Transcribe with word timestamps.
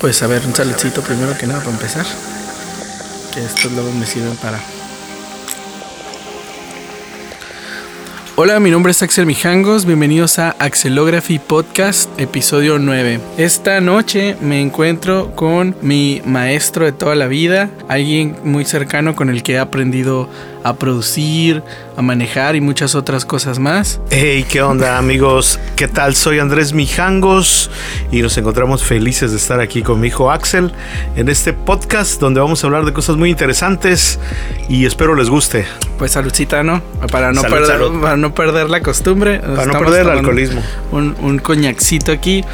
Pues 0.00 0.22
a 0.22 0.26
ver, 0.26 0.40
un 0.46 0.54
saludcito 0.54 1.02
primero 1.02 1.36
que 1.36 1.46
nada 1.46 1.60
para 1.60 1.72
empezar. 1.72 2.06
Que 3.34 3.44
estos 3.44 3.70
luego 3.72 3.92
me 3.92 4.06
sirven 4.06 4.34
para 4.36 4.58
Hola, 8.42 8.58
mi 8.58 8.70
nombre 8.70 8.92
es 8.92 9.02
Axel 9.02 9.26
Mijangos, 9.26 9.84
bienvenidos 9.84 10.38
a 10.38 10.56
Axelography 10.58 11.38
Podcast, 11.38 12.08
episodio 12.18 12.78
9. 12.78 13.20
Esta 13.36 13.82
noche 13.82 14.34
me 14.40 14.62
encuentro 14.62 15.36
con 15.36 15.76
mi 15.82 16.22
maestro 16.24 16.86
de 16.86 16.92
toda 16.92 17.14
la 17.16 17.26
vida, 17.26 17.68
alguien 17.86 18.38
muy 18.42 18.64
cercano 18.64 19.14
con 19.14 19.28
el 19.28 19.42
que 19.42 19.52
he 19.52 19.58
aprendido 19.58 20.30
a 20.62 20.74
producir, 20.74 21.62
a 21.96 22.02
manejar 22.02 22.56
y 22.56 22.60
muchas 22.60 22.94
otras 22.94 23.24
cosas 23.24 23.58
más. 23.58 24.00
Hey, 24.10 24.44
¿qué 24.48 24.62
onda 24.62 24.98
amigos? 24.98 25.58
¿Qué 25.76 25.88
tal? 25.88 26.14
Soy 26.14 26.38
Andrés 26.38 26.72
Mijangos 26.72 27.70
y 28.10 28.22
nos 28.22 28.36
encontramos 28.38 28.82
felices 28.82 29.30
de 29.30 29.36
estar 29.36 29.60
aquí 29.60 29.82
con 29.82 30.00
mi 30.00 30.08
hijo 30.08 30.30
Axel 30.30 30.72
en 31.16 31.28
este 31.28 31.52
podcast 31.52 32.20
donde 32.20 32.40
vamos 32.40 32.62
a 32.62 32.66
hablar 32.66 32.84
de 32.84 32.92
cosas 32.92 33.16
muy 33.16 33.30
interesantes 33.30 34.18
y 34.68 34.86
espero 34.86 35.14
les 35.14 35.30
guste. 35.30 35.66
Pues 35.98 36.12
saludcita, 36.12 36.62
¿no? 36.62 36.82
Para 37.10 37.32
no, 37.32 37.42
perder, 37.42 37.80
Para 38.00 38.16
no 38.16 38.34
perder 38.34 38.70
la 38.70 38.80
costumbre. 38.80 39.40
Para 39.40 39.66
no 39.66 39.78
perder 39.78 40.02
el 40.02 40.10
alcoholismo. 40.10 40.62
Un, 40.92 41.16
un 41.20 41.38
coñacito 41.38 42.12
aquí 42.12 42.44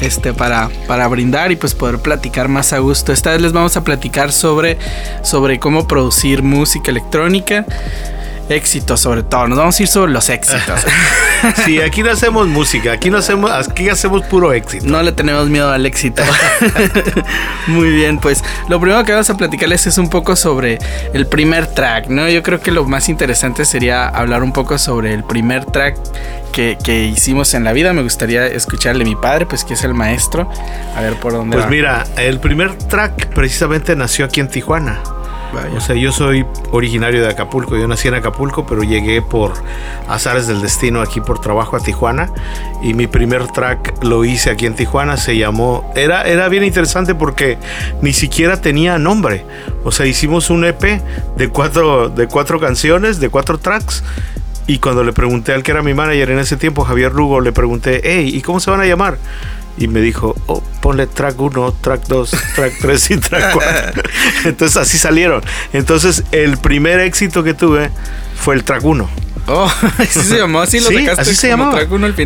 este, 0.00 0.32
para, 0.32 0.70
para 0.86 1.08
brindar 1.08 1.52
y 1.52 1.56
pues 1.56 1.74
poder 1.74 1.98
platicar 1.98 2.48
más 2.48 2.72
a 2.72 2.78
gusto. 2.78 3.12
Esta 3.12 3.32
vez 3.32 3.40
les 3.40 3.52
vamos 3.52 3.76
a 3.76 3.84
platicar 3.84 4.32
sobre, 4.32 4.78
sobre 5.22 5.58
cómo 5.58 5.86
producir 5.86 6.42
música 6.42 6.90
electrónica 6.90 7.64
éxitos 8.48 9.00
sobre 9.00 9.22
todo. 9.22 9.48
Nos 9.48 9.58
vamos 9.58 9.78
a 9.78 9.82
ir 9.82 9.88
sobre 9.88 10.12
los 10.12 10.28
éxitos. 10.28 10.84
sí, 11.64 11.80
aquí 11.80 12.02
no 12.02 12.10
hacemos 12.10 12.46
música, 12.46 12.92
aquí 12.92 13.10
no 13.10 13.18
hacemos, 13.18 13.50
aquí 13.50 13.88
hacemos 13.88 14.22
puro 14.26 14.52
éxito. 14.52 14.86
No 14.86 15.02
le 15.02 15.12
tenemos 15.12 15.48
miedo 15.48 15.70
al 15.70 15.86
éxito. 15.86 16.22
Muy 17.66 17.90
bien, 17.90 18.18
pues 18.18 18.42
lo 18.68 18.80
primero 18.80 19.04
que 19.04 19.12
vamos 19.12 19.30
a 19.30 19.36
platicarles 19.36 19.86
es 19.86 19.98
un 19.98 20.08
poco 20.08 20.36
sobre 20.36 20.78
el 21.12 21.26
primer 21.26 21.66
track, 21.66 22.08
¿no? 22.08 22.28
Yo 22.28 22.42
creo 22.42 22.60
que 22.60 22.70
lo 22.70 22.84
más 22.84 23.08
interesante 23.08 23.64
sería 23.64 24.08
hablar 24.08 24.42
un 24.42 24.52
poco 24.52 24.78
sobre 24.78 25.12
el 25.14 25.24
primer 25.24 25.64
track 25.64 25.96
que, 26.52 26.78
que 26.82 27.04
hicimos 27.04 27.54
en 27.54 27.64
la 27.64 27.72
vida. 27.72 27.92
Me 27.92 28.02
gustaría 28.02 28.46
escucharle 28.46 29.04
a 29.04 29.06
mi 29.06 29.16
padre, 29.16 29.46
pues 29.46 29.64
que 29.64 29.74
es 29.74 29.84
el 29.84 29.94
maestro. 29.94 30.48
A 30.96 31.00
ver 31.00 31.14
por 31.14 31.32
dónde. 31.32 31.56
Pues 31.56 31.68
mira, 31.68 32.04
el 32.16 32.40
primer 32.40 32.74
track 32.74 33.26
precisamente 33.34 33.94
nació 33.96 34.24
aquí 34.24 34.40
en 34.40 34.48
Tijuana. 34.48 35.00
O 35.76 35.80
sea, 35.80 35.94
yo 35.96 36.12
soy 36.12 36.44
originario 36.70 37.22
de 37.22 37.28
Acapulco, 37.28 37.76
yo 37.76 37.86
nací 37.88 38.08
en 38.08 38.14
Acapulco, 38.14 38.66
pero 38.66 38.82
llegué 38.82 39.22
por 39.22 39.52
azares 40.08 40.46
del 40.46 40.60
destino 40.60 41.00
aquí 41.00 41.20
por 41.20 41.40
trabajo 41.40 41.76
a 41.76 41.80
Tijuana 41.80 42.30
y 42.82 42.94
mi 42.94 43.06
primer 43.06 43.46
track 43.48 44.02
lo 44.02 44.24
hice 44.24 44.50
aquí 44.50 44.66
en 44.66 44.74
Tijuana, 44.74 45.16
se 45.16 45.36
llamó, 45.36 45.90
era, 45.94 46.22
era 46.22 46.48
bien 46.48 46.64
interesante 46.64 47.14
porque 47.14 47.58
ni 48.02 48.12
siquiera 48.12 48.60
tenía 48.60 48.98
nombre, 48.98 49.44
o 49.84 49.92
sea, 49.92 50.06
hicimos 50.06 50.50
un 50.50 50.64
EP 50.64 51.00
de 51.36 51.48
cuatro, 51.48 52.08
de 52.08 52.26
cuatro 52.26 52.60
canciones, 52.60 53.20
de 53.20 53.28
cuatro 53.28 53.58
tracks 53.58 54.02
y 54.66 54.78
cuando 54.78 55.04
le 55.04 55.12
pregunté 55.12 55.52
al 55.52 55.62
que 55.62 55.70
era 55.70 55.82
mi 55.82 55.94
manager 55.94 56.30
en 56.30 56.38
ese 56.38 56.56
tiempo, 56.56 56.84
Javier 56.84 57.12
Lugo, 57.12 57.40
le 57.40 57.52
pregunté, 57.52 58.00
hey, 58.02 58.30
¿y 58.34 58.42
cómo 58.42 58.58
se 58.58 58.70
van 58.70 58.80
a 58.80 58.86
llamar? 58.86 59.16
Y 59.78 59.88
me 59.88 60.00
dijo, 60.00 60.34
oh, 60.46 60.62
ponle 60.80 61.06
track 61.06 61.40
1, 61.40 61.74
track 61.80 62.06
2, 62.06 62.30
track 62.54 62.72
3 62.80 63.10
y 63.10 63.16
track 63.18 63.52
4. 63.52 64.02
Entonces 64.44 64.76
así 64.76 64.98
salieron. 64.98 65.42
Entonces 65.72 66.24
el 66.32 66.56
primer 66.58 67.00
éxito 67.00 67.42
que 67.42 67.54
tuve 67.54 67.90
fue 68.34 68.54
el 68.54 68.64
track 68.64 68.84
1. 68.84 69.08
Oh, 69.48 69.70
así 69.98 70.20
se 70.22 70.38
llamó, 70.38 70.60
así 70.60 70.80
lo 70.80 70.88
sí, 70.88 71.06
Así 71.08 71.34
se 71.34 71.48
llamó. 71.48 71.72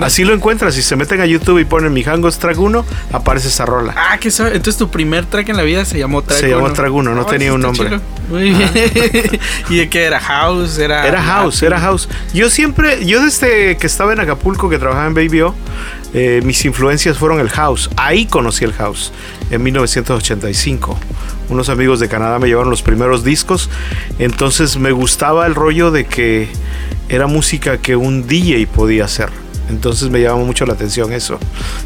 Así 0.01 0.25
lo 0.25 0.33
encuentras. 0.33 0.75
Si 0.75 0.83
se 0.83 0.97
meten 0.97 1.21
a 1.21 1.27
YouTube 1.27 1.59
y 1.59 1.65
ponen 1.65 1.93
mi 1.93 2.03
Hangos 2.03 2.39
Track 2.39 2.59
1, 2.59 2.85
aparece 3.13 3.49
esa 3.49 3.67
rola. 3.67 3.95
Ah, 3.95 4.17
que 4.19 4.29
entonces 4.29 4.77
tu 4.79 4.91
primer 4.91 5.27
track 5.27 5.51
en 5.51 5.57
la 5.59 5.63
vida 5.63 5.85
se 5.85 5.99
llamó 5.99 6.23
Track 6.23 6.41
1. 6.41 6.49
Se 6.49 6.55
llamó 6.55 6.73
Track 6.73 6.93
1, 6.93 7.15
no 7.15 7.21
oh, 7.21 7.27
tenía 7.27 7.53
un 7.53 7.61
nombre. 7.61 8.01
Muy 8.31 8.55
bien. 8.55 8.71
¿Y 9.69 9.77
de 9.77 9.89
qué 9.91 10.05
era? 10.05 10.19
House, 10.19 10.79
era. 10.79 11.07
Era 11.07 11.23
House, 11.23 11.63
era 11.63 11.79
House. 11.79 12.09
Yo 12.33 12.49
siempre, 12.49 13.05
yo 13.05 13.23
desde 13.23 13.77
que 13.77 13.87
estaba 13.87 14.15
en 14.15 14.21
Acapulco, 14.21 14.71
que 14.71 14.79
trabajaba 14.79 15.07
en 15.07 15.15
Baby 15.15 15.43
O, 15.43 15.55
eh, 16.15 16.41
mis 16.45 16.65
influencias 16.65 17.19
fueron 17.19 17.41
el 17.41 17.51
House. 17.51 17.91
Ahí 17.97 18.27
conocí 18.27 18.65
el 18.65 18.73
House, 18.73 19.13
en 19.51 19.63
1985 19.63 20.99
unos 21.51 21.69
amigos 21.69 21.99
de 21.99 22.09
Canadá 22.09 22.39
me 22.39 22.47
llevaron 22.47 22.71
los 22.71 22.83
primeros 22.83 23.25
discos, 23.25 23.69
entonces 24.19 24.77
me 24.77 24.93
gustaba 24.93 25.47
el 25.47 25.55
rollo 25.55 25.91
de 25.91 26.07
que 26.07 26.49
era 27.09 27.27
música 27.27 27.79
que 27.79 27.97
un 27.97 28.27
DJ 28.27 28.67
podía 28.69 29.05
hacer. 29.05 29.31
Entonces 29.69 30.11
me 30.11 30.21
llamó 30.21 30.45
mucho 30.45 30.67
la 30.67 30.73
atención 30.73 31.13
eso. 31.13 31.39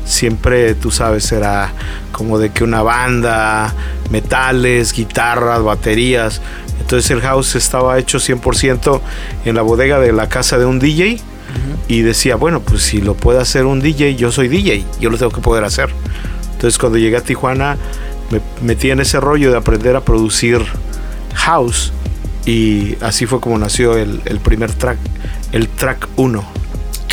Siempre, 0.07 0.75
tú 0.75 0.91
sabes, 0.91 1.31
era 1.33 1.73
como 2.13 2.39
de 2.39 2.51
que 2.51 2.65
una 2.65 2.83
banda, 2.83 3.75
metales, 4.11 4.93
guitarras, 4.93 5.63
baterías. 5.63 6.41
Entonces 6.81 7.11
el 7.11 7.21
house 7.21 7.57
estaba 7.57 7.99
hecho 7.99 8.19
100% 8.19 9.01
en 9.45 9.55
la 9.55 9.63
bodega 9.63 9.99
de 9.99 10.13
la 10.13 10.29
casa 10.29 10.59
de 10.59 10.65
un 10.65 10.79
DJ. 10.79 11.21
Y 11.89 12.03
decía, 12.03 12.37
bueno, 12.37 12.61
pues 12.61 12.83
si 12.83 13.01
lo 13.01 13.15
puede 13.15 13.41
hacer 13.41 13.67
un 13.67 13.81
DJ, 13.81 14.17
yo 14.17 14.33
soy 14.33 14.49
DJ, 14.49 14.85
yo 15.01 15.11
lo 15.11 15.19
tengo 15.19 15.33
que 15.33 15.41
poder 15.41 15.65
hacer. 15.65 15.91
Entonces 16.53 16.79
cuando 16.79 16.99
llegué 16.99 17.17
a 17.17 17.21
Tijuana 17.21 17.77
me 18.31 18.41
metí 18.63 18.91
en 18.91 19.01
ese 19.01 19.21
rollo 19.21 19.51
de 19.51 19.59
aprender 19.59 19.97
a 19.97 20.01
producir 20.01 20.65
house 21.35 21.93
y 22.47 22.97
así 23.01 23.27
fue 23.27 23.41
como 23.41 23.59
nació 23.59 23.97
el, 23.97 24.21
primer 24.43 24.73
track, 24.73 24.99
el 25.53 25.69
track 25.69 26.09
1. 26.17 26.45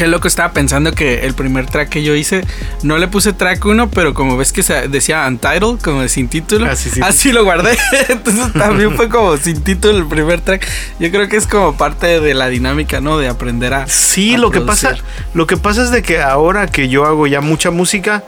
Qué 0.01 0.07
loco 0.07 0.27
estaba 0.27 0.51
pensando 0.51 0.93
que 0.93 1.27
el 1.27 1.35
primer 1.35 1.67
track 1.67 1.89
que 1.89 2.01
yo 2.01 2.15
hice, 2.15 2.43
no 2.81 2.97
le 2.97 3.07
puse 3.07 3.33
track 3.33 3.63
1, 3.63 3.91
pero 3.91 4.15
como 4.15 4.35
ves 4.35 4.51
que 4.51 4.63
se 4.63 4.87
decía 4.87 5.27
Untitled, 5.27 5.79
como 5.79 6.07
sin 6.07 6.27
título, 6.27 6.65
ah, 6.65 6.75
así 7.03 7.31
lo 7.31 7.43
guardé. 7.43 7.77
Entonces 8.09 8.51
también 8.53 8.95
fue 8.95 9.09
como 9.09 9.37
sin 9.37 9.61
título 9.61 9.99
el 9.99 10.07
primer 10.07 10.41
track. 10.41 10.67
Yo 10.99 11.11
creo 11.11 11.29
que 11.29 11.37
es 11.37 11.45
como 11.45 11.77
parte 11.77 12.19
de 12.19 12.33
la 12.33 12.49
dinámica, 12.49 12.99
¿no? 12.99 13.19
De 13.19 13.27
aprender 13.27 13.75
a. 13.75 13.85
Sí, 13.85 14.37
lo 14.37 14.49
que 14.49 14.61
pasa, 14.61 14.95
lo 15.35 15.45
que 15.45 15.55
pasa 15.55 15.83
es 15.83 15.91
de 15.91 16.01
que 16.01 16.19
ahora 16.19 16.65
que 16.65 16.89
yo 16.89 17.05
hago 17.05 17.27
ya 17.27 17.41
mucha 17.41 17.69
música, 17.69 18.23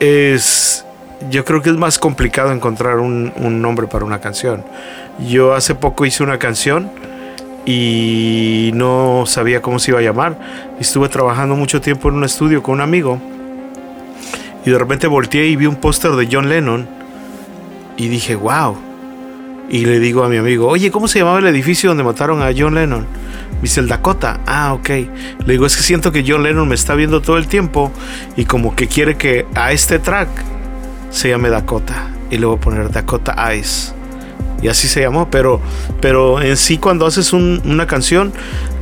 es 0.00 0.84
yo 1.30 1.44
creo 1.44 1.62
que 1.62 1.70
es 1.70 1.76
más 1.76 1.98
complicado 2.00 2.52
encontrar 2.52 2.98
un, 2.98 3.32
nombre 3.62 3.86
para 3.86 4.04
una 4.04 4.20
canción. 4.20 4.64
Yo 5.28 5.54
hace 5.54 5.76
poco 5.76 6.06
hice 6.06 6.24
una 6.24 6.40
canción 6.40 6.90
y 7.66 8.70
no 8.74 9.24
sabía 9.26 9.60
cómo 9.60 9.78
se 9.78 9.90
iba 9.90 10.00
a 10.00 10.02
llamar. 10.02 10.38
Estuve 10.80 11.08
trabajando 11.08 11.54
mucho 11.56 11.80
tiempo 11.80 12.08
en 12.08 12.16
un 12.16 12.24
estudio 12.24 12.62
con 12.62 12.74
un 12.74 12.80
amigo 12.80 13.20
y 14.64 14.70
de 14.70 14.78
repente 14.78 15.06
volteé 15.06 15.46
y 15.46 15.56
vi 15.56 15.66
un 15.66 15.76
póster 15.76 16.12
de 16.12 16.28
John 16.30 16.48
Lennon 16.48 16.88
y 17.96 18.08
dije, 18.08 18.34
wow. 18.34 18.76
Y 19.70 19.84
le 19.84 20.00
digo 20.00 20.24
a 20.24 20.28
mi 20.28 20.38
amigo, 20.38 20.66
oye, 20.66 20.90
¿cómo 20.90 21.08
se 21.08 21.18
llamaba 21.18 21.38
el 21.40 21.46
edificio 21.46 21.90
donde 21.90 22.04
mataron 22.04 22.42
a 22.42 22.50
John 22.56 22.74
Lennon? 22.74 23.06
Me 23.56 23.62
dice 23.62 23.80
el 23.80 23.88
Dakota. 23.88 24.40
Ah, 24.46 24.72
ok. 24.72 24.88
Le 24.88 25.52
digo, 25.52 25.66
es 25.66 25.76
que 25.76 25.82
siento 25.82 26.10
que 26.10 26.24
John 26.26 26.42
Lennon 26.42 26.68
me 26.68 26.74
está 26.74 26.94
viendo 26.94 27.20
todo 27.20 27.36
el 27.36 27.48
tiempo 27.48 27.92
y 28.36 28.44
como 28.44 28.74
que 28.74 28.88
quiere 28.88 29.16
que 29.16 29.46
a 29.54 29.72
este 29.72 29.98
track 29.98 30.28
se 31.10 31.28
llame 31.30 31.50
Dakota 31.50 32.08
y 32.30 32.38
le 32.38 32.46
voy 32.46 32.56
a 32.56 32.60
poner 32.60 32.90
Dakota 32.90 33.54
Ice 33.54 33.97
y 34.62 34.68
así 34.68 34.88
se 34.88 35.00
llamó, 35.00 35.30
pero, 35.30 35.60
pero 36.00 36.40
en 36.40 36.56
sí 36.56 36.78
cuando 36.78 37.06
haces 37.06 37.32
una 37.32 37.86
canción 37.86 38.32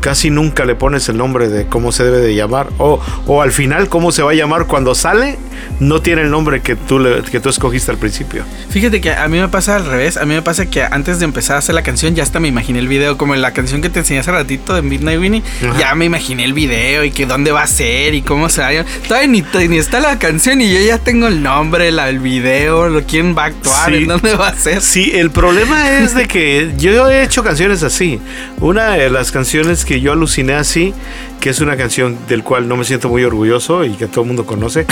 casi 0.00 0.30
nunca 0.30 0.64
le 0.64 0.74
pones 0.74 1.08
el 1.08 1.16
nombre 1.16 1.48
de 1.48 1.66
cómo 1.66 1.92
se 1.92 2.04
debe 2.04 2.18
de 2.18 2.34
llamar 2.34 2.68
o, 2.78 3.00
o 3.26 3.42
al 3.42 3.52
final 3.52 3.88
cómo 3.88 4.12
se 4.12 4.22
va 4.22 4.32
a 4.32 4.34
llamar 4.34 4.66
cuando 4.66 4.94
sale, 4.94 5.38
no 5.80 6.00
tiene 6.00 6.22
el 6.22 6.30
nombre 6.30 6.60
que 6.60 6.76
tú, 6.76 6.98
le, 6.98 7.22
que 7.22 7.40
tú 7.40 7.48
escogiste 7.48 7.90
al 7.90 7.98
principio. 7.98 8.44
Fíjate 8.70 9.00
que 9.00 9.12
a 9.12 9.28
mí 9.28 9.38
me 9.38 9.48
pasa 9.48 9.76
al 9.76 9.86
revés, 9.86 10.16
a 10.16 10.24
mí 10.24 10.34
me 10.34 10.42
pasa 10.42 10.66
que 10.66 10.82
antes 10.82 11.18
de 11.18 11.24
empezar 11.24 11.56
a 11.56 11.58
hacer 11.58 11.74
la 11.74 11.82
canción 11.82 12.14
ya 12.14 12.22
hasta 12.22 12.40
me 12.40 12.48
imaginé 12.48 12.78
el 12.78 12.88
video, 12.88 13.16
como 13.16 13.34
en 13.34 13.42
la 13.42 13.52
canción 13.52 13.82
que 13.82 13.88
te 13.88 14.00
enseñé 14.00 14.20
hace 14.20 14.32
ratito 14.32 14.74
de 14.74 14.82
Midnight 14.82 15.20
Winnie, 15.20 15.42
ya 15.78 15.94
me 15.94 16.04
imaginé 16.04 16.44
el 16.44 16.52
video 16.52 17.04
y 17.04 17.10
que 17.10 17.26
dónde 17.26 17.52
va 17.52 17.62
a 17.62 17.66
ser 17.66 18.14
y 18.14 18.22
cómo 18.22 18.48
se 18.48 18.60
va 18.60 18.68
a 18.68 18.84
Todavía 19.06 19.28
ni, 19.28 19.44
ni 19.68 19.78
está 19.78 20.00
la 20.00 20.18
canción 20.18 20.60
y 20.60 20.72
yo 20.72 20.80
ya 20.80 20.98
tengo 20.98 21.28
el 21.28 21.42
nombre, 21.42 21.90
la, 21.92 22.08
el 22.08 22.18
video, 22.18 22.88
lo 22.88 23.02
quién 23.04 23.36
va 23.36 23.44
a 23.44 23.46
actuar, 23.46 23.94
en 23.94 24.08
dónde 24.08 24.34
va 24.34 24.48
a 24.48 24.54
ser. 24.54 24.80
Sí, 24.80 25.12
el 25.14 25.30
problema 25.30 25.98
es 25.98 26.14
de 26.14 26.26
que 26.26 26.72
yo 26.76 27.08
he 27.08 27.22
hecho 27.22 27.42
canciones 27.42 27.82
así. 27.82 28.20
Una 28.60 28.90
de 28.92 29.10
las 29.10 29.30
canciones 29.30 29.84
que 29.84 29.95
yo 30.00 30.12
aluciné 30.12 30.54
así, 30.54 30.94
que 31.40 31.50
es 31.50 31.60
una 31.60 31.76
canción 31.76 32.16
del 32.28 32.42
cual 32.42 32.68
no 32.68 32.76
me 32.76 32.84
siento 32.84 33.08
muy 33.08 33.24
orgulloso 33.24 33.84
y 33.84 33.92
que 33.94 34.06
todo 34.06 34.22
el 34.22 34.28
mundo 34.28 34.46
conoce, 34.46 34.86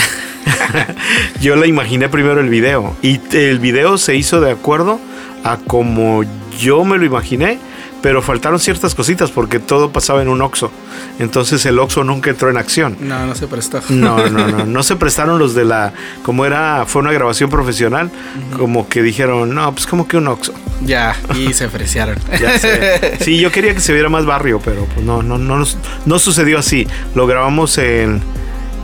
yo 1.41 1.55
la 1.55 1.67
imaginé 1.67 2.09
primero 2.09 2.39
el 2.39 2.49
video. 2.49 2.95
Y 3.01 3.19
el 3.33 3.59
video 3.59 3.97
se 3.97 4.15
hizo 4.15 4.41
de 4.41 4.51
acuerdo 4.51 4.99
a 5.43 5.57
como 5.57 6.23
yo 6.59 6.83
me 6.83 6.97
lo 6.97 7.05
imaginé 7.05 7.59
pero 8.05 8.21
faltaron 8.21 8.59
ciertas 8.59 8.93
cositas 8.93 9.31
porque 9.31 9.57
todo 9.57 9.91
pasaba 9.91 10.21
en 10.21 10.27
un 10.27 10.39
Oxxo. 10.39 10.69
Entonces 11.17 11.65
el 11.65 11.79
Oxxo 11.79 12.03
nunca 12.03 12.29
entró 12.29 12.51
en 12.51 12.57
acción. 12.57 12.95
No, 12.99 13.25
no 13.25 13.33
se 13.33 13.47
prestó. 13.47 13.81
No, 13.89 14.29
no, 14.29 14.47
no, 14.47 14.63
no 14.67 14.83
se 14.83 14.95
prestaron 14.95 15.39
los 15.39 15.55
de 15.55 15.65
la, 15.65 15.91
como 16.21 16.45
era, 16.45 16.85
fue 16.85 17.01
una 17.01 17.11
grabación 17.11 17.49
profesional, 17.49 18.11
como 18.59 18.87
que 18.87 19.01
dijeron, 19.01 19.55
no, 19.55 19.71
pues 19.73 19.87
como 19.87 20.07
que 20.07 20.17
un 20.17 20.27
Oxxo. 20.27 20.53
Ya, 20.83 21.15
y 21.33 21.51
se 21.53 21.65
ofrecieron. 21.65 22.19
ya 22.39 22.59
sé. 22.59 23.17
Sí, 23.21 23.39
yo 23.39 23.51
quería 23.51 23.73
que 23.73 23.79
se 23.79 23.91
viera 23.91 24.07
más 24.07 24.23
barrio, 24.23 24.61
pero 24.63 24.85
pues 24.85 25.03
no, 25.03 25.23
no, 25.23 25.39
no, 25.39 25.65
no 26.05 26.19
sucedió 26.19 26.59
así. 26.59 26.87
Lo 27.15 27.25
grabamos 27.25 27.75
en 27.79 28.21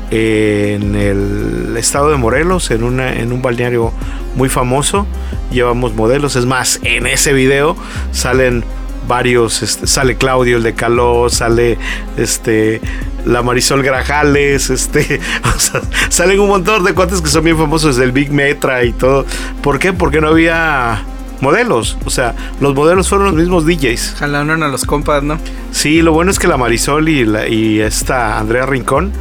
en 0.10 0.96
el 0.96 1.78
estado 1.78 2.10
de 2.10 2.18
Morelos, 2.18 2.70
en, 2.72 2.84
una, 2.84 3.14
en 3.14 3.32
un 3.32 3.42
balneario 3.42 3.94
muy 4.36 4.50
famoso. 4.50 5.06
Llevamos 5.52 5.94
modelos, 5.94 6.36
es 6.36 6.46
más, 6.46 6.80
en 6.84 7.06
ese 7.08 7.34
video 7.34 7.78
salen 8.12 8.66
varios, 9.08 9.62
este, 9.62 9.88
sale 9.88 10.16
Claudio 10.16 10.58
el 10.58 10.64
de 10.64 10.74
Caló, 10.74 11.30
sale 11.30 11.78
este 12.18 12.82
la 13.26 13.44
Marisol 13.44 13.84
Grajales, 13.84 14.70
este, 14.70 15.20
salen 16.10 16.40
un 16.40 16.48
montón 16.48 16.84
de 16.84 16.94
cuates 16.94 17.22
que 17.22 17.30
son 17.30 17.44
bien 17.44 17.58
famosos 17.58 17.98
del 17.98 18.12
Big 18.12 18.32
Metra 18.32 18.84
y 18.84 18.94
todo. 18.94 19.26
¿Por 19.62 19.80
qué? 19.80 19.94
Porque 19.94 20.22
no 20.22 20.30
había 20.30 21.04
modelos, 21.40 21.98
o 22.06 22.10
sea, 22.10 22.36
los 22.60 22.74
modelos 22.74 23.10
fueron 23.10 23.28
los 23.28 23.36
mismos 23.36 23.66
DJs. 23.66 24.16
Jalaron 24.20 24.64
a 24.64 24.68
los 24.68 24.86
compas, 24.86 25.24
¿no? 25.24 25.40
Sí, 25.72 26.02
lo 26.02 26.14
bueno 26.14 26.32
es 26.32 26.40
que 26.40 26.48
la 26.48 26.58
Marisol 26.58 27.10
y, 27.10 27.26
la, 27.26 27.48
y 27.48 27.80
esta 27.80 28.40
Andrea 28.40 28.66
Rincón, 28.66 29.12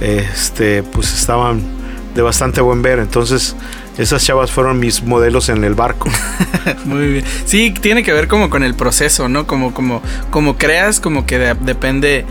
este, 0.00 0.82
pues 0.82 1.12
estaban 1.14 1.62
de 2.14 2.22
bastante 2.22 2.60
buen 2.60 2.82
ver, 2.82 2.98
entonces 2.98 3.56
esas 3.98 4.24
chavas 4.24 4.50
fueron 4.50 4.78
mis 4.78 5.02
modelos 5.02 5.48
en 5.48 5.64
el 5.64 5.74
barco. 5.74 6.08
Muy 6.84 7.08
bien. 7.08 7.24
Sí, 7.44 7.74
tiene 7.78 8.02
que 8.02 8.12
ver 8.12 8.26
como 8.26 8.48
con 8.48 8.62
el 8.62 8.74
proceso, 8.74 9.28
¿no? 9.28 9.46
Como, 9.46 9.74
como, 9.74 10.02
como 10.30 10.56
creas, 10.56 10.98
como 10.98 11.26
que 11.26 11.38
depende. 11.38 12.24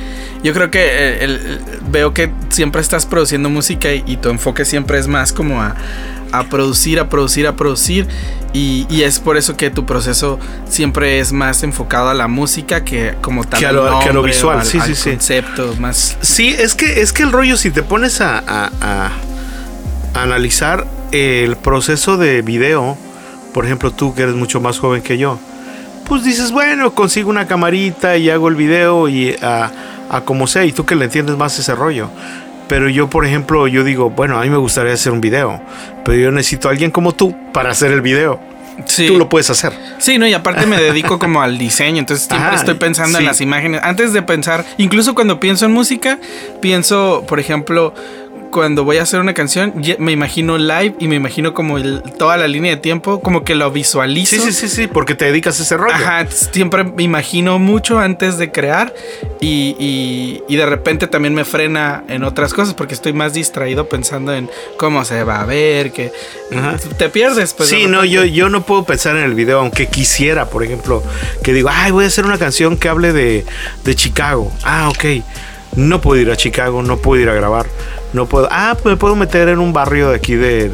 Yo 0.44 0.54
creo 0.54 0.72
que 0.72 0.82
eh, 0.84 1.60
veo 1.90 2.14
que 2.14 2.32
siempre 2.50 2.82
estás 2.82 3.06
produciendo 3.06 3.50
música 3.50 3.94
y, 3.94 4.18
tu 4.18 4.30
enfoque 4.30 4.66
siempre 4.66 4.98
es 4.98 5.08
más 5.08 5.34
como 5.34 5.62
a, 5.62 5.76
producir, 6.50 7.00
a 7.00 7.10
producir, 7.10 7.46
a 7.46 7.56
producir. 7.56 8.08
Y, 8.54 9.04
es 9.04 9.20
por 9.20 9.38
eso 9.38 9.56
que 9.56 9.70
tu 9.70 9.86
proceso 9.86 10.40
siempre 10.68 11.20
es 11.20 11.32
más 11.32 11.62
enfocado 11.62 12.10
a 12.10 12.16
la 12.16 12.28
música 12.28 12.84
que 12.84 13.14
como 13.22 13.44
tal. 13.44 13.60
Que 13.60 13.68
a 13.68 13.72
lo, 13.72 14.24
visual, 14.24 14.66
sí, 14.66 14.80
sí, 14.84 14.96
sí. 14.96 15.12
Concepto, 15.12 15.76
más. 15.80 16.18
Sí, 16.22 16.50
es 16.50 16.74
que, 16.74 17.02
es 17.02 17.14
que 17.14 17.22
el 17.22 17.32
rollo, 17.32 17.56
si 17.56 17.70
te 17.70 17.84
pones 17.84 18.20
a, 18.20 18.44
a 18.48 19.12
analizar 20.16 20.88
el 21.12 21.56
proceso 21.58 22.18
de 22.18 22.42
video, 22.42 22.98
por 23.54 23.66
ejemplo 23.66 23.92
tú 23.92 24.14
que 24.14 24.24
eres 24.24 24.36
mucho 24.36 24.62
más 24.62 24.80
joven 24.80 25.02
que 25.02 25.18
yo, 25.18 25.40
pues 26.06 26.24
dices, 26.24 26.52
bueno, 26.52 26.94
consigo 26.94 27.30
una 27.30 27.48
camarita 27.48 28.18
y 28.18 28.30
hago 28.30 28.50
el 28.50 28.56
video 28.56 29.08
y 29.08 29.36
a, 29.42 29.72
como 30.26 30.46
sea, 30.46 30.66
y 30.66 30.74
tú 30.74 30.86
que 30.86 30.96
le 30.96 31.06
entiendes 31.06 31.38
más 31.38 31.58
ese 31.58 31.74
rollo. 31.74 32.10
Pero 32.68 32.90
yo, 32.90 33.10
por 33.10 33.26
ejemplo, 33.26 33.68
yo 33.68 33.84
digo, 33.84 34.10
bueno, 34.10 34.38
a 34.38 34.44
mí 34.44 34.50
me 34.50 34.58
gustaría 34.58 34.94
hacer 34.94 35.12
un 35.12 35.22
video, 35.22 35.62
pero 36.04 36.18
yo 36.18 36.32
necesito 36.32 36.68
a 36.68 36.72
alguien 36.72 36.92
como 36.92 37.14
tú 37.14 37.36
para 37.54 37.72
hacer 37.72 37.92
el 37.92 38.02
video. 38.02 38.40
Sí. 38.86 39.08
Tú 39.08 39.18
lo 39.18 39.30
puedes 39.30 39.50
hacer. 39.50 39.74
Sí, 40.00 40.18
no, 40.18 40.28
y 40.28 40.34
aparte 40.34 40.66
me 40.66 40.78
dedico 40.78 41.20
como 41.20 41.42
al 41.42 41.58
diseño, 41.58 42.00
entonces 42.00 42.28
siempre 42.28 42.56
estoy 42.56 42.76
pensando 42.76 43.20
en 43.20 43.26
las 43.26 43.42
imágenes. 43.42 43.82
Antes 43.84 44.14
de 44.14 44.22
pensar, 44.22 44.66
incluso 44.78 45.14
cuando 45.16 45.40
pienso 45.40 45.66
en 45.66 45.72
música, 45.72 46.20
pienso, 46.62 47.24
por 47.28 47.40
ejemplo, 47.40 47.94
cuando 48.52 48.84
voy 48.84 48.98
a 48.98 49.04
hacer 49.04 49.20
una 49.20 49.34
canción, 49.34 49.74
me 49.98 50.12
imagino 50.12 50.58
live 50.58 50.96
y 51.00 51.08
me 51.08 51.16
imagino 51.16 51.54
como 51.54 51.78
el, 51.78 52.04
toda 52.18 52.38
la 52.38 52.48
línea 52.48 52.72
de 52.72 52.78
tiempo, 52.78 53.22
como 53.22 53.44
que 53.44 53.56
lo 53.56 53.72
visualizo. 53.72 54.36
Sí, 54.36 54.42
sí, 54.42 54.52
sí, 54.52 54.68
sí, 54.68 54.88
porque 54.88 55.16
te 55.16 55.26
dedicas 55.26 55.60
a 55.60 55.64
ese 55.64 55.78
rollo. 55.78 55.94
Ajá, 55.94 56.28
siempre 56.30 56.84
me 56.84 57.04
imagino 57.04 57.58
mucho 57.58 58.00
antes 58.00 58.38
de 58.38 58.52
crear 58.52 58.94
y, 59.40 60.42
y, 60.48 60.56
de 60.56 60.66
repente 60.66 61.08
también 61.08 61.34
me 61.34 61.46
frena 61.46 62.04
en 62.08 62.24
otras 62.24 62.54
cosas 62.54 62.76
porque 62.76 62.94
estoy 62.94 63.14
más 63.14 63.34
distraído 63.34 63.90
pensando 63.90 64.34
en 64.34 64.50
cómo 64.78 65.04
se 65.06 65.24
va 65.24 65.42
a 65.42 65.46
ver, 65.46 65.92
que 65.92 66.12
te 66.98 67.10
pierdes. 67.10 67.54
Pues, 67.54 67.70
sí, 67.70 67.88
no, 67.88 68.06
yo, 68.06 68.26
yo 68.26 68.50
no 68.50 68.64
puedo 68.64 68.84
pensar 68.84 69.16
en 69.16 69.24
el 69.24 69.34
video, 69.34 69.60
aunque 69.60 69.88
quisiera, 69.88 70.46
por 70.46 70.64
ejemplo, 70.64 71.02
que 71.44 71.54
digo, 71.54 71.70
ay, 71.72 71.92
voy 71.92 72.04
a 72.04 72.08
hacer 72.08 72.26
una 72.26 72.38
canción 72.38 72.78
que 72.78 72.90
hable 72.90 73.14
de, 73.14 73.46
de 73.84 73.96
Chicago. 73.96 74.52
Ah, 74.64 74.90
ok. 74.90 75.24
No 75.76 76.02
puedo 76.02 76.22
ir 76.22 76.32
a 76.32 76.36
Chicago, 76.36 76.84
no 76.84 76.98
puedo 76.98 77.22
ir 77.22 77.30
a 77.30 77.34
grabar 77.34 77.66
no 78.14 78.26
puedo, 78.26 78.48
ah, 78.52 78.78
me 78.84 78.98
puedo 78.98 79.16
meter 79.16 79.50
en 79.50 79.60
un 79.60 79.74
barrio 79.74 80.10
de 80.10 80.16
aquí 80.16 80.36
de, 80.36 80.70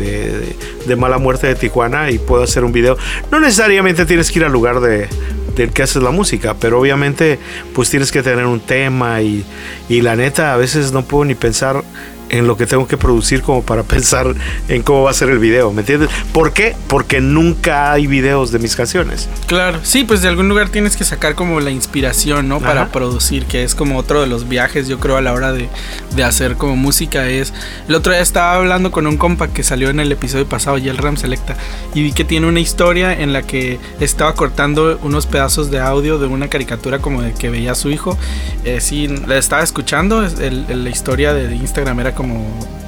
de, 0.85 0.95
mala 0.95 1.17
muerte 1.17 1.47
de 1.47 1.55
Tijuana 1.55 2.09
y 2.09 2.17
puedo 2.17 2.43
hacer 2.43 2.63
un 2.63 2.71
video. 2.71 2.97
No 3.31 3.39
necesariamente 3.39 4.05
tienes 4.05 4.31
que 4.31 4.39
ir 4.39 4.45
al 4.45 4.51
lugar 4.51 4.79
de, 4.79 5.07
del 5.55 5.71
que 5.71 5.83
haces 5.83 6.01
la 6.01 6.11
música, 6.11 6.55
pero 6.59 6.79
obviamente 6.79 7.39
pues 7.73 7.89
tienes 7.89 8.11
que 8.11 8.23
tener 8.23 8.45
un 8.45 8.59
tema 8.59 9.21
y, 9.21 9.45
y 9.87 10.01
la 10.01 10.15
neta 10.15 10.53
a 10.53 10.57
veces 10.57 10.91
no 10.91 11.03
puedo 11.03 11.25
ni 11.25 11.35
pensar 11.35 11.83
en 12.29 12.47
lo 12.47 12.57
que 12.57 12.65
tengo 12.65 12.87
que 12.87 12.97
producir 12.97 13.41
como 13.41 13.63
para 13.63 13.83
pensar 13.97 14.33
en 14.67 14.83
cómo 14.83 15.03
va 15.03 15.11
a 15.11 15.13
ser 15.13 15.29
el 15.29 15.39
video, 15.39 15.71
¿me 15.71 15.81
entiendes? 15.81 16.09
¿Por 16.33 16.53
qué? 16.53 16.75
Porque 16.87 17.21
nunca 17.21 17.91
hay 17.91 18.07
videos 18.07 18.51
de 18.51 18.59
mis 18.59 18.75
canciones. 18.75 19.29
Claro, 19.47 19.79
sí, 19.83 20.03
pues 20.03 20.21
de 20.21 20.27
algún 20.27 20.49
lugar 20.49 20.69
tienes 20.69 20.97
que 20.97 21.03
sacar 21.03 21.35
como 21.35 21.59
la 21.59 21.71
inspiración, 21.71 22.47
¿no? 22.47 22.59
Para 22.59 22.91
producir, 22.91 23.45
que 23.45 23.63
es 23.63 23.75
como 23.75 23.97
otro 23.97 24.21
de 24.21 24.27
los 24.27 24.47
viajes, 24.47 24.87
yo 24.87 24.99
creo, 24.99 25.17
a 25.17 25.21
la 25.21 25.33
hora 25.33 25.53
de, 25.53 25.69
de, 26.15 26.23
hacer 26.23 26.55
como 26.55 26.75
música. 26.75 27.27
Es. 27.27 27.53
El 27.87 27.95
otro 27.95 28.11
día 28.11 28.21
estaba 28.21 28.55
hablando 28.55 28.91
con 28.91 29.07
un 29.07 29.17
compa 29.17 29.47
que 29.47 29.63
salió 29.63 29.89
en 29.89 29.99
el 29.99 30.11
episodio 30.11 30.47
pasado, 30.47 30.77
y 30.77 30.89
el 30.89 30.97
Ram 30.97 31.17
Selecta, 31.17 31.55
y 31.93 32.03
vi 32.03 32.11
que 32.11 32.23
tiene 32.23 32.47
una 32.47 32.59
historia 32.59 33.13
en 33.13 33.33
la 33.33 33.41
que 33.41 33.79
estaba 33.99 34.33
cortando 34.33 34.99
unos 35.01 35.25
pedazos 35.25 35.71
de 35.71 35.79
audio 35.79 36.17
de 36.17 36.27
una 36.27 36.47
caricatura 36.49 36.99
como 36.99 37.21
de 37.21 37.33
que 37.33 37.49
veía 37.49 37.71
a 37.71 37.75
su 37.75 37.89
hijo. 37.89 38.17
Eh, 38.63 38.81
sí, 38.81 39.07
la 39.07 39.37
estaba 39.37 39.63
escuchando, 39.63 40.23
el, 40.23 40.83
la 40.83 40.89
historia 40.89 41.33
de 41.33 41.55
Instagram 41.55 41.99
era 41.99 42.13
como 42.17 42.43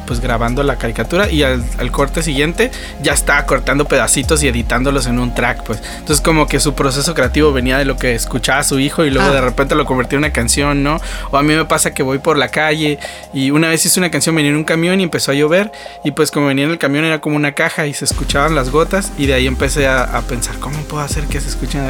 pues 0.10 0.22
grabando 0.22 0.64
la 0.64 0.78
caricatura 0.78 1.30
y 1.30 1.44
al, 1.44 1.62
corte 1.92 2.24
siguiente 2.24 2.72
ya 3.04 3.14
estaba 3.14 3.46
cortando 3.46 3.86
pedacitos 3.86 4.42
y 4.42 4.48
editándolos 4.48 5.06
en 5.06 5.20
un 5.20 5.36
track, 5.36 5.64
pues. 5.64 5.84
Entonces 6.00 6.20
como 6.20 6.48
que 6.48 6.60
su 6.60 6.74
proceso 6.74 7.14
creativo 7.14 7.54
venía 7.54 7.78
de 7.78 7.86
lo 7.86 7.96
que 7.96 8.16
escuchaba 8.16 8.64
su 8.64 8.80
hijo 8.80 9.06
y 9.06 9.12
luego 9.12 9.30
ah. 9.30 9.34
de 9.34 9.42
repente 9.42 9.76
lo 9.76 9.86
convirtió 9.86 10.18
en 10.18 10.24
una 10.24 10.34
canción, 10.34 10.82
¿no? 10.82 11.00
O 11.30 11.38
a 11.38 11.44
mí 11.44 11.54
me 11.54 11.64
pasa 11.66 11.94
que 11.94 12.02
voy 12.02 12.18
por 12.18 12.40
la 12.40 12.50
calle 12.50 12.98
y 13.36 13.52
una 13.52 13.70
vez 13.70 13.86
hice 13.86 14.00
una 14.00 14.10
canción, 14.10 14.36
venía 14.36 14.50
en 14.50 14.58
un 14.58 14.64
camión 14.64 15.00
y 15.00 15.04
empezó 15.04 15.30
a 15.30 15.36
llover 15.36 15.72
y 16.04 16.10
pues 16.10 16.32
como 16.32 16.48
venía 16.48 16.66
en 16.66 16.72
el 16.72 16.80
camión 16.80 17.06
era 17.06 17.22
como 17.22 17.36
una 17.36 17.52
caja 17.52 17.86
y 17.86 17.94
se 17.94 18.06
escuchaban 18.06 18.56
las 18.56 18.72
gotas 18.72 19.12
y 19.16 19.28
de 19.28 19.36
ahí 19.36 19.46
empecé 19.46 19.88
a, 19.88 20.20
pensar, 20.28 20.58
¿cómo 20.58 20.82
puedo 20.86 21.04
hacer 21.04 21.26
que 21.26 21.40
se 21.40 21.50
escuchen 21.50 21.84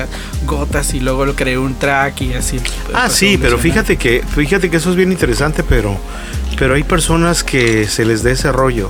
gotas? 0.46 0.94
Y 0.94 1.00
luego 1.00 1.26
lo 1.26 1.38
creé 1.38 1.58
un 1.58 1.80
track 1.80 2.20
y 2.20 2.34
así. 2.34 2.60
Pues, 2.60 2.74
ah, 2.94 3.10
sí, 3.10 3.38
pero 3.42 3.58
fíjate 3.58 3.96
que, 3.96 4.24
fíjate 4.28 4.70
que 4.70 4.76
eso 4.76 4.90
es 4.90 4.98
bien 4.98 5.14
interesante, 5.14 5.64
pero 5.64 5.98
pero 6.60 6.76
hay 6.76 6.84
personas 6.84 7.46
que 7.46 7.88
se 7.88 8.04
les 8.04 8.22
da 8.22 8.32
ese 8.32 8.52
rollo. 8.52 8.90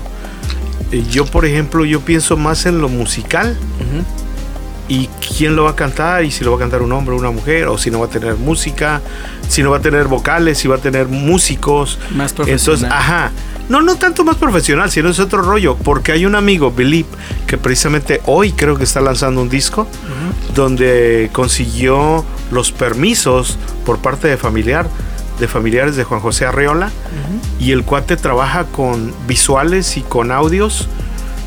Yo, 1.12 1.26
por 1.28 1.46
ejemplo, 1.46 1.86
yo 1.86 2.02
pienso 2.02 2.36
más 2.36 2.66
en 2.66 2.82
lo 2.82 2.90
musical. 2.90 3.56
Y 4.88 5.08
quién 5.38 5.56
lo 5.56 5.66
va 5.66 5.70
a 5.70 5.76
cantar, 5.76 6.26
y 6.26 6.32
si 6.32 6.44
lo 6.44 6.50
va 6.50 6.58
a 6.58 6.60
cantar 6.62 6.82
un 6.82 6.92
hombre 6.92 7.14
o 7.14 7.20
una 7.20 7.30
mujer, 7.30 7.68
o 7.68 7.78
si 7.78 7.92
no 7.92 8.00
va 8.00 8.08
a 8.08 8.10
tener 8.10 8.38
música, 8.38 9.04
si 9.48 9.62
no 9.62 9.70
va 9.70 9.78
a 9.78 9.82
tener 9.82 10.08
vocales, 10.08 10.58
si 10.58 10.68
va 10.68 10.78
a 10.78 10.80
tener 10.80 11.08
músicos. 11.08 12.00
Más 12.10 12.34
profesional. 12.34 12.60
Entonces, 12.60 12.92
ajá. 12.92 13.32
No, 13.70 13.82
no 13.82 13.98
tanto 13.98 14.24
más 14.24 14.38
profesional, 14.38 14.90
sino 14.90 15.10
es 15.10 15.20
otro 15.20 15.44
rollo. 15.44 15.76
Porque 15.76 16.12
hay 16.12 16.26
un 16.26 16.34
amigo, 16.34 16.72
Bilip, 16.72 17.06
que 17.46 17.60
precisamente 17.60 18.20
hoy 18.26 18.52
creo 18.52 18.78
que 18.78 18.84
está 18.84 19.00
lanzando 19.00 19.44
un 19.44 19.50
disco 19.50 19.86
donde 20.56 21.30
consiguió 21.34 22.26
los 22.50 22.72
permisos 22.72 23.60
por 23.86 24.00
parte 24.00 24.28
de 24.28 24.38
familiar 24.38 24.90
de 25.40 25.48
familiares 25.48 25.96
de 25.96 26.04
Juan 26.04 26.20
José 26.20 26.46
Arreola 26.46 26.92
y 27.60 27.72
el 27.72 27.84
cuate 27.84 28.18
trabaja 28.18 28.66
con 28.66 29.14
visuales 29.28 29.98
y 29.98 30.02
con 30.02 30.32
audios 30.32 30.88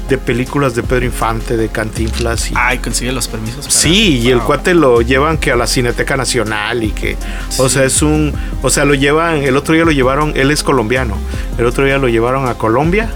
de 0.09 0.19
películas 0.19 0.75
de 0.75 0.83
Pedro 0.83 1.07
Infante, 1.07 1.57
de 1.57 1.69
Cantinflas. 1.69 2.51
Y, 2.51 2.55
Ay, 2.57 2.79
consigue 2.79 3.13
los 3.13 3.29
permisos. 3.29 3.67
sí, 3.69 4.19
y 4.19 4.31
el 4.31 4.41
cuate 4.41 4.75
lo 4.75 5.01
llevan 5.01 5.39
que 5.39 5.53
a 5.53 5.57
la 5.57 5.67
Cineteca 5.67 6.17
Nacional 6.17 6.83
y 6.83 6.91
que, 6.91 7.17
o 7.59 7.69
sea, 7.69 7.85
es 7.85 8.03
un, 8.03 8.35
o 8.63 8.69
sea, 8.69 8.85
lo 8.85 8.95
llevan, 8.95 9.37
el 9.37 9.57
otro 9.57 9.75
día 9.75 9.85
lo 9.85 9.93
llevaron, 9.93 10.33
él 10.37 10.51
es 10.51 10.63
colombiano, 10.63 11.17
el 11.57 11.67
otro 11.67 11.85
día 11.85 11.99
lo 11.99 12.09
llevaron 12.09 12.49
a 12.49 12.55
Colombia 12.55 13.09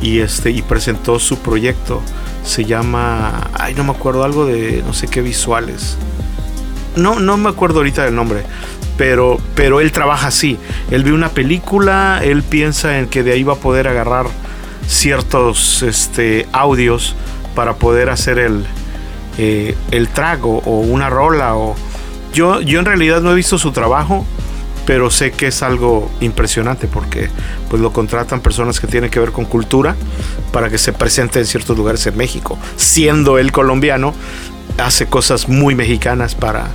y 0.00 0.20
este, 0.20 0.50
y 0.50 0.62
presentó 0.62 1.18
su 1.18 1.38
proyecto. 1.38 2.02
Se 2.44 2.64
llama, 2.64 3.50
ay, 3.54 3.74
no 3.74 3.84
me 3.84 3.90
acuerdo, 3.90 4.24
algo 4.24 4.46
de 4.46 4.82
no 4.86 4.92
sé 4.94 5.08
qué 5.08 5.20
visuales. 5.20 5.96
No, 6.96 7.18
no 7.20 7.36
me 7.36 7.48
acuerdo 7.48 7.78
ahorita 7.78 8.04
del 8.04 8.14
nombre, 8.14 8.42
pero, 8.98 9.38
pero 9.54 9.80
él 9.80 9.92
trabaja 9.92 10.26
así. 10.26 10.58
Él 10.90 11.04
ve 11.04 11.12
una 11.12 11.30
película, 11.30 12.20
él 12.22 12.42
piensa 12.42 12.98
en 12.98 13.06
que 13.06 13.22
de 13.22 13.32
ahí 13.32 13.44
va 13.44 13.54
a 13.54 13.56
poder 13.56 13.88
agarrar 13.88 14.26
ciertos 14.86 15.82
este, 15.82 16.46
audios 16.52 17.14
para 17.54 17.76
poder 17.76 18.10
hacer 18.10 18.38
el, 18.38 18.66
eh, 19.38 19.74
el 19.92 20.08
trago 20.08 20.58
o 20.66 20.80
una 20.80 21.08
rola. 21.08 21.54
O... 21.54 21.76
Yo, 22.34 22.60
yo 22.60 22.80
en 22.80 22.84
realidad 22.84 23.22
no 23.22 23.30
he 23.30 23.34
visto 23.36 23.56
su 23.56 23.70
trabajo, 23.70 24.26
pero 24.84 25.10
sé 25.10 25.30
que 25.30 25.46
es 25.46 25.62
algo 25.62 26.10
impresionante 26.20 26.88
porque 26.88 27.30
pues 27.70 27.80
lo 27.80 27.92
contratan 27.92 28.40
personas 28.40 28.80
que 28.80 28.88
tienen 28.88 29.10
que 29.10 29.20
ver 29.20 29.30
con 29.30 29.44
cultura 29.44 29.94
para 30.52 30.70
que 30.70 30.78
se 30.78 30.92
presente 30.92 31.38
en 31.38 31.46
ciertos 31.46 31.76
lugares 31.76 32.04
en 32.06 32.16
México. 32.16 32.58
Siendo 32.76 33.38
él 33.38 33.52
colombiano, 33.52 34.12
hace 34.76 35.06
cosas 35.06 35.48
muy 35.48 35.76
mexicanas 35.76 36.34
para, 36.34 36.68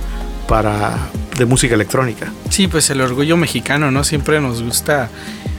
para 0.46 0.96
de 1.36 1.46
música 1.46 1.74
electrónica. 1.74 2.32
Sí, 2.50 2.68
pues 2.68 2.90
el 2.90 3.00
orgullo 3.00 3.36
mexicano, 3.36 3.90
¿no? 3.90 4.04
Siempre 4.04 4.40
nos 4.40 4.62
gusta 4.62 5.10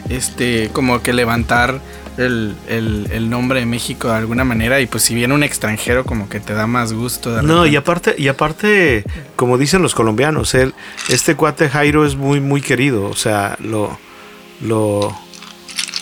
este 0.10 0.70
como 0.72 1.01
que 1.01 1.13
levantar 1.13 1.82
el, 2.18 3.30
nombre 3.30 3.60
de 3.60 3.65
México 3.65 4.08
de 4.08 4.15
alguna 4.15 4.44
manera 4.44 4.80
y 4.80 4.86
pues 4.86 5.04
si 5.04 5.15
viene 5.15 5.34
un 5.34 5.44
extranjero 5.44 6.06
como 6.06 6.30
que 6.30 6.39
te 6.39 6.54
da 6.54 6.68
más 6.68 6.94
gusto. 6.94 7.42
no, 7.42 7.65
y 7.65 7.75
aparte, 7.75 8.15
y 8.18 8.27
aparte, 8.27 9.04
como 9.36 9.58
dicen 9.58 9.82
los 9.82 9.96
colombianos, 9.96 10.54
él, 10.54 10.74
este 11.10 11.36
cuate 11.36 11.70
Jairo 11.70 12.06
es 12.06 12.15
muy, 12.15 12.39
muy 12.39 12.62
querido, 12.62 13.06
o 13.06 13.15
sea, 13.15 13.58
lo, 13.60 13.98
lo, 14.62 15.15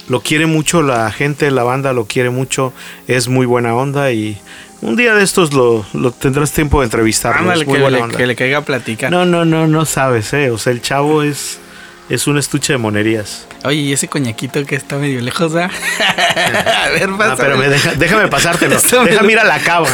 lo 0.08 0.22
quiere 0.22 0.46
mucho 0.46 0.82
la 0.82 1.10
gente, 1.12 1.50
la 1.52 1.64
banda 1.64 1.94
lo 1.94 2.06
quiere 2.06 2.30
mucho, 2.30 2.74
es 3.08 3.28
muy 3.28 3.46
buena 3.46 3.76
onda 3.76 4.12
y 4.12 4.38
un 4.84 4.96
día 4.96 5.14
de 5.16 5.24
estos 5.24 5.54
lo, 5.54 5.86
lo 5.94 6.12
tendrás 6.12 6.52
tiempo 6.52 6.80
de 6.82 6.86
entrevistarlo. 6.86 7.40
Ándale, 7.42 7.66
que, 7.66 7.78
le, 7.80 8.08
que 8.18 8.28
le 8.28 8.36
caiga 8.36 8.60
a 8.60 8.62
platicar. 8.62 9.12
No, 9.12 9.26
no, 9.26 9.46
no, 9.46 9.68
no 9.68 9.86
sabes, 9.86 10.34
eh. 10.34 10.52
O 10.52 10.58
sea, 10.58 10.72
el 10.74 10.82
chavo 10.82 11.24
es, 11.24 11.60
es 12.10 12.28
un 12.28 12.38
estuche 12.38 12.74
de 12.74 12.78
monerías. 12.80 13.48
Oye, 13.64 13.78
¿y 13.80 13.94
ese 13.94 14.08
coñaquito 14.10 14.66
que 14.66 14.76
está 14.76 14.98
medio 14.98 15.22
lejos, 15.22 15.56
¿ah? 15.56 15.70
a 16.86 16.90
ver, 16.90 17.10
Ah, 17.12 17.18
pásame. 17.18 17.38
pero 17.38 17.58
me 17.58 17.70
deja- 17.70 17.94
déjame 17.96 18.28
pasártelo. 18.28 18.78
Déjame 19.06 19.32
ir 19.32 19.40
a 19.40 19.46
la 19.46 19.60
cava. 19.60 19.88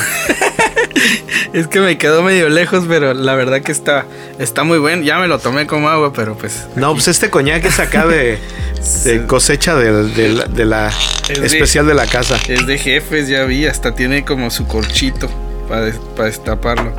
Es 1.54 1.68
que 1.68 1.80
me 1.80 1.98
quedó 1.98 2.22
medio 2.22 2.50
lejos, 2.50 2.86
pero 2.88 3.14
la 3.14 3.36
verdad 3.36 3.62
que 3.62 3.72
está, 3.72 4.06
está 4.38 4.64
muy 4.64 4.78
bueno. 4.78 5.04
Ya 5.04 5.20
me 5.20 5.28
lo 5.28 5.40
tomé 5.40 5.68
como 5.68 5.90
agua, 5.90 6.14
pero 6.14 6.36
pues. 6.38 6.66
No, 6.76 6.94
pues 6.94 7.08
este 7.08 7.30
coñac 7.30 7.66
es 7.66 7.80
acá 7.80 8.06
de, 8.06 8.38
de 9.04 9.26
cosecha 9.26 9.76
de, 9.76 10.66
la 10.66 10.92
Es 11.28 11.40
especial 11.54 11.88
de 11.88 11.94
la 11.94 12.06
casa. 12.06 12.38
Es 12.48 12.68
de 12.68 12.78
jefes, 12.78 13.28
ya 13.28 13.46
vi. 13.46 13.66
Hasta 13.66 13.96
tiene 13.96 14.24
como 14.26 14.52
su 14.52 14.68
corchito 14.68 15.30
para, 15.68 15.92
para 16.16 16.30
destaparlo. 16.30 16.94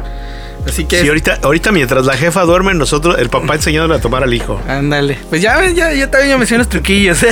Así 0.67 0.85
que. 0.85 1.01
Sí, 1.01 1.09
ahorita, 1.09 1.39
ahorita 1.43 1.73
mientras 1.73 2.05
la 2.07 2.17
jefa 2.17 2.43
duerme, 2.43 2.75
nosotros, 2.75 3.17
el 3.19 3.29
papá 3.29 3.55
enseñándole 3.55 3.95
a 3.95 4.01
tomar 4.01 4.23
al 4.23 4.33
hijo. 4.35 4.61
Ándale. 4.69 5.19
Pues 5.29 5.43
ya 5.43 5.57
ven, 5.59 5.75
ya, 5.75 5.93
ya 5.93 6.11
también 6.11 6.33
yo 6.33 6.39
me 6.39 6.47
sé 6.47 6.55
unos 6.55 6.69
truquillos. 6.69 7.23
¿eh? 7.23 7.31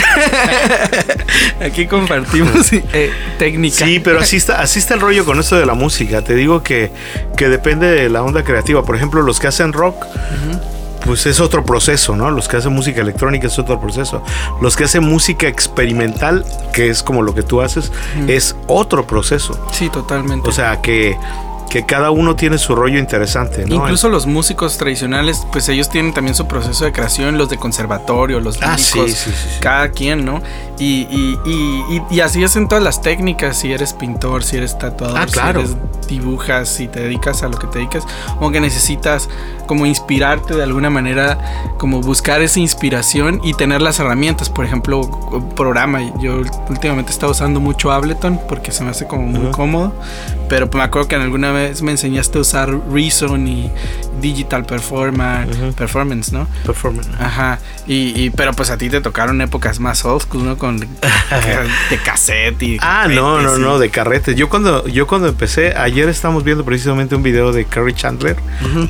Aquí 1.65 1.87
compartimos 1.87 2.73
eh, 2.73 3.13
técnica. 3.39 3.85
Sí, 3.85 4.01
pero 4.01 4.21
así 4.21 4.37
está, 4.37 4.61
así 4.61 4.79
está 4.79 4.95
el 4.95 5.01
rollo 5.01 5.25
con 5.25 5.39
esto 5.39 5.57
de 5.57 5.67
la 5.67 5.75
música. 5.75 6.23
Te 6.23 6.35
digo 6.35 6.63
que, 6.63 6.91
que 7.37 7.49
depende 7.49 7.87
de 7.87 8.09
la 8.09 8.23
onda 8.23 8.45
creativa. 8.45 8.85
Por 8.85 8.97
ejemplo, 8.97 9.23
los 9.23 9.41
que 9.41 9.47
hacen 9.47 9.73
rock, 9.73 10.07
pues 11.05 11.27
es 11.27 11.41
otro 11.41 11.65
proceso, 11.65 12.17
¿no? 12.17 12.31
Los 12.31 12.49
que 12.49 12.57
hacen 12.57 12.73
música 12.73 13.01
electrónica 13.01 13.47
es 13.47 13.59
otro 13.59 13.81
proceso. 13.81 14.23
Los 14.61 14.77
que 14.77 14.85
hacen 14.85 15.05
música 15.05 15.49
experimental, 15.49 16.45
que 16.73 16.91
es 16.91 17.03
como 17.03 17.23
lo 17.23 17.35
que 17.35 17.43
tú 17.43 17.61
haces, 17.61 17.93
es 18.27 18.57
otro 18.67 19.07
proceso. 19.07 19.59
Sí, 19.73 19.89
totalmente. 19.89 20.49
O 20.49 20.53
sea, 20.53 20.81
que, 20.81 21.17
que 21.69 21.85
cada 21.85 22.11
uno 22.11 22.35
tiene 22.37 22.59
su 22.59 22.75
rollo 22.75 22.99
interesante, 22.99 23.65
¿no? 23.67 23.75
Incluso 23.77 24.09
los 24.09 24.27
músicos 24.27 24.79
tradicionales, 24.79 25.47
pues 25.53 25.69
ellos 25.69 25.89
tienen 25.91 26.15
también 26.15 26.35
su 26.35 26.47
proceso 26.47 26.85
de 26.85 26.93
creación, 26.93 27.37
los 27.39 27.49
de 27.51 27.59
conservatorio, 27.59 28.41
los 28.41 28.59
Ah, 28.63 28.77
líricos, 28.77 29.11
sí, 29.13 29.31
sí, 29.31 29.37
sí, 29.37 29.61
cada 29.61 29.91
quien, 29.91 30.25
¿no? 30.25 30.41
Y, 30.79 31.07
y, 31.11 31.39
y, 31.45 32.03
y, 32.11 32.21
así 32.21 32.43
es 32.43 32.55
en 32.57 32.69
todas 32.69 32.83
las 32.85 33.03
técnicas, 33.03 33.59
si 33.59 33.73
eres 33.73 33.93
pintor, 33.93 34.45
si 34.45 34.57
eres 34.57 34.79
tatuador, 34.79 35.19
Ah, 35.19 35.27
claro. 35.27 35.61
si 35.67 35.73
eres 35.73 35.77
dibujas, 36.09 36.69
si 36.69 36.89
te 36.89 37.01
dedicas 37.01 37.43
a 37.43 37.49
lo 37.49 37.59
que 37.59 37.67
te 37.67 37.79
dedicas, 37.81 38.05
o 38.41 38.51
que 38.51 38.61
necesitas 38.61 39.29
como 39.67 39.85
inspirarte 39.87 40.55
de 40.55 40.63
alguna 40.63 40.89
manera, 40.89 41.39
como 41.79 42.01
buscar 42.01 42.41
esa 42.43 42.61
inspiración 42.61 43.41
y 43.45 43.55
tener 43.55 43.83
las 43.83 43.99
herramientas, 44.01 44.49
por 44.49 44.65
ejemplo, 44.65 45.03
programa. 45.57 46.01
Yo 46.21 46.41
últimamente 46.71 47.11
he 47.11 47.13
estado 47.15 47.33
usando 47.33 47.61
mucho 47.61 47.91
Ableton 47.93 48.41
porque 48.49 48.73
se 48.73 48.85
me 48.85 48.91
hace 48.91 49.07
como 49.07 49.25
muy 49.25 49.43
Ajá. 49.49 49.51
cómodo, 49.51 49.93
pero 50.49 50.69
me 50.73 50.83
acuerdo 50.83 51.09
que 51.09 51.17
en 51.17 51.23
alguna 51.23 51.53
vez 51.53 51.58
me 51.83 51.91
enseñaste 51.93 52.38
a 52.38 52.41
usar 52.41 52.71
Reason 52.93 53.47
y 53.47 53.71
Digital 54.21 54.65
Performance. 54.65 55.57
Performance, 55.77 56.33
¿no? 56.33 56.47
Performance. 56.65 57.09
Ajá, 57.21 57.59
y, 57.87 58.21
y- 58.21 58.31
pero 58.31 58.53
pues 58.53 58.71
a 58.71 58.77
ti 58.79 58.88
te 58.91 59.00
tocaron 59.00 59.41
épocas 59.41 59.79
más 59.81 60.05
old 60.05 60.23
school, 60.23 60.45
¿no? 60.45 60.57
Con 60.59 60.79
de 61.91 61.97
cassette 62.05 62.62
y 62.62 62.79
Ah, 62.81 63.07
no, 63.09 63.41
no, 63.41 63.59
no, 63.59 63.79
de 63.79 63.91
carretes. 63.91 64.37
Yo 64.37 64.49
cuando, 64.49 64.87
yo 64.88 65.07
cuando 65.07 65.29
empecé, 65.29 65.75
ayer 65.77 66.09
estamos 66.09 66.45
viendo 66.45 66.65
precisamente 66.65 67.15
un 67.15 67.23
video 67.23 67.53
de 67.53 67.65
Kerry 67.65 67.95
Chandler, 67.95 68.37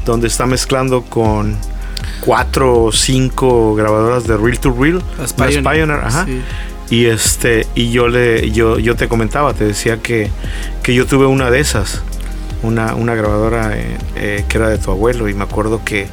donde 0.04 0.26
está 0.28 0.46
mezclando 0.46 1.02
con 1.02 1.56
cuatro 2.20 2.84
o 2.84 2.92
cinco 2.92 3.74
grabadoras 3.74 4.26
de 4.26 4.36
Reel 4.36 4.58
to 4.58 4.74
Reel, 4.78 4.96
Las 5.18 5.18
las 5.18 5.32
Pioneer. 5.34 5.62
Pioneer, 5.62 6.00
ajá. 6.04 6.24
Sí. 6.26 6.42
Y 6.90 7.04
este, 7.06 7.66
y 7.74 7.90
yo 7.90 8.08
le, 8.08 8.50
yo, 8.50 8.78
yo 8.78 8.96
te 8.96 9.08
comentaba, 9.08 9.52
te 9.52 9.64
decía 9.64 9.98
que, 9.98 10.30
que 10.82 10.94
yo 10.94 11.06
tuve 11.06 11.26
una 11.26 11.50
de 11.50 11.60
esas, 11.60 12.02
una, 12.62 12.94
una 12.94 13.14
grabadora 13.14 13.76
eh, 13.76 13.96
eh, 14.16 14.44
que 14.48 14.58
era 14.58 14.68
de 14.68 14.78
tu 14.78 14.90
abuelo, 14.90 15.28
y 15.28 15.34
me 15.34 15.44
acuerdo 15.44 15.82
que 15.84 16.08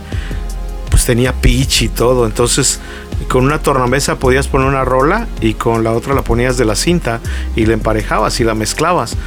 pues 0.89 1.05
tenía 1.05 1.33
pitch 1.33 1.83
y 1.83 1.89
todo. 1.89 2.25
Entonces, 2.25 2.79
con 3.27 3.43
una 3.43 3.59
tornamesa 3.59 4.17
podías 4.17 4.47
poner 4.47 4.67
una 4.67 4.85
rola 4.85 5.27
y 5.41 5.55
con 5.55 5.83
la 5.83 5.91
otra 5.91 6.13
la 6.13 6.21
ponías 6.21 6.57
de 6.57 6.65
la 6.65 6.75
cinta 6.75 7.19
y 7.55 7.65
la 7.65 7.73
emparejabas 7.73 8.39
y 8.39 8.43
la 8.43 8.55
mezclabas. 8.55 9.17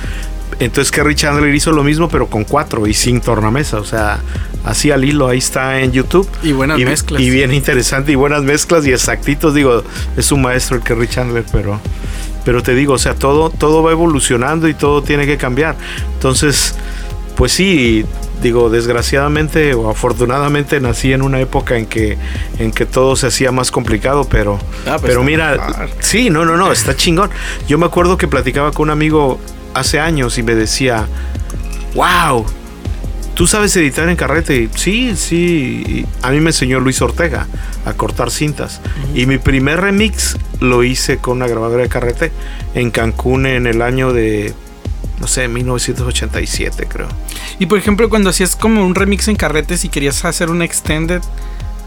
Entonces 0.60 0.90
Kerry 0.90 1.14
Chandler 1.14 1.54
hizo 1.54 1.70
lo 1.72 1.84
mismo 1.84 2.08
pero 2.08 2.26
con 2.26 2.44
cuatro 2.44 2.86
y 2.86 2.94
sin 2.94 3.20
tornamesa, 3.20 3.78
o 3.78 3.84
sea, 3.84 4.20
así 4.64 4.90
al 4.90 5.04
hilo, 5.04 5.28
ahí 5.28 5.38
está 5.38 5.80
en 5.80 5.92
YouTube. 5.92 6.28
Y 6.42 6.52
buenas 6.52 6.80
y, 6.80 6.84
mezclas. 6.84 7.20
Y 7.20 7.30
bien 7.30 7.52
interesante 7.52 8.12
y 8.12 8.14
buenas 8.16 8.42
mezclas 8.42 8.86
y 8.86 8.92
exactitos, 8.92 9.54
digo, 9.54 9.84
es 10.16 10.32
un 10.32 10.42
maestro 10.42 10.76
el 10.76 10.82
Kerry 10.82 11.06
Chandler, 11.06 11.44
pero, 11.52 11.80
pero 12.44 12.62
te 12.62 12.74
digo, 12.74 12.94
o 12.94 12.98
sea, 12.98 13.14
todo, 13.14 13.50
todo 13.50 13.82
va 13.82 13.92
evolucionando 13.92 14.68
y 14.68 14.74
todo 14.74 15.02
tiene 15.02 15.26
que 15.26 15.36
cambiar. 15.36 15.76
Entonces, 16.14 16.74
pues 17.38 17.52
sí, 17.52 18.04
digo, 18.42 18.68
desgraciadamente 18.68 19.72
o 19.72 19.88
afortunadamente 19.88 20.80
nací 20.80 21.12
en 21.12 21.22
una 21.22 21.38
época 21.38 21.76
en 21.78 21.86
que, 21.86 22.18
en 22.58 22.72
que 22.72 22.84
todo 22.84 23.14
se 23.14 23.28
hacía 23.28 23.52
más 23.52 23.70
complicado, 23.70 24.26
pero, 24.28 24.58
Ah, 24.84 24.96
pues 24.98 25.02
pero 25.02 25.22
mira, 25.22 25.86
sí, 26.00 26.30
no, 26.30 26.44
no, 26.44 26.56
no, 26.56 26.72
está 26.72 26.96
chingón. 26.96 27.30
Yo 27.68 27.78
me 27.78 27.86
acuerdo 27.86 28.18
que 28.18 28.26
platicaba 28.26 28.72
con 28.72 28.88
un 28.88 28.90
amigo 28.90 29.38
hace 29.72 30.00
años 30.00 30.36
y 30.38 30.42
me 30.42 30.56
decía, 30.56 31.06
wow, 31.94 32.44
¿tú 33.34 33.46
sabes 33.46 33.76
editar 33.76 34.08
en 34.08 34.16
carrete? 34.16 34.68
Sí, 34.74 35.14
sí, 35.14 36.06
a 36.22 36.32
mí 36.32 36.40
me 36.40 36.50
enseñó 36.50 36.80
Luis 36.80 37.00
Ortega 37.02 37.46
a 37.84 37.92
cortar 37.92 38.32
cintas. 38.32 38.80
Y 39.14 39.26
mi 39.26 39.38
primer 39.38 39.80
remix 39.80 40.36
lo 40.58 40.82
hice 40.82 41.18
con 41.18 41.36
una 41.36 41.46
grabadora 41.46 41.84
de 41.84 41.88
carrete 41.88 42.32
en 42.74 42.90
Cancún 42.90 43.46
en 43.46 43.68
el 43.68 43.80
año 43.80 44.12
de, 44.12 44.54
no 45.20 45.26
sé, 45.26 45.48
1987 45.48 46.86
creo. 46.88 47.08
Y 47.58 47.66
por 47.66 47.78
ejemplo, 47.78 48.08
cuando 48.08 48.30
hacías 48.30 48.56
como 48.56 48.84
un 48.84 48.94
remix 48.94 49.28
en 49.28 49.36
carretes 49.36 49.84
y 49.84 49.88
querías 49.88 50.24
hacer 50.24 50.50
un 50.50 50.62
extended, 50.62 51.22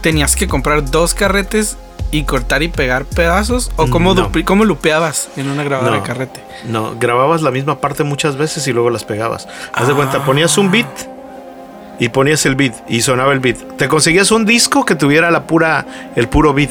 tenías 0.00 0.36
que 0.36 0.48
comprar 0.48 0.90
dos 0.90 1.14
carretes 1.14 1.76
y 2.10 2.24
cortar 2.24 2.62
y 2.62 2.68
pegar 2.68 3.04
pedazos 3.06 3.70
o 3.76 3.88
cómo, 3.88 4.14
No. 4.14 4.30
cómo 4.44 4.64
lupeabas 4.66 5.28
en 5.36 5.48
una 5.48 5.64
grabadora 5.64 5.96
No. 5.96 6.02
de 6.02 6.06
carrete. 6.06 6.40
No, 6.68 6.94
grababas 7.00 7.40
la 7.42 7.50
misma 7.50 7.80
parte 7.80 8.04
muchas 8.04 8.36
veces 8.36 8.66
y 8.66 8.72
luego 8.72 8.90
las 8.90 9.04
pegabas. 9.04 9.48
Haz 9.72 9.86
de 9.86 9.92
Ah. 9.94 9.96
cuenta, 9.96 10.24
ponías 10.24 10.58
un 10.58 10.70
beat 10.70 10.86
y 11.98 12.08
ponías 12.10 12.44
el 12.46 12.54
beat 12.56 12.74
y 12.88 13.00
sonaba 13.00 13.32
el 13.32 13.40
beat. 13.40 13.56
Te 13.78 13.88
conseguías 13.88 14.30
un 14.30 14.44
disco 14.44 14.84
que 14.84 14.94
tuviera 14.94 15.30
la 15.30 15.46
pura, 15.46 15.86
el 16.16 16.28
puro 16.28 16.52
beat 16.52 16.70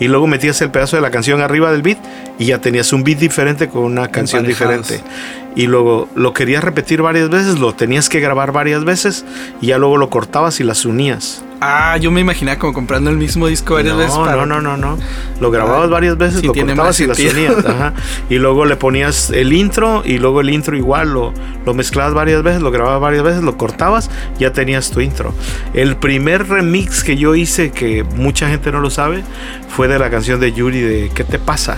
y 0.00 0.08
luego 0.08 0.26
metías 0.26 0.60
el 0.60 0.70
pedazo 0.70 0.96
de 0.96 1.02
la 1.02 1.10
canción 1.10 1.40
arriba 1.40 1.70
del 1.72 1.82
beat 1.82 1.98
y 2.42 2.46
ya 2.46 2.58
tenías 2.60 2.92
un 2.92 3.04
beat 3.04 3.18
diferente 3.18 3.68
con 3.68 3.84
una 3.84 4.08
canción 4.08 4.44
Emparejados. 4.44 4.88
diferente. 4.88 5.10
Y 5.54 5.66
luego 5.66 6.08
lo 6.16 6.32
querías 6.32 6.64
repetir 6.64 7.02
varias 7.02 7.28
veces, 7.28 7.58
lo 7.58 7.74
tenías 7.74 8.08
que 8.08 8.20
grabar 8.20 8.52
varias 8.52 8.84
veces 8.84 9.24
y 9.60 9.66
ya 9.66 9.76
luego 9.78 9.98
lo 9.98 10.08
cortabas 10.08 10.58
y 10.60 10.64
las 10.64 10.86
unías. 10.86 11.44
Ah, 11.60 11.96
yo 11.98 12.10
me 12.10 12.20
imaginaba 12.22 12.58
como 12.58 12.72
comprando 12.72 13.10
el 13.10 13.18
mismo 13.18 13.46
disco 13.46 13.74
varias 13.74 13.92
no, 13.94 13.98
veces. 14.00 14.16
para- 14.16 14.46
no, 14.46 14.60
no, 14.60 14.76
no, 14.76 14.76
no. 14.96 14.98
Lo 15.40 15.50
grababas 15.50 15.84
Ah, 15.84 15.90
varias 15.90 16.16
veces, 16.16 16.40
sí 16.40 16.46
lo 16.46 16.54
cortabas 16.54 16.98
y 17.00 17.06
las 17.06 17.18
unías. 17.20 17.54
ajá. 17.66 17.92
Y 18.30 18.36
luego 18.38 18.64
le 18.64 18.76
ponías 18.76 19.28
el 19.30 19.52
intro 19.52 20.02
y 20.04 20.18
luego 20.18 20.40
el 20.40 20.48
intro 20.50 20.74
igual 20.76 21.12
lo, 21.12 21.34
lo 21.66 21.74
mezclabas 21.74 22.14
varias 22.14 22.42
veces, 22.42 22.62
lo 22.62 22.70
grababas 22.72 23.00
varias 23.02 23.22
veces, 23.22 23.42
lo 23.44 23.56
cortabas, 23.58 24.10
ya 24.40 24.52
tenías 24.54 24.90
tu 24.90 25.00
intro. 25.02 25.34
El 25.74 25.96
primer 25.96 26.48
remix 26.48 27.04
que 27.04 27.16
yo 27.18 27.34
hice, 27.34 27.70
que 27.70 28.02
mucha 28.04 28.48
gente 28.48 28.72
no 28.72 28.80
lo 28.80 28.88
sabe, 28.90 29.22
fue 29.68 29.86
de 29.86 29.98
la 29.98 30.08
canción 30.10 30.40
de 30.40 30.52
Yuri 30.52 30.80
de 30.80 31.10
¿Qué 31.14 31.22
te 31.24 31.38
pasa? 31.38 31.76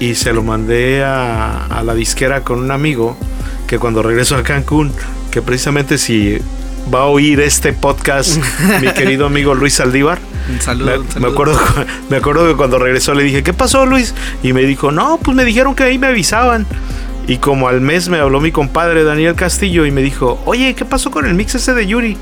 Y 0.00 0.14
se 0.16 0.32
lo 0.32 0.42
mandé 0.42 1.04
a, 1.04 1.66
a 1.66 1.82
la 1.82 1.94
disquera 1.94 2.42
con 2.42 2.58
un 2.58 2.70
amigo 2.70 3.16
que 3.66 3.78
cuando 3.78 4.02
regreso 4.02 4.36
a 4.36 4.42
Cancún, 4.42 4.92
que 5.30 5.40
precisamente 5.40 5.98
si 5.98 6.38
va 6.92 7.00
a 7.00 7.04
oír 7.04 7.40
este 7.40 7.72
podcast, 7.72 8.38
mi 8.80 8.88
querido 8.88 9.26
amigo 9.26 9.54
Luis 9.54 9.74
saludo, 9.74 10.16
me, 10.76 11.20
me 11.20 11.28
acuerdo, 11.28 11.58
me 12.10 12.16
acuerdo 12.16 12.46
que 12.48 12.56
cuando 12.56 12.78
regresó 12.78 13.14
le 13.14 13.24
dije, 13.24 13.42
¿qué 13.42 13.52
pasó 13.52 13.86
Luis? 13.86 14.14
Y 14.42 14.52
me 14.52 14.62
dijo, 14.62 14.92
no, 14.92 15.18
pues 15.22 15.36
me 15.36 15.44
dijeron 15.44 15.74
que 15.74 15.84
ahí 15.84 15.98
me 15.98 16.08
avisaban. 16.08 16.66
Y 17.26 17.38
como 17.38 17.68
al 17.68 17.80
mes 17.80 18.10
me 18.10 18.18
habló 18.18 18.40
mi 18.40 18.52
compadre 18.52 19.02
Daniel 19.02 19.34
Castillo 19.34 19.86
y 19.86 19.90
me 19.90 20.02
dijo, 20.02 20.42
oye, 20.44 20.74
¿qué 20.74 20.84
pasó 20.84 21.10
con 21.10 21.24
el 21.24 21.34
mix 21.34 21.54
ese 21.54 21.72
de 21.72 21.86
Yuri? 21.86 22.18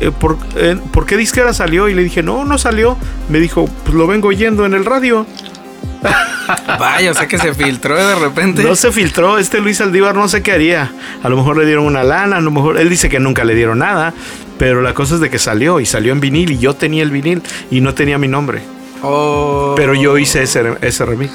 Eh, 0.00 0.10
¿por, 0.10 0.36
eh, 0.56 0.76
¿Por 0.92 1.06
qué 1.06 1.16
disquera 1.16 1.54
salió? 1.54 1.88
Y 1.88 1.94
le 1.94 2.04
dije, 2.04 2.22
no, 2.22 2.44
no 2.44 2.58
salió. 2.58 2.98
Me 3.30 3.40
dijo, 3.40 3.66
pues 3.84 3.94
lo 3.94 4.06
vengo 4.06 4.28
oyendo 4.28 4.66
en 4.66 4.74
el 4.74 4.84
radio. 4.84 5.26
Vaya, 6.78 7.10
o 7.10 7.14
sea 7.14 7.26
que 7.28 7.38
se 7.38 7.54
filtró 7.54 7.96
de 7.96 8.14
repente. 8.14 8.62
No 8.62 8.74
se 8.76 8.92
filtró, 8.92 9.38
este 9.38 9.60
Luis 9.60 9.80
Aldívar 9.80 10.14
no 10.14 10.28
sé 10.28 10.42
qué 10.42 10.52
haría. 10.52 10.92
A 11.22 11.28
lo 11.28 11.36
mejor 11.36 11.56
le 11.58 11.66
dieron 11.66 11.84
una 11.86 12.04
lana, 12.04 12.36
a 12.36 12.40
lo 12.40 12.50
mejor 12.50 12.78
él 12.78 12.88
dice 12.88 13.08
que 13.08 13.18
nunca 13.20 13.44
le 13.44 13.54
dieron 13.54 13.78
nada. 13.78 14.14
Pero 14.58 14.80
la 14.80 14.94
cosa 14.94 15.16
es 15.16 15.20
de 15.20 15.28
que 15.28 15.38
salió 15.38 15.80
y 15.80 15.86
salió 15.86 16.12
en 16.12 16.20
vinil 16.20 16.50
y 16.52 16.58
yo 16.58 16.74
tenía 16.74 17.02
el 17.02 17.10
vinil 17.10 17.42
y 17.70 17.80
no 17.80 17.94
tenía 17.94 18.16
mi 18.18 18.28
nombre. 18.28 18.62
Oh. 19.02 19.74
Pero 19.76 19.94
yo 19.94 20.16
hice 20.16 20.42
ese, 20.42 20.62
ese 20.80 21.04
remix. 21.04 21.32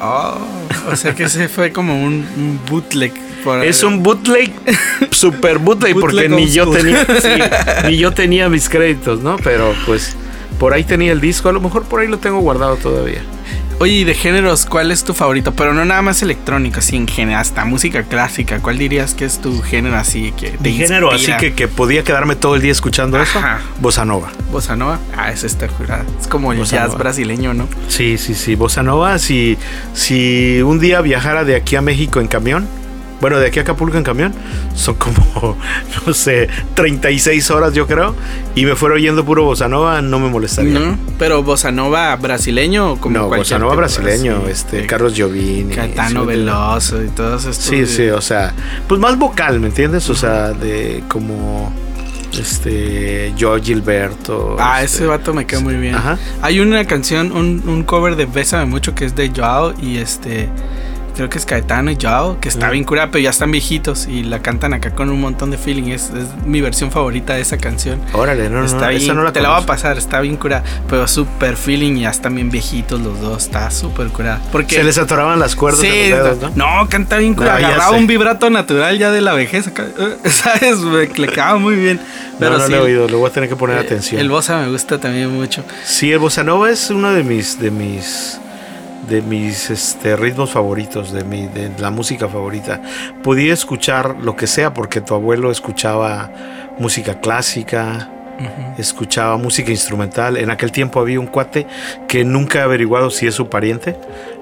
Oh, 0.00 0.36
o 0.90 0.96
sea 0.96 1.14
que 1.14 1.24
ese 1.24 1.48
fue 1.48 1.72
como 1.72 2.02
un, 2.04 2.14
un 2.36 2.60
bootleg. 2.68 3.12
por- 3.44 3.64
Es 3.64 3.82
un 3.82 4.02
bootleg, 4.02 4.52
super 5.10 5.58
bootleg, 5.58 5.94
porque 5.98 6.28
Bootleg 6.28 6.30
ni 6.30 6.42
old 6.44 6.52
yo 6.52 6.70
tenía, 6.70 7.04
sí, 7.20 7.86
ni 7.88 7.96
yo 7.98 8.12
tenía 8.12 8.48
mis 8.48 8.68
créditos, 8.68 9.20
¿no? 9.20 9.36
Pero 9.42 9.74
pues 9.86 10.16
por 10.58 10.72
ahí 10.72 10.84
tenía 10.84 11.12
el 11.12 11.20
disco, 11.20 11.48
a 11.48 11.52
lo 11.52 11.60
mejor 11.60 11.84
por 11.84 12.00
ahí 12.00 12.08
lo 12.08 12.18
tengo 12.18 12.38
guardado 12.40 12.76
todavía. 12.76 13.22
Oye, 13.82 13.94
y 13.94 14.04
de 14.04 14.14
géneros, 14.14 14.64
¿cuál 14.64 14.92
es 14.92 15.02
tu 15.02 15.12
favorito? 15.12 15.54
Pero 15.54 15.74
no 15.74 15.84
nada 15.84 16.02
más 16.02 16.22
electrónico, 16.22 16.78
así 16.78 16.94
en 16.94 17.08
general, 17.08 17.40
hasta 17.40 17.64
música 17.64 18.04
clásica. 18.04 18.60
¿Cuál 18.60 18.78
dirías 18.78 19.12
que 19.12 19.24
es 19.24 19.40
tu 19.40 19.60
género 19.60 19.96
así 19.96 20.30
que 20.38 20.50
te 20.50 20.70
Mi 20.70 20.76
género 20.76 21.10
así 21.10 21.32
que, 21.36 21.52
que 21.52 21.66
podía 21.66 22.04
quedarme 22.04 22.36
todo 22.36 22.54
el 22.54 22.62
día 22.62 22.70
escuchando 22.70 23.20
eso. 23.20 23.40
Ajá. 23.40 23.60
Bossa 23.80 24.04
Nova. 24.04 24.30
Bossa 24.52 24.76
Nova. 24.76 25.00
Ah, 25.16 25.32
esa 25.32 25.48
está 25.48 25.66
jurada. 25.66 26.04
Es 26.20 26.28
como 26.28 26.52
el 26.52 26.60
Bossa 26.60 26.76
jazz 26.76 26.86
Nova. 26.90 26.98
brasileño, 26.98 27.54
¿no? 27.54 27.66
Sí, 27.88 28.18
sí, 28.18 28.36
sí. 28.36 28.54
Bossa 28.54 28.84
Nova, 28.84 29.18
si, 29.18 29.58
si 29.94 30.62
un 30.62 30.78
día 30.78 31.00
viajara 31.00 31.42
de 31.42 31.56
aquí 31.56 31.74
a 31.74 31.82
México 31.82 32.20
en 32.20 32.28
camión, 32.28 32.68
bueno, 33.22 33.38
de 33.38 33.46
aquí 33.46 33.60
a 33.60 33.62
Acapulco 33.62 33.96
en 33.96 34.02
camión, 34.02 34.34
son 34.74 34.96
como, 34.96 35.56
no 36.06 36.12
sé, 36.12 36.48
36 36.74 37.52
horas 37.52 37.72
yo 37.72 37.86
creo, 37.86 38.16
y 38.56 38.64
me 38.64 38.74
fuera 38.74 38.96
oyendo 38.96 39.24
puro 39.24 39.44
Bossa 39.44 39.68
Nova, 39.68 40.02
no 40.02 40.18
me 40.18 40.28
molestaría. 40.28 40.76
No, 40.76 40.98
pero 41.20 41.44
Bossa 41.44 41.70
Nova 41.70 42.16
brasileño 42.16 42.94
o 42.94 42.96
como 42.96 43.16
no, 43.16 43.28
Bossa 43.28 43.60
Nova 43.60 43.76
brasileño, 43.76 44.48
este, 44.48 44.86
Carlos 44.86 45.14
Giovini. 45.14 45.72
Caetano 45.72 46.22
sí, 46.22 46.26
Veloso 46.26 47.00
y 47.00 47.10
todos 47.10 47.44
estos. 47.44 47.64
Sí, 47.64 47.86
sí, 47.86 48.08
o 48.08 48.20
sea, 48.20 48.54
pues 48.88 49.00
más 49.00 49.16
vocal, 49.16 49.60
¿me 49.60 49.68
entiendes? 49.68 50.10
O 50.10 50.16
sea, 50.16 50.50
de 50.50 51.04
como, 51.06 51.72
este, 52.36 53.32
Joe 53.38 53.62
Gilberto. 53.62 54.56
Ah, 54.58 54.82
este, 54.82 54.96
ese 54.96 55.06
vato 55.06 55.32
me 55.32 55.46
queda 55.46 55.60
muy 55.60 55.76
bien. 55.76 55.94
Ajá. 55.94 56.18
Hay 56.40 56.58
una 56.58 56.84
canción, 56.86 57.30
un, 57.30 57.62
un 57.68 57.84
cover 57.84 58.16
de 58.16 58.26
Bésame 58.26 58.64
Mucho 58.64 58.96
que 58.96 59.04
es 59.04 59.14
de 59.14 59.30
Joao 59.30 59.74
y 59.80 59.98
este. 59.98 60.48
Creo 61.14 61.28
que 61.28 61.36
es 61.38 61.44
Caetano 61.44 61.90
y 61.90 61.98
Joao, 62.00 62.40
que 62.40 62.48
está 62.48 62.70
bien 62.70 62.84
curada, 62.84 63.10
pero 63.10 63.22
ya 63.22 63.30
están 63.30 63.50
viejitos 63.50 64.06
y 64.08 64.22
la 64.22 64.40
cantan 64.40 64.72
acá 64.72 64.92
con 64.94 65.10
un 65.10 65.20
montón 65.20 65.50
de 65.50 65.58
feeling. 65.58 65.90
Es, 65.90 66.04
es 66.10 66.46
mi 66.46 66.60
versión 66.62 66.90
favorita 66.90 67.34
de 67.34 67.42
esa 67.42 67.58
canción. 67.58 68.00
Órale, 68.14 68.48
no, 68.48 68.64
está 68.64 68.76
no, 68.82 68.88
bien, 68.88 69.02
esa 69.02 69.12
no 69.14 69.22
la 69.22 69.32
te 69.32 69.40
la 69.42 69.50
voy 69.50 69.62
a 69.62 69.66
pasar, 69.66 69.98
está 69.98 70.20
bien 70.22 70.36
curada, 70.36 70.64
pero 70.88 71.06
súper 71.06 71.56
feeling 71.56 71.96
y 71.96 72.00
ya 72.02 72.10
están 72.10 72.34
bien 72.34 72.50
viejitos 72.50 72.98
los 73.00 73.20
dos, 73.20 73.42
está 73.44 73.70
súper 73.70 74.08
curada. 74.08 74.40
Porque 74.50 74.76
Se 74.76 74.84
les 74.84 74.96
atoraban 74.96 75.38
las 75.38 75.54
cuerdas 75.54 75.80
Sí, 75.82 75.88
en 75.88 76.10
los 76.18 76.40
dedos, 76.40 76.56
¿no? 76.56 76.80
no, 76.82 76.88
canta 76.88 77.18
bien 77.18 77.34
curada, 77.34 77.54
No, 77.56 77.60
ya 77.60 77.66
agarraba 77.68 77.92
sé. 77.92 77.98
un 77.98 78.06
vibrato 78.06 78.48
natural 78.50 78.98
ya 78.98 79.10
de 79.10 79.20
la 79.20 79.34
vejez 79.34 79.66
acá, 79.66 79.84
¿sabes? 80.24 80.78
Me- 80.78 81.08
Le 81.08 81.28
quedaba 81.28 81.58
muy 81.58 81.74
bien. 81.76 82.00
Pero 82.38 82.52
no, 82.52 82.58
no 82.58 82.64
sí, 82.66 82.72
lo 82.72 82.78
he 82.78 82.80
oído, 82.80 83.06
le 83.06 83.14
voy 83.16 83.28
a 83.28 83.32
tener 83.32 83.48
que 83.50 83.56
poner 83.56 83.76
eh, 83.76 83.80
atención. 83.80 84.18
El 84.20 84.30
bossa 84.30 84.58
me 84.58 84.68
gusta 84.70 84.98
también 84.98 85.30
mucho. 85.30 85.62
Sí, 85.84 86.10
el 86.10 86.18
bossa 86.18 86.42
nova 86.42 86.70
es 86.70 86.88
uno 86.90 87.12
de 87.12 87.22
mis 87.22 87.60
de 87.60 87.70
mis 87.70 88.40
de 89.08 89.20
mis 89.22 89.70
este, 89.70 90.16
ritmos 90.16 90.50
favoritos, 90.50 91.12
de 91.12 91.24
mi 91.24 91.46
de 91.46 91.70
la 91.78 91.90
música 91.90 92.28
favorita. 92.28 92.80
Podía 93.22 93.52
escuchar 93.52 94.16
lo 94.20 94.36
que 94.36 94.46
sea 94.46 94.72
porque 94.74 95.00
tu 95.00 95.14
abuelo 95.14 95.50
escuchaba 95.50 96.30
música 96.78 97.20
clásica, 97.20 98.08
escuchaba 98.78 99.36
música 99.36 99.70
instrumental. 99.70 100.36
En 100.36 100.50
aquel 100.50 100.72
tiempo 100.72 101.00
había 101.00 101.20
un 101.20 101.26
cuate 101.26 101.66
que 102.08 102.24
nunca 102.24 102.60
he 102.60 102.62
averiguado 102.62 103.10
si 103.10 103.26
es 103.26 103.34
su 103.34 103.48
pariente, 103.48 103.96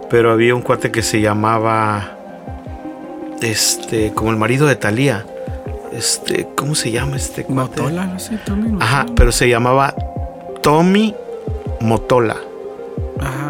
pero 0.09 0.31
había 0.31 0.55
un 0.55 0.62
cuate 0.62 0.90
que 0.90 1.02
se 1.02 1.21
llamaba 1.21 2.17
este 3.43 4.12
como 4.12 4.31
el 4.31 4.37
marido 4.37 4.67
de 4.67 4.76
Thalía. 4.76 5.25
Este, 5.93 6.47
¿cómo 6.55 6.75
se 6.75 6.93
llama 6.93 7.17
este 7.17 7.45
cuate? 7.45 7.81
Motola, 7.83 8.07
no 8.07 8.19
sé, 8.21 8.38
Tommy 8.45 8.76
Ajá, 8.81 8.99
Motola. 9.00 9.14
pero 9.17 9.33
se 9.33 9.49
llamaba 9.49 9.95
Tommy 10.62 11.14
Motola. 11.81 12.37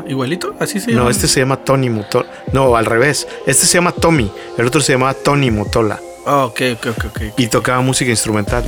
Igualito, 0.09 0.54
así 0.61 0.80
se 0.80 0.90
llama. 0.92 1.04
No, 1.04 1.11
este 1.11 1.28
se 1.28 1.40
llama 1.40 1.57
Tony 1.59 1.90
Motola. 1.90 2.26
No, 2.52 2.76
al 2.76 2.87
revés. 2.87 3.26
Este 3.47 3.66
se 3.66 3.75
llama 3.75 3.92
Tommy. 3.92 4.30
El 4.59 4.66
otro 4.66 4.80
se 4.80 4.92
llamaba 4.92 5.14
Tony 5.14 5.50
Motola. 5.50 6.00
Oh, 6.26 6.45
ok, 6.45 6.61
ok, 6.75 6.87
ok, 6.87 7.04
ok. 7.07 7.21
Y 7.38 7.47
tocaba 7.47 7.80
música 7.80 8.11
instrumental. 8.11 8.62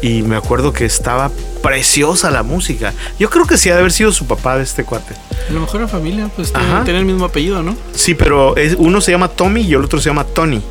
Y 0.00 0.22
me 0.22 0.36
acuerdo 0.36 0.72
que 0.72 0.84
estaba 0.86 1.30
preciosa 1.62 2.30
la 2.30 2.42
música. 2.42 2.92
Yo 3.18 3.28
creo 3.30 3.46
que 3.46 3.58
sí 3.58 3.68
ha 3.70 3.74
de 3.74 3.80
haber 3.80 3.92
sido 3.92 4.10
su 4.10 4.26
papá 4.26 4.56
de 4.56 4.64
este 4.64 4.84
cuate. 4.84 5.14
A 5.48 5.52
lo 5.52 5.60
mejor 5.60 5.82
la 5.82 5.88
familia, 5.88 6.30
pues 6.34 6.52
tiene, 6.84 6.98
el 6.98 7.04
mismo 7.04 7.26
apellido, 7.26 7.62
¿no? 7.62 7.76
Sí, 7.94 8.14
pero 8.14 8.56
es- 8.56 8.74
uno 8.78 9.00
se 9.02 9.12
llama 9.12 9.28
Tommy 9.28 9.60
y 9.62 9.74
el 9.74 9.84
otro 9.84 10.00
se 10.00 10.08
llama 10.08 10.24
Tony. 10.24 10.62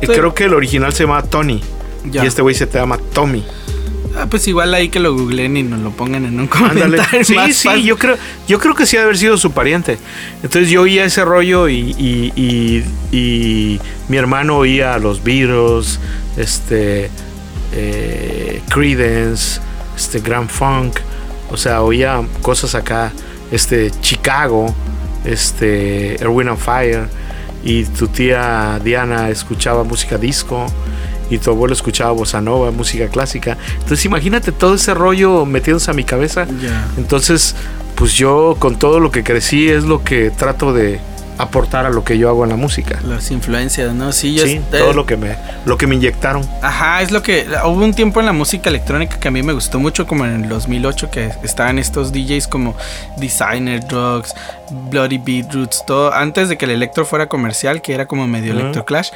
Sí. 0.00 0.06
Creo 0.06 0.34
que 0.34 0.44
el 0.44 0.54
original 0.54 0.92
se 0.94 1.04
llama 1.04 1.22
Tony. 1.22 1.60
Ya. 2.10 2.24
Y 2.24 2.26
este 2.26 2.40
güey 2.42 2.54
se 2.54 2.66
te 2.66 2.78
llama 2.78 2.98
Tommy. 3.12 3.44
Ah, 4.20 4.26
pues 4.28 4.48
igual 4.48 4.74
ahí 4.74 4.88
que 4.88 4.98
lo 4.98 5.14
googleen 5.14 5.56
y 5.56 5.62
nos 5.62 5.80
lo 5.80 5.90
pongan 5.90 6.24
en 6.24 6.40
un 6.40 6.46
comentario. 6.48 7.24
Sí, 7.24 7.34
más 7.34 7.54
sí, 7.54 7.68
fácil. 7.68 7.84
yo 7.84 7.96
creo, 7.96 8.16
yo 8.48 8.58
creo 8.58 8.74
que 8.74 8.84
sí 8.84 8.96
ha 8.96 9.00
de 9.00 9.04
haber 9.04 9.16
sido 9.18 9.38
su 9.38 9.52
pariente. 9.52 9.96
Entonces 10.42 10.70
yo 10.70 10.82
oía 10.82 11.04
ese 11.04 11.24
rollo 11.24 11.68
y, 11.68 11.94
y- 11.98 12.32
y- 12.34 12.84
y 13.16 13.80
mi 14.08 14.16
hermano 14.16 14.56
oía 14.56 14.94
a 14.94 14.98
los 14.98 15.22
Beatles, 15.22 16.00
este, 16.36 17.10
eh, 17.72 18.60
Creedence, 18.70 19.60
este, 19.96 20.20
Grand 20.20 20.48
Funk, 20.48 20.98
o 21.50 21.56
sea, 21.56 21.82
oía 21.82 22.20
cosas 22.42 22.74
acá, 22.74 23.12
este, 23.52 23.90
Chicago, 24.00 24.74
este, 25.24 26.20
Erwin 26.20 26.48
and 26.48 26.58
Fire, 26.58 27.08
y 27.64 27.84
tu 27.84 28.08
tía 28.08 28.80
Diana 28.82 29.28
escuchaba 29.30 29.84
música 29.84 30.16
disco. 30.18 30.66
Y 31.30 31.38
tu 31.38 31.50
abuelo 31.50 31.74
escuchaba 31.74 32.10
bossa 32.12 32.40
nova, 32.40 32.70
música 32.70 33.08
clásica. 33.08 33.56
Entonces 33.74 34.04
imagínate 34.04 34.52
todo 34.52 34.74
ese 34.74 34.94
rollo 34.94 35.44
metiéndose 35.44 35.90
a 35.90 35.94
mi 35.94 36.04
cabeza. 36.04 36.46
Entonces, 36.96 37.54
pues 37.94 38.14
yo 38.14 38.56
con 38.58 38.78
todo 38.78 39.00
lo 39.00 39.10
que 39.10 39.24
crecí 39.24 39.68
es 39.68 39.84
lo 39.84 40.04
que 40.04 40.30
trato 40.30 40.72
de 40.72 41.00
aportar 41.38 41.86
a 41.86 41.90
lo 41.90 42.04
que 42.04 42.18
yo 42.18 42.28
hago 42.28 42.44
en 42.44 42.50
la 42.50 42.56
música. 42.56 42.98
Las 43.04 43.30
influencias, 43.30 43.94
¿no? 43.94 44.12
Sí, 44.12 44.34
yo 44.34 44.44
Sí, 44.44 44.60
todo 44.70 44.92
lo 44.92 45.06
que 45.06 45.16
me 45.16 45.36
lo 45.64 45.78
que 45.78 45.86
me 45.86 45.94
inyectaron. 45.94 46.48
Ajá, 46.62 47.00
es 47.02 47.10
lo 47.10 47.22
que. 47.22 47.46
Hubo 47.64 47.84
un 47.84 47.94
tiempo 47.94 48.20
en 48.20 48.26
la 48.26 48.32
música 48.32 48.68
electrónica 48.68 49.18
que 49.18 49.28
a 49.28 49.30
mí 49.30 49.42
me 49.42 49.52
gustó 49.52 49.78
mucho, 49.78 50.06
como 50.06 50.24
en 50.24 50.44
el 50.44 50.48
2008, 50.48 51.10
que 51.10 51.30
estaban 51.42 51.78
estos 51.78 52.12
DJs 52.12 52.48
como 52.48 52.76
Designer 53.16 53.86
Drugs, 53.86 54.34
Bloody 54.90 55.18
Beetroots, 55.18 55.84
todo. 55.86 56.12
Antes 56.12 56.48
de 56.48 56.56
que 56.58 56.64
el 56.64 56.72
electro 56.72 57.04
fuera 57.04 57.28
comercial, 57.28 57.82
que 57.82 57.92
era 57.94 58.06
como 58.06 58.26
medio 58.26 58.52
Ujú. 58.52 58.60
electro 58.60 58.84
clash. 58.84 59.10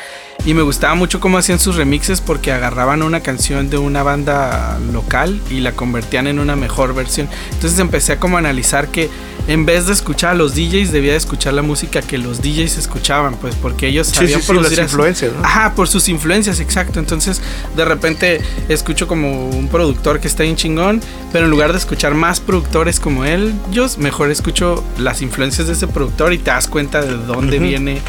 Y 0.45 0.55
me 0.55 0.63
gustaba 0.63 0.95
mucho 0.95 1.21
cómo 1.21 1.39
hacían 1.39 1.59
sus 1.59 1.77
remixes 1.77 2.21
porque 2.21 2.53
agarraban 2.53 3.03
una 3.03 3.21
canción 3.21 3.71
de 3.71 3.79
una 3.79 4.03
banda 4.03 4.79
local 4.93 5.41
y 5.51 5.61
la 5.61 5.73
convertían 5.73 6.27
en 6.27 6.39
una 6.39 6.57
mejor 6.57 6.95
versión. 6.95 7.29
Entonces 7.53 7.79
empecé 7.79 8.13
a 8.13 8.19
como 8.21 8.39
analizar 8.39 8.89
que 8.89 9.09
en 9.49 9.67
vez 9.67 9.87
de 9.87 9.93
escuchar 9.93 10.31
a 10.31 10.35
los 10.35 10.55
DJs, 10.55 10.93
debía 10.93 11.13
de 11.13 11.17
escuchar 11.19 11.53
la 11.55 11.63
música 11.63 12.01
que 12.01 12.17
los 12.17 12.41
DJs 12.43 12.79
escuchaban, 12.79 13.35
pues 13.35 13.57
porque 13.57 13.89
ellos 13.89 14.07
Sí, 14.07 14.15
sabían 14.15 14.41
sí, 14.41 14.47
sí, 14.47 14.55
las 14.55 14.79
influencias, 14.79 15.33
¿no? 15.33 15.45
Ajá, 15.45 15.75
por 15.75 15.89
sus 15.89 16.09
influencias, 16.09 16.61
exacto. 16.61 17.01
Entonces, 17.01 17.43
de 17.75 17.85
repente 17.85 18.41
escucho 18.69 19.09
como 19.09 19.49
un 19.49 19.67
productor 19.67 20.21
que 20.21 20.29
está 20.29 20.45
bien 20.45 20.55
chingón, 20.55 21.01
pero 21.33 21.47
en 21.47 21.51
lugar 21.51 21.73
de 21.73 21.79
escuchar 21.79 22.15
más 22.15 22.39
productores 22.39 23.01
como 23.01 23.25
él, 23.25 23.53
yo 23.73 23.87
mejor 23.99 24.31
escucho 24.31 24.85
las 24.97 25.23
influencias 25.23 25.42
de 25.51 25.73
ese 25.73 25.87
productor 25.87 26.33
y 26.33 26.39
te 26.39 26.51
das 26.51 26.69
cuenta 26.69 27.01
de 27.03 27.13
dónde 27.17 27.57
Ujú. 27.59 27.67
viene 27.67 28.01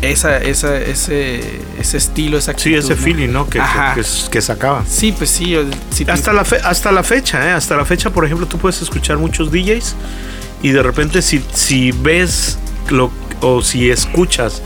esa, 0.00 0.38
esa, 0.38 0.76
ese, 0.78 1.40
ese 1.78 1.96
estilo, 1.96 2.36
esa 2.38 2.52
Sí, 2.56 2.74
actitud, 2.74 2.78
ese 2.92 2.94
¿no? 2.96 3.02
feeling, 3.02 3.28
¿no? 3.32 3.48
Que, 3.48 3.60
que, 3.60 4.02
que, 4.02 4.06
que 4.30 4.40
sacaba. 4.42 4.84
Sí, 4.88 5.12
pues 5.16 5.30
sí. 5.30 5.56
sí, 5.90 6.04
Hasta 6.08 6.32
la, 6.32 6.44
fe- 6.44 6.60
hasta 6.64 6.90
la 6.90 7.02
fecha, 7.04 7.46
¿eh? 7.48 7.52
Hasta 7.52 7.76
la 7.76 7.84
fecha, 7.84 8.10
por 8.10 8.24
ejemplo, 8.24 8.46
tú 8.46 8.58
puedes 8.58 8.82
escuchar 8.82 9.18
muchos 9.18 9.52
DJs 9.52 9.94
y 10.62 10.70
de 10.70 10.82
repente 10.82 11.22
si, 11.22 11.42
si 11.54 11.92
ves 11.92 12.58
lo, 12.90 13.10
o 13.40 13.62
si 13.62 13.90
escuchas 13.90 14.60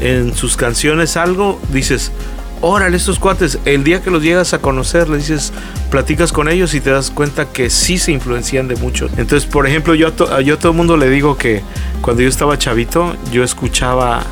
en 0.00 0.34
sus 0.36 0.56
canciones 0.56 1.16
algo, 1.16 1.60
dices, 1.72 2.12
órale, 2.60 2.96
estos 2.96 3.18
cuates, 3.18 3.58
el 3.64 3.84
día 3.84 4.00
que 4.02 4.10
los 4.10 4.22
llegas 4.22 4.54
a 4.54 4.58
conocer, 4.58 5.08
le 5.08 5.18
dices, 5.18 5.52
platicas 5.90 6.32
con 6.32 6.48
ellos 6.48 6.74
y 6.74 6.80
te 6.80 6.90
das 6.90 7.10
cuenta 7.10 7.46
que 7.46 7.70
sí 7.70 7.98
se 7.98 8.12
influencian 8.12 8.68
de 8.68 8.76
mucho. 8.76 9.06
Entonces, 9.16 9.44
por 9.46 9.66
ejemplo, 9.66 9.94
yo 9.94 10.08
a, 10.08 10.10
to- 10.12 10.40
yo 10.40 10.54
a 10.54 10.58
todo 10.58 10.72
el 10.72 10.76
mundo 10.78 10.96
le 10.96 11.08
digo 11.10 11.36
que 11.36 11.62
cuando 12.00 12.22
yo 12.22 12.28
estaba 12.28 12.58
chavito, 12.58 13.14
yo 13.32 13.44
escuchaba 13.44 14.22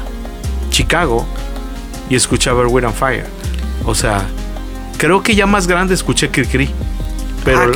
Chicago 0.71 1.27
y 2.11 2.17
escuchaba 2.17 2.63
Erwin 2.63 2.87
and 2.87 2.95
Fire. 2.95 3.27
O 3.85 3.95
sea, 3.95 4.27
creo 4.99 5.23
que 5.23 5.35
ya 5.35 5.47
más 5.47 5.67
grande 5.67 5.95
escuché 5.95 6.31
Cricri. 6.31 6.71
Pero, 7.45 7.73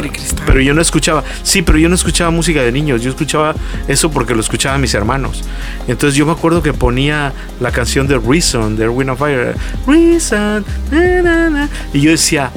pero 0.46 0.60
yo 0.60 0.72
no 0.72 0.80
escuchaba, 0.80 1.22
sí, 1.42 1.62
pero 1.62 1.78
yo 1.78 1.88
no 1.88 1.94
escuchaba 1.94 2.30
música 2.30 2.62
de 2.62 2.72
niños, 2.72 3.02
yo 3.02 3.10
escuchaba 3.10 3.54
eso 3.86 4.10
porque 4.10 4.34
lo 4.34 4.40
escuchaban 4.40 4.80
mis 4.80 4.94
hermanos. 4.94 5.42
Entonces 5.86 6.16
yo 6.16 6.24
me 6.24 6.32
acuerdo 6.32 6.62
que 6.62 6.72
ponía 6.72 7.32
la 7.60 7.70
canción 7.70 8.06
de 8.06 8.18
Reason, 8.18 8.76
de 8.76 8.84
Erwin 8.84 9.10
and 9.10 9.18
Fire, 9.18 9.54
Reason, 9.86 10.64
na, 10.90 11.22
na, 11.22 11.50
na, 11.50 11.68
y 11.92 12.00
yo 12.00 12.10
decía, 12.10 12.50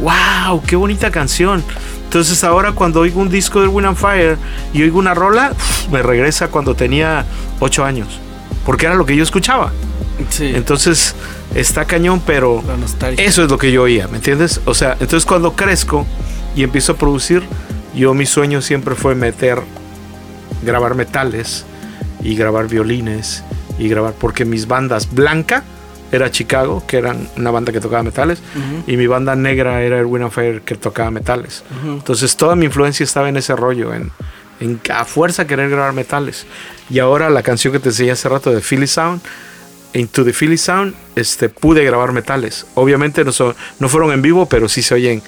wow, 0.00 0.62
qué 0.66 0.76
bonita 0.76 1.10
canción. 1.10 1.62
Entonces 2.04 2.42
ahora 2.44 2.72
cuando 2.72 3.00
oigo 3.00 3.20
un 3.20 3.28
disco 3.28 3.60
de 3.60 3.66
Erwin 3.66 3.86
and 3.86 3.96
Fire 3.96 4.38
y 4.72 4.82
oigo 4.82 4.98
una 4.98 5.14
rola, 5.14 5.52
me 5.90 6.02
regresa 6.02 6.48
cuando 6.48 6.74
tenía 6.74 7.26
8 7.60 7.84
años, 7.84 8.08
porque 8.64 8.86
era 8.86 8.94
lo 8.94 9.04
que 9.04 9.16
yo 9.16 9.22
escuchaba. 9.22 9.72
sí, 10.30 10.52
Entonces 10.54 11.14
está 11.54 11.84
cañón, 11.84 12.22
pero 12.24 12.62
eso 13.16 13.44
es 13.44 13.50
lo 13.50 13.58
que 13.58 13.70
yo 13.70 13.82
oía, 13.82 14.08
¿me 14.08 14.16
entiendes? 14.16 14.60
O 14.64 14.74
sea, 14.74 14.92
entonces 14.92 15.26
cuando 15.26 15.52
crezco 15.52 16.06
y 16.54 16.62
empiezo 16.62 16.92
a 16.92 16.96
producir, 16.96 17.42
yo 17.94 18.14
mi 18.14 18.26
sueño 18.26 18.62
siempre 18.62 18.94
fue 18.94 19.14
meter, 19.14 19.60
grabar 20.62 20.94
metales 20.94 21.64
y 22.22 22.36
grabar 22.36 22.68
violines 22.68 23.42
y 23.78 23.88
grabar, 23.88 24.14
porque 24.18 24.44
mis 24.44 24.66
bandas 24.66 25.12
blanca 25.12 25.62
era 26.12 26.30
Chicago, 26.30 26.84
que 26.86 26.98
eran 26.98 27.28
una 27.36 27.50
banda 27.50 27.72
que 27.72 27.80
tocaba 27.80 28.02
metales, 28.04 28.40
y 28.86 28.96
mi 28.96 29.08
banda 29.08 29.34
negra 29.34 29.82
era 29.82 29.98
Erwin 29.98 30.30
Fire, 30.30 30.60
que 30.60 30.76
tocaba 30.76 31.10
metales. 31.10 31.64
ujú. 31.80 31.94
Entonces 31.94 32.36
toda 32.36 32.54
mi 32.54 32.66
influencia 32.66 33.02
estaba 33.02 33.28
en 33.28 33.36
ese 33.36 33.56
rollo, 33.56 33.92
en, 33.92 34.12
en, 34.60 34.80
a 34.94 35.04
fuerza 35.04 35.46
querer 35.46 35.70
grabar 35.70 35.92
metales. 35.92 36.46
Y 36.88 37.00
ahora 37.00 37.30
la 37.30 37.42
canción 37.42 37.72
que 37.72 37.80
te 37.80 37.88
enseñé 37.88 38.12
hace 38.12 38.28
rato 38.28 38.52
de 38.52 38.60
Philly 38.60 38.86
Sound, 38.86 39.22
Into 39.92 40.24
the 40.24 40.32
Philly 40.32 40.58
Sound, 40.58 40.94
este, 41.16 41.48
pude 41.48 41.84
grabar 41.84 42.12
metales. 42.12 42.66
Obviamente 42.74 43.24
no, 43.24 43.32
son, 43.32 43.54
no 43.80 43.88
fueron 43.88 44.12
en 44.12 44.22
vivo, 44.22 44.46
pero 44.46 44.68
sí 44.68 44.82
se 44.82 44.94
oyen, 44.94 45.22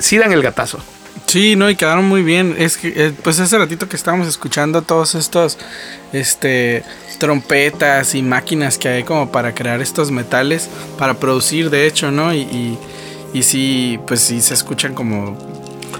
sí 0.00 0.18
dan 0.18 0.32
el 0.32 0.42
gatazo. 0.42 0.80
Sí, 1.26 1.54
no, 1.54 1.70
y 1.70 1.76
quedaron 1.76 2.06
muy 2.06 2.22
bien. 2.22 2.56
Es 2.58 2.76
que, 2.76 2.88
eh, 2.88 3.12
pues 3.22 3.38
hace 3.38 3.56
ratito 3.56 3.88
que 3.88 3.94
estábamos 3.94 4.26
escuchando 4.26 4.82
todos 4.82 5.14
estos, 5.14 5.58
este, 6.12 6.82
trompetas 7.18 8.14
y 8.16 8.22
máquinas 8.22 8.78
que 8.78 8.88
hay 8.88 9.04
como 9.04 9.30
para 9.30 9.54
crear 9.54 9.80
estos 9.80 10.10
metales, 10.10 10.68
para 10.98 11.14
producir, 11.14 11.70
de 11.70 11.86
hecho, 11.86 12.10
¿no? 12.10 12.34
Y, 12.34 12.40
y, 12.40 12.78
y 13.32 13.42
sí, 13.44 14.00
pues 14.06 14.20
sí 14.20 14.40
se 14.40 14.54
escuchan 14.54 14.94
como... 14.94 15.38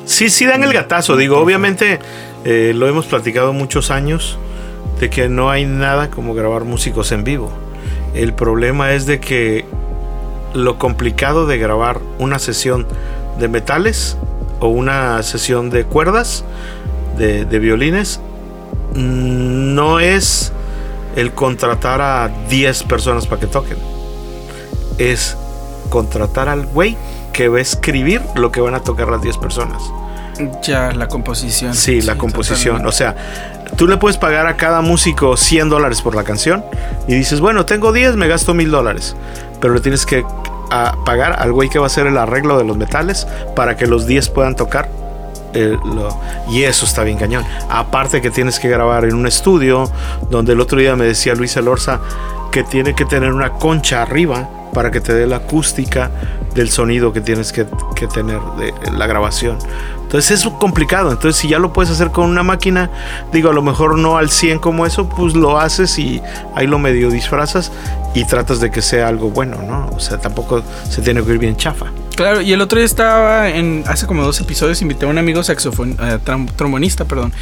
Sí, 0.04 0.30
sí 0.30 0.46
dan 0.46 0.64
el 0.64 0.72
gatazo. 0.72 1.16
Digo, 1.16 1.38
obviamente 1.38 2.00
eh, 2.44 2.72
lo 2.74 2.88
hemos 2.88 3.06
platicado 3.06 3.52
muchos 3.52 3.92
años 3.92 4.38
de 4.98 5.10
que 5.10 5.28
no 5.28 5.50
hay 5.50 5.64
nada 5.64 6.10
como 6.10 6.34
grabar 6.34 6.64
músicos 6.64 7.12
en 7.12 7.22
vivo. 7.22 7.52
El 8.14 8.34
problema 8.34 8.92
es 8.92 9.06
de 9.06 9.20
que 9.20 9.64
lo 10.54 10.78
complicado 10.78 11.46
de 11.46 11.58
grabar 11.58 12.00
una 12.18 12.40
sesión 12.40 12.88
de 13.40 13.48
metales 13.48 14.16
o 14.60 14.68
una 14.68 15.22
sesión 15.22 15.70
de 15.70 15.84
cuerdas, 15.84 16.44
de, 17.16 17.44
de 17.44 17.58
violines, 17.58 18.20
mm, 18.94 19.74
no 19.74 19.98
es 19.98 20.52
el 21.16 21.32
contratar 21.32 22.00
a 22.00 22.30
10 22.48 22.84
personas 22.84 23.26
para 23.26 23.40
que 23.40 23.46
toquen. 23.46 23.78
Es 24.98 25.36
contratar 25.88 26.48
al 26.48 26.66
güey 26.66 26.96
que 27.32 27.48
va 27.48 27.58
a 27.58 27.62
escribir 27.62 28.22
lo 28.34 28.52
que 28.52 28.60
van 28.60 28.74
a 28.74 28.80
tocar 28.80 29.08
las 29.08 29.22
10 29.22 29.38
personas. 29.38 29.82
Ya, 30.62 30.92
la 30.92 31.08
composición. 31.08 31.74
Sí, 31.74 32.00
la 32.00 32.16
composición. 32.16 32.86
O 32.86 32.92
sea, 32.92 33.14
tú 33.76 33.86
le 33.86 33.96
puedes 33.96 34.16
pagar 34.16 34.46
a 34.46 34.56
cada 34.56 34.80
músico 34.80 35.36
100 35.36 35.68
dólares 35.68 36.00
por 36.00 36.14
la 36.14 36.24
canción 36.24 36.64
y 37.06 37.14
dices, 37.14 37.40
bueno, 37.40 37.66
tengo 37.66 37.92
10, 37.92 38.16
me 38.16 38.28
gasto 38.28 38.54
1000 38.54 38.70
dólares. 38.70 39.16
Pero 39.60 39.74
le 39.74 39.80
tienes 39.80 40.06
que 40.06 40.24
a 40.70 40.96
pagar 41.04 41.36
al 41.38 41.52
güey 41.52 41.68
que 41.68 41.78
va 41.78 41.86
a 41.86 41.88
hacer 41.88 42.06
el 42.06 42.16
arreglo 42.18 42.56
de 42.58 42.64
los 42.64 42.76
metales 42.76 43.26
para 43.56 43.76
que 43.76 43.86
los 43.86 44.06
10 44.06 44.28
puedan 44.30 44.56
tocar. 44.56 44.88
eh, 45.52 45.76
lo- 45.84 46.16
y 46.48 46.62
eso 46.62 46.84
está 46.84 47.02
bien 47.02 47.18
cañón. 47.18 47.44
Aparte 47.68 48.20
que 48.20 48.30
tienes 48.30 48.60
que 48.60 48.68
grabar 48.68 49.04
en 49.04 49.14
un 49.16 49.26
estudio, 49.26 49.90
donde 50.30 50.52
el 50.52 50.60
otro 50.60 50.78
día 50.78 50.94
me 50.94 51.04
decía 51.06 51.34
Luis 51.34 51.56
Elorza 51.56 51.98
que 52.52 52.62
tiene 52.62 52.94
que 52.94 53.04
tener 53.04 53.32
una 53.32 53.50
concha 53.54 54.00
arriba 54.02 54.48
para 54.72 54.92
que 54.92 55.00
te 55.00 55.12
dé 55.12 55.26
la 55.26 55.38
acústica 55.38 56.08
del 56.54 56.70
sonido 56.70 57.12
que 57.12 57.20
tienes 57.20 57.52
que, 57.52 57.66
tener 58.12 58.40
de 58.58 58.72
la 58.92 59.06
grabación. 59.06 59.58
Entonces 60.02 60.44
es 60.44 60.52
complicado. 60.58 61.12
Entonces 61.12 61.40
si 61.40 61.48
ya 61.48 61.58
lo 61.58 61.72
puedes 61.72 61.90
hacer 61.90 62.10
con 62.10 62.28
una 62.28 62.42
máquina, 62.42 62.90
digo, 63.32 63.50
a 63.50 63.52
lo 63.52 63.62
mejor 63.62 63.98
no 63.98 64.16
al 64.16 64.30
100 64.30 64.58
como 64.58 64.86
eso, 64.86 65.08
pues 65.08 65.34
lo 65.34 65.58
haces 65.58 65.98
y 65.98 66.20
ahí 66.54 66.66
lo 66.66 66.78
medio 66.78 67.10
disfrazas 67.10 67.70
y 68.14 68.24
tratas 68.24 68.60
de 68.60 68.70
que 68.70 68.82
sea 68.82 69.08
algo 69.08 69.30
bueno, 69.30 69.62
¿no? 69.62 69.88
O 69.94 70.00
sea, 70.00 70.18
tampoco 70.18 70.62
se 70.88 71.02
tiene 71.02 71.22
que 71.22 71.32
ir 71.32 71.38
bien 71.38 71.56
chafa. 71.56 71.86
Claro, 72.16 72.42
y 72.42 72.52
el 72.52 72.60
otro 72.60 72.78
día 72.78 72.84
estaba 72.86 73.48
en. 73.48 73.82
Hace 73.86 74.06
como 74.06 74.22
dos 74.22 74.38
episodios 74.40 74.82
invité 74.82 75.06
a 75.06 75.08
un 75.08 75.16
amigo 75.18 75.42
saxofon, 75.42 75.92
eh, 75.92 76.18
trom- 76.24 76.50
trombonista, 76.54 77.06
perdón. 77.06 77.32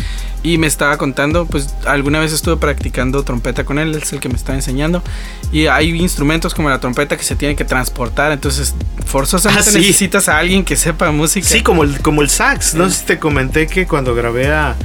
Y 0.44 0.56
me 0.58 0.68
estaba 0.68 0.96
contando, 0.98 1.46
pues 1.46 1.74
alguna 1.84 2.20
vez 2.20 2.32
estuve 2.32 2.56
practicando 2.58 3.24
trompeta 3.24 3.64
con 3.64 3.80
él, 3.80 3.92
es 3.96 4.12
el 4.12 4.20
que 4.20 4.28
me 4.28 4.36
estaba 4.36 4.54
enseñando. 4.56 5.02
Y 5.50 5.66
hay 5.66 5.90
instrumentos 6.00 6.54
como 6.54 6.70
la 6.70 6.78
trompeta 6.78 7.16
que 7.16 7.24
se 7.24 7.34
tienen 7.34 7.56
que 7.56 7.64
transportar, 7.64 8.30
entonces 8.30 8.74
forzosamente 9.04 9.68
Ah, 9.68 9.72
sí. 9.72 9.78
necesitas 9.78 10.28
a 10.28 10.38
alguien 10.38 10.64
que 10.64 10.76
sepa 10.76 11.10
música. 11.10 11.46
Sí, 11.48 11.62
como 11.62 11.82
el, 11.82 12.00
como 12.00 12.22
el 12.22 12.28
sax. 12.30 12.74
No 12.74 12.88
sé 12.88 13.00
si 13.00 13.04
te 13.06 13.18
comenté 13.18 13.66
que 13.66 13.86
cuando 13.88 14.14
grabé 14.14 14.52
a, 14.52 14.76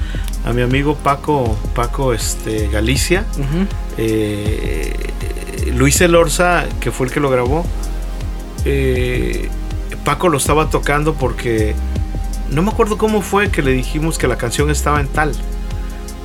a 0.43 0.53
mi 0.53 0.63
amigo 0.63 0.95
Paco, 0.95 1.55
Paco 1.75 2.13
este, 2.15 2.67
Galicia, 2.69 3.25
Ujú. 3.33 3.67
eh, 3.97 4.95
Luis 5.75 6.01
Elorza, 6.01 6.65
que 6.79 6.89
fue 6.91 7.05
el 7.07 7.13
que 7.13 7.19
lo 7.19 7.29
grabó, 7.29 7.63
eh, 8.65 9.49
Paco 10.05 10.29
lo 10.29 10.37
estaba 10.37 10.69
tocando 10.69 11.13
porque 11.13 11.75
no 12.51 12.61
me 12.61 12.71
acuerdo 12.71 12.97
cómo 12.97 13.21
fue 13.21 13.49
que 13.49 13.61
le 13.61 13.71
dijimos 13.71 14.17
que 14.17 14.27
la 14.27 14.37
canción 14.37 14.69
estaba 14.69 14.99
en 15.01 15.07
tal. 15.07 15.33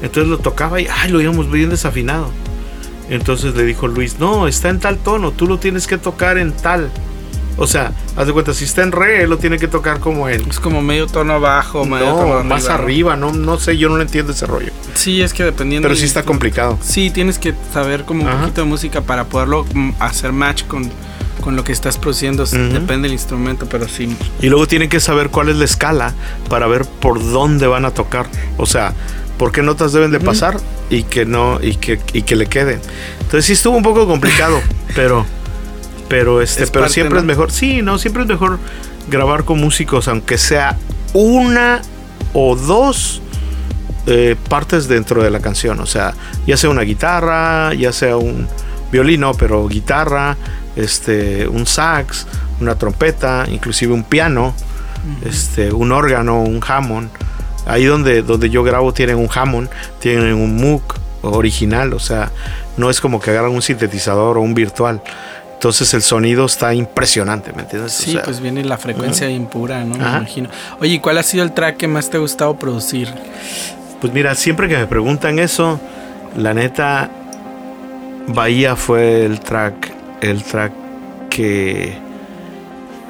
Entonces 0.02 0.28
lo 0.28 0.38
tocaba 0.38 0.80
y 0.80 0.86
ay, 0.86 1.10
lo 1.10 1.20
íbamos 1.20 1.50
bien 1.50 1.70
desafinado. 1.70 2.30
Entonces 3.10 3.54
le 3.54 3.64
dijo 3.64 3.88
Luis, 3.88 4.18
no, 4.18 4.46
está 4.46 4.68
en 4.68 4.80
tal 4.80 4.98
tono, 4.98 5.32
tú 5.32 5.46
lo 5.46 5.58
tienes 5.58 5.86
que 5.86 5.98
tocar 5.98 6.38
en 6.38 6.52
tal. 6.52 6.90
O 7.60 7.66
sea, 7.66 7.92
haz 8.16 8.26
de 8.26 8.32
cuenta, 8.32 8.54
si 8.54 8.64
está 8.64 8.82
en 8.82 8.92
re, 8.92 9.24
él 9.24 9.30
lo 9.30 9.38
tiene 9.38 9.58
que 9.58 9.66
tocar 9.66 9.98
como 9.98 10.28
en... 10.28 10.48
Es 10.48 10.60
como 10.60 10.80
medio 10.80 11.08
tono 11.08 11.32
abajo, 11.32 11.84
medio 11.84 12.14
tono 12.14 12.34
No, 12.36 12.44
más 12.44 12.68
arriba, 12.68 13.16
no, 13.16 13.32
no 13.32 13.58
sé, 13.58 13.76
yo 13.76 13.88
no 13.88 13.96
lo 13.96 14.02
entiendo 14.02 14.30
ese 14.30 14.46
rollo. 14.46 14.70
Sí, 14.94 15.22
es 15.22 15.32
que 15.32 15.42
dependiendo. 15.42 15.88
Pero 15.88 15.98
sí 15.98 16.04
está 16.04 16.22
complicado. 16.22 16.78
Sí, 16.80 17.10
tienes 17.10 17.40
que 17.40 17.54
saber 17.72 18.04
como 18.04 18.22
un 18.22 18.28
Ajá. 18.28 18.42
poquito 18.42 18.60
de 18.60 18.68
música 18.68 19.00
para 19.00 19.24
poderlo 19.24 19.66
mm, 19.74 19.90
hacer 19.98 20.32
match 20.32 20.66
con, 20.66 20.88
con 21.40 21.56
lo 21.56 21.64
que 21.64 21.72
estás 21.72 21.98
produciendo. 21.98 22.44
Ujú. 22.44 22.56
Depende 22.56 23.08
del 23.08 23.12
instrumento, 23.12 23.66
pero 23.66 23.88
sí. 23.88 24.16
Y 24.40 24.48
luego 24.48 24.66
tienen 24.66 24.88
que 24.88 25.00
saber 25.00 25.30
cuál 25.30 25.48
es 25.48 25.56
la 25.56 25.64
escala 25.64 26.14
para 26.48 26.66
ver 26.66 26.84
por 26.84 27.22
dónde 27.22 27.66
van 27.66 27.84
a 27.84 27.90
tocar. 27.90 28.26
O 28.56 28.66
sea, 28.66 28.92
por 29.38 29.52
qué 29.52 29.62
notas 29.62 29.92
deben 29.92 30.10
de 30.10 30.20
pasar 30.20 30.58
y 30.90 31.04
que 31.04 31.24
no, 31.24 31.58
y 31.62 31.76
que, 31.76 32.00
y 32.12 32.22
que 32.22 32.36
le 32.36 32.46
queden. 32.46 32.80
Entonces 33.20 33.46
sí 33.46 33.52
estuvo 33.52 33.76
un 33.76 33.82
poco 33.82 34.06
complicado, 34.06 34.60
pero, 34.94 35.24
pero 36.08 36.42
este, 36.42 36.64
Es 36.64 36.70
pero 36.70 36.82
parte, 36.82 36.94
siempre 36.94 37.14
¿no? 37.14 37.20
es 37.20 37.26
mejor. 37.26 37.52
Sí, 37.52 37.82
no, 37.82 37.98
siempre 37.98 38.22
es 38.22 38.28
mejor 38.28 38.58
grabar 39.08 39.44
con 39.44 39.60
músicos, 39.60 40.08
aunque 40.08 40.38
sea 40.38 40.76
una 41.14 41.80
o 42.32 42.56
dos 42.56 43.22
eh, 44.06 44.36
partes 44.48 44.88
dentro 44.88 45.22
de 45.22 45.30
la 45.30 45.40
canción. 45.40 45.80
O 45.80 45.86
sea, 45.86 46.14
ya 46.46 46.56
sea 46.56 46.70
una 46.70 46.82
guitarra, 46.82 47.74
ya 47.74 47.92
sea 47.92 48.16
un 48.16 48.48
violín, 48.90 49.20
no, 49.20 49.34
pero 49.34 49.68
guitarra, 49.68 50.36
este, 50.78 51.46
un 51.48 51.66
sax, 51.66 52.26
una 52.60 52.74
trompeta, 52.76 53.44
inclusive 53.50 53.92
un 53.92 54.04
piano, 54.04 54.54
este, 55.24 55.72
un 55.72 55.92
órgano, 55.92 56.42
un 56.42 56.60
Hammond. 56.66 57.10
Ahí 57.66 57.84
donde, 57.84 58.22
donde 58.22 58.48
yo 58.48 58.62
grabo 58.62 58.92
tienen 58.94 59.16
un 59.16 59.28
Hammond, 59.34 59.68
tienen 59.98 60.32
un 60.34 60.56
Moog 60.56 60.82
original, 61.22 61.92
o 61.92 61.98
sea, 61.98 62.30
no 62.76 62.88
es 62.88 63.00
como 63.00 63.20
que 63.20 63.30
agarran 63.30 63.52
un 63.52 63.60
sintetizador 63.62 64.38
o 64.38 64.40
un 64.40 64.54
virtual. 64.54 65.02
Entonces 65.52 65.92
el 65.92 66.02
sonido 66.02 66.46
está 66.46 66.72
impresionante, 66.72 67.52
¿me 67.52 67.62
entiendes? 67.62 67.98
O 67.98 68.02
Sí, 68.04 68.12
sea, 68.12 68.22
pues 68.22 68.40
viene 68.40 68.64
la 68.64 68.78
frecuencia 68.78 69.28
impura, 69.28 69.82
¿no? 69.84 69.96
Me 69.96 70.04
Ajá. 70.04 70.18
imagino. 70.18 70.48
Oye, 70.80 70.94
¿y 70.94 70.98
cuál 71.00 71.18
ha 71.18 71.22
sido 71.24 71.42
el 71.42 71.52
track 71.52 71.76
que 71.76 71.88
más 71.88 72.08
te 72.10 72.16
ha 72.16 72.20
gustado 72.20 72.56
producir? 72.56 73.08
Pues 74.00 74.12
mira, 74.12 74.34
siempre 74.36 74.68
que 74.68 74.76
me 74.76 74.86
preguntan 74.86 75.40
eso, 75.40 75.80
la 76.36 76.54
neta, 76.54 77.10
Bahía 78.28 78.76
fue 78.76 79.24
el 79.26 79.40
track, 79.40 79.92
el 80.20 80.42
track 80.42 80.72
que 81.30 81.96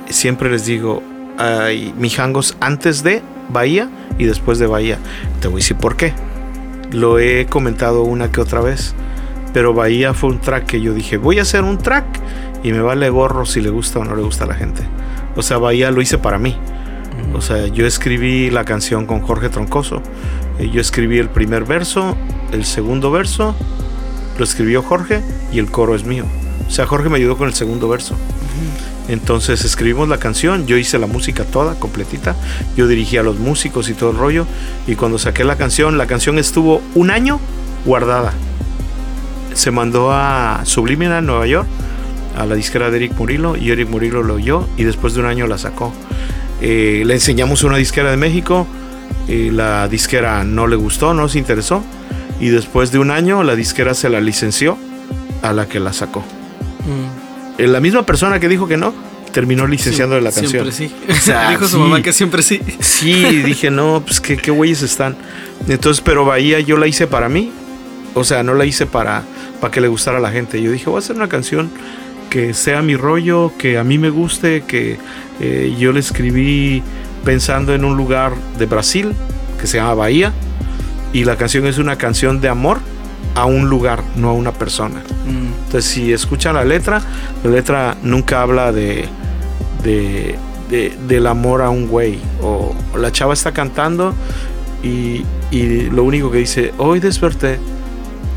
siempre 0.08 0.50
les 0.50 0.66
digo, 0.66 1.02
hay 1.38 1.94
mijangos 1.96 2.56
antes 2.60 3.02
de 3.02 3.22
Bahía 3.48 3.88
y 4.18 4.24
después 4.24 4.58
de 4.58 4.66
Bahía. 4.66 4.98
Te 5.40 5.48
voy 5.48 5.60
a 5.60 5.62
decir 5.62 5.76
por 5.76 5.96
qué. 5.96 6.12
Lo 6.92 7.18
he 7.18 7.46
comentado 7.46 8.02
una 8.02 8.32
que 8.32 8.40
otra 8.40 8.60
vez, 8.60 8.94
pero 9.52 9.74
Bahía 9.74 10.14
fue 10.14 10.30
un 10.30 10.40
track 10.40 10.66
que 10.66 10.80
yo 10.80 10.94
dije, 10.94 11.16
voy 11.16 11.38
a 11.38 11.42
hacer 11.42 11.64
un 11.64 11.78
track 11.78 12.06
y 12.62 12.72
me 12.72 12.80
vale 12.80 13.08
gorro 13.10 13.46
si 13.46 13.60
le 13.60 13.70
gusta 13.70 14.00
o 14.00 14.04
no 14.04 14.16
le 14.16 14.22
gusta 14.22 14.44
a 14.44 14.48
la 14.48 14.54
gente. 14.54 14.82
O 15.36 15.42
sea, 15.42 15.58
Bahía 15.58 15.90
lo 15.90 16.00
hice 16.00 16.18
para 16.18 16.38
mí. 16.38 16.56
O 17.34 17.40
sea, 17.40 17.66
yo 17.66 17.86
escribí 17.86 18.50
la 18.50 18.64
canción 18.64 19.06
con 19.06 19.20
Jorge 19.20 19.48
Troncoso. 19.48 20.02
Eh, 20.58 20.70
Yo 20.70 20.80
escribí 20.80 21.18
el 21.18 21.28
primer 21.28 21.64
verso, 21.64 22.16
el 22.52 22.64
segundo 22.64 23.10
verso, 23.10 23.54
lo 24.38 24.44
escribió 24.44 24.82
Jorge 24.82 25.20
y 25.52 25.58
el 25.58 25.70
coro 25.70 25.94
es 25.94 26.04
mío. 26.04 26.24
O 26.68 26.70
sea, 26.70 26.86
Jorge 26.86 27.08
me 27.08 27.16
ayudó 27.16 27.36
con 27.36 27.48
el 27.48 27.54
segundo 27.54 27.88
verso. 27.88 28.14
Entonces 29.08 29.64
escribimos 29.64 30.08
la 30.08 30.18
canción, 30.18 30.66
yo 30.66 30.76
hice 30.76 30.98
la 30.98 31.06
música 31.06 31.44
toda, 31.44 31.76
completita, 31.76 32.36
yo 32.76 32.86
dirigí 32.86 33.16
a 33.16 33.22
los 33.22 33.38
músicos 33.38 33.88
y 33.88 33.94
todo 33.94 34.10
el 34.10 34.18
rollo, 34.18 34.46
y 34.86 34.96
cuando 34.96 35.18
saqué 35.18 35.44
la 35.44 35.56
canción, 35.56 35.96
la 35.96 36.06
canción 36.06 36.38
estuvo 36.38 36.82
un 36.94 37.10
año 37.10 37.40
guardada. 37.86 38.34
Se 39.54 39.70
mandó 39.70 40.12
a 40.12 40.60
Subliminal, 40.64 41.24
Nueva 41.24 41.46
York, 41.46 41.66
a 42.36 42.44
la 42.44 42.54
disquera 42.54 42.90
de 42.90 42.98
Eric 42.98 43.18
Murillo, 43.18 43.56
y 43.56 43.70
Eric 43.70 43.88
Murillo 43.88 44.22
lo 44.22 44.34
oyó, 44.34 44.68
y 44.76 44.84
después 44.84 45.14
de 45.14 45.20
un 45.20 45.26
año 45.26 45.46
la 45.46 45.56
sacó. 45.56 45.92
Eh, 46.60 47.02
le 47.06 47.14
enseñamos 47.14 47.64
una 47.64 47.78
disquera 47.78 48.10
de 48.10 48.18
México, 48.18 48.66
y 49.26 49.50
la 49.50 49.88
disquera 49.88 50.44
no 50.44 50.66
le 50.66 50.76
gustó, 50.76 51.14
no 51.14 51.30
se 51.30 51.38
interesó, 51.38 51.82
y 52.40 52.48
después 52.48 52.92
de 52.92 52.98
un 52.98 53.10
año 53.10 53.42
la 53.42 53.56
disquera 53.56 53.94
se 53.94 54.10
la 54.10 54.20
licenció 54.20 54.76
a 55.42 55.54
la 55.54 55.66
que 55.66 55.80
la 55.80 55.94
sacó. 55.94 56.24
Mm. 56.88 57.60
Eh, 57.62 57.66
La 57.68 57.80
misma 57.80 58.04
persona 58.04 58.38
que 58.40 58.48
dijo 58.48 58.66
que 58.68 58.76
no, 58.76 58.94
terminó 59.32 59.66
licenciando 59.66 60.18
la 60.20 60.30
canción. 60.32 60.70
Siempre 60.70 60.72
sí. 60.72 60.92
O 61.08 61.14
sea, 61.14 61.50
Dijo 61.50 61.64
su 61.66 61.76
sí. 61.76 61.78
mamá 61.78 62.02
que 62.02 62.12
siempre 62.12 62.42
sí. 62.42 62.60
Sí, 62.80 63.42
dije, 63.42 63.70
no, 63.70 64.02
pues 64.04 64.20
qué, 64.20 64.36
qué 64.36 64.50
güeyes 64.50 64.82
están. 64.82 65.16
Entonces, 65.68 66.02
pero 66.04 66.24
Bahía 66.24 66.60
yo 66.60 66.76
la 66.76 66.86
hice 66.86 67.06
para 67.06 67.28
mí. 67.28 67.52
O 68.14 68.24
sea, 68.24 68.42
no 68.42 68.54
la 68.54 68.64
hice 68.64 68.86
para, 68.86 69.22
para 69.60 69.70
que 69.70 69.80
le 69.80 69.88
gustara 69.88 70.18
a 70.18 70.20
la 70.20 70.30
gente. 70.30 70.60
Yo 70.62 70.72
dije, 70.72 70.86
voy 70.86 70.96
a 70.96 70.98
hacer 71.00 71.14
una 71.16 71.28
canción 71.28 71.70
que 72.30 72.52
sea 72.54 72.82
mi 72.82 72.96
rollo, 72.96 73.52
que 73.58 73.78
a 73.78 73.84
mí 73.84 73.96
me 73.98 74.10
guste, 74.10 74.62
que 74.66 74.98
eh, 75.40 75.74
yo 75.78 75.92
la 75.92 76.00
escribí 76.00 76.82
pensando 77.24 77.74
en 77.74 77.84
un 77.84 77.96
lugar 77.96 78.32
de 78.58 78.66
Brasil 78.66 79.12
que 79.60 79.66
se 79.66 79.76
llama 79.78 79.94
Bahía. 79.94 80.32
y 81.12 81.24
la 81.24 81.36
canción 81.36 81.66
es 81.66 81.78
una 81.78 81.96
canción 81.96 82.40
de 82.40 82.48
amor 82.48 82.80
a 83.40 83.44
un 83.46 83.68
lugar, 83.68 84.02
no 84.16 84.30
a 84.30 84.32
una 84.32 84.52
persona. 84.52 84.96
Mm. 85.26 85.64
Entonces, 85.66 85.84
si 85.90 86.12
escuchan 86.12 86.54
la 86.54 86.64
letra, 86.64 87.00
la 87.44 87.50
letra 87.50 87.96
nunca 88.02 88.42
habla 88.42 88.72
de, 88.72 89.06
de, 89.82 90.36
de- 90.70 90.96
del 91.06 91.26
amor 91.26 91.62
a 91.62 91.70
un 91.70 91.86
güey. 91.88 92.18
O, 92.42 92.74
o 92.94 92.98
la 92.98 93.12
chava 93.12 93.34
está 93.34 93.52
cantando 93.52 94.14
y, 94.82 95.24
y 95.50 95.90
lo 95.90 96.04
único 96.04 96.30
que 96.30 96.38
dice, 96.38 96.72
hoy 96.78 97.00
desperté, 97.00 97.58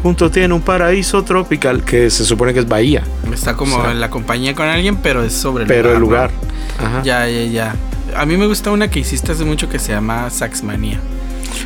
junto 0.03 0.31
tiene 0.31 0.53
un 0.53 0.61
paraíso 0.61 1.23
tropical, 1.23 1.83
que 1.83 2.09
se 2.09 2.25
supone 2.25 2.53
que 2.53 2.59
es 2.59 2.67
Bahía, 2.67 3.03
Está 3.31 3.55
como 3.55 3.77
O 3.77 3.81
sea, 3.83 3.91
en 3.91 4.01
la 4.01 4.09
compañía 4.09 4.53
con 4.55 4.67
alguien, 4.67 4.97
pero 4.97 5.23
es 5.23 5.33
sobre 5.33 5.63
el 5.63 5.67
pero 5.67 5.97
lugar. 5.99 6.31
el 6.31 6.39
¿no? 6.39 6.87
lugar. 6.87 6.91
Ajá. 6.97 7.03
Ya, 7.03 7.27
ya, 7.29 7.45
ya. 7.45 7.75
A 8.17 8.25
mí 8.25 8.35
me 8.35 8.45
gusta 8.47 8.71
una 8.71 8.89
que 8.89 8.99
hiciste 8.99 9.31
hace 9.31 9.45
mucho 9.45 9.69
que 9.69 9.79
se 9.79 9.93
llama 9.93 10.29
Saxmanía. 10.29 10.99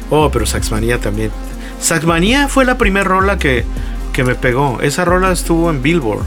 Oh, 0.10 0.30
pero 0.30 0.46
Saxmanía 0.46 1.00
también. 1.00 1.32
Saxmanía 1.80 2.48
fue 2.48 2.66
la 2.66 2.78
primera 2.78 3.04
rola 3.04 3.38
que, 3.38 3.66
que 4.14 4.24
me 4.24 4.36
pegó. 4.36 4.80
Esa 4.82 5.06
rola 5.06 5.32
estuvo 5.32 5.70
en 5.70 5.82
Billboard. 5.82 6.26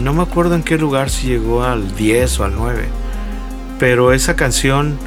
No 0.00 0.12
me 0.12 0.22
acuerdo 0.22 0.56
en 0.56 0.62
qué 0.62 0.76
lugar 0.76 1.10
si 1.10 1.28
llegó 1.28 1.62
al 1.62 1.94
10 1.94 2.40
o 2.40 2.44
al 2.44 2.54
9. 2.56 2.84
Pero 3.78 4.12
esa 4.12 4.34
canción, 4.34 4.98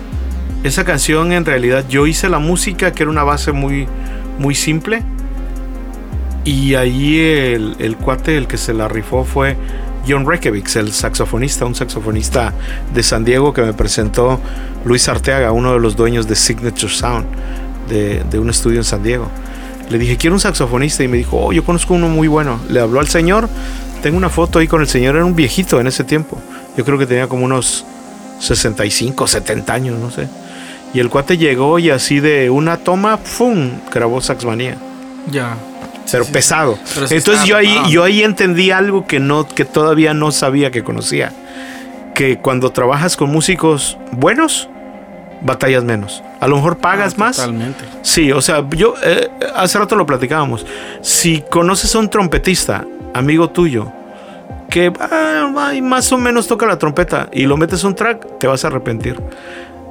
esa 0.63 0.86
canción 0.86 1.32
en 1.32 1.45
realidad 1.45 1.86
yo 1.89 2.08
hice 2.08 2.30
la 2.30 2.39
música 2.39 2.91
que 2.91 3.03
era 3.03 3.12
una 3.12 3.23
base 3.23 3.51
muy, 3.51 3.88
muy 4.39 4.56
simple. 4.56 5.03
Y 6.45 6.75
ahí 6.75 7.19
el, 7.19 7.75
el 7.80 7.97
cuate, 7.97 8.38
el 8.38 8.47
que 8.47 8.58
se 8.58 8.73
la 8.73 8.88
rifó 8.88 9.25
fue 9.25 9.58
John 10.08 10.25
Rekevics, 10.25 10.77
el 10.77 10.93
saxofonista, 10.93 11.65
un 11.65 11.75
saxofonista 11.75 12.53
de 12.93 13.03
San 13.03 13.25
Diego 13.25 13.53
que 13.53 13.62
me 13.62 13.73
presentó 13.73 14.39
Luis 14.86 15.10
Arteaga, 15.10 15.51
uno 15.51 15.73
de 15.73 15.80
los 15.80 15.97
dueños 15.97 16.27
de 16.27 16.36
Signature 16.36 16.93
Sound, 16.93 17.25
de, 17.89 18.23
de 18.23 18.39
un 18.39 18.49
estudio 18.49 18.77
en 18.77 18.86
San 18.86 19.03
Diego. 19.03 19.30
Le 19.89 19.97
dije, 19.97 20.17
quiero 20.17 20.36
un 20.36 20.39
saxofonista 20.39 21.04
y 21.04 21.08
me 21.08 21.17
dijo, 21.17 21.38
oh, 21.38 21.54
yo 21.54 21.63
conozco 21.63 21.93
uno 21.93 22.10
muy 22.10 22.28
bueno. 22.28 22.60
Le 22.69 22.80
habló 22.80 23.00
al 23.00 23.08
señor, 23.08 23.47
tengo 24.02 24.17
una 24.17 24.30
foto 24.30 24.60
ahí 24.60 24.67
con 24.67 24.82
el 24.82 24.88
señor, 24.88 25.15
era 25.15 25.26
un 25.26 25.36
viejito 25.36 25.80
en 25.80 25.88
ese 25.88 26.04
tiempo. 26.04 26.38
Yo 26.76 26.84
creo 26.84 26.97
que 26.97 27.06
tenía 27.06 27.28
como 27.28 27.45
unos 27.45 27.86
65, 28.39 29.28
70 29.28 29.73
años, 29.73 30.00
no 30.00 30.12
sé. 30.12 30.28
Y 30.93 31.00
el 31.00 31.10
cuate 31.10 31.38
llegó 31.38 31.80
y 31.80 31.89
así 31.89 32.19
de 32.19 32.50
una 32.50 32.78
toma, 32.78 33.17
¡fum! 33.17 33.71
grabó 33.93 34.21
Saxmanía 34.21 34.78
Ya. 35.30 35.58
pero 36.10 36.23
sí, 36.23 36.32
pesado. 36.32 36.78
Sí 36.86 37.15
Entonces 37.15 37.45
yo 37.45 37.58
ahí, 37.58 37.78
yo 37.89 38.04
ahí 38.04 38.23
entendí 38.23 38.71
algo 38.71 39.06
que 39.06 39.19
no, 39.19 39.47
que 39.47 39.65
todavía 39.65 40.13
no 40.13 40.32
sabía 40.32 40.71
que 40.71 40.84
conocía. 40.84 41.34
Que 42.13 42.38
cuando 42.38 42.71
trabajas 42.71 43.15
con 43.15 43.30
músicos 43.30 43.97
buenos, 44.12 44.69
batallas 45.41 45.84
menos. 45.84 46.23
A 46.39 46.47
lo 46.47 46.56
mejor 46.58 46.78
pagas 46.78 47.13
Ah, 47.15 47.19
más. 47.19 47.36
Totalmente. 47.38 47.84
Sí, 48.02 48.32
o 48.32 48.41
sea, 48.41 48.65
yo 48.69 48.93
eh, 49.04 49.30
hace 49.56 49.80
rato 49.80 49.95
lo 49.95 50.06
platicábamos. 50.06 50.65
Si 51.02 51.41
conoces 51.50 51.93
a 51.95 52.00
un 52.00 52.10
trompetista, 52.10 52.86
amigo 53.13 53.50
tuyo, 53.50 53.91
que 54.69 54.91
ah, 55.00 55.50
más 55.82 56.12
o 56.12 56.17
menos 56.17 56.47
toca 56.47 56.65
la 56.65 56.78
trompeta 56.78 57.30
y 57.32 57.45
lo 57.45 57.58
metes 57.58 57.84
a 57.84 57.88
un 57.88 57.95
track, 57.95 58.38
te 58.39 58.47
vas 58.47 58.63
a 58.65 58.67
arrepentir. 58.67 59.19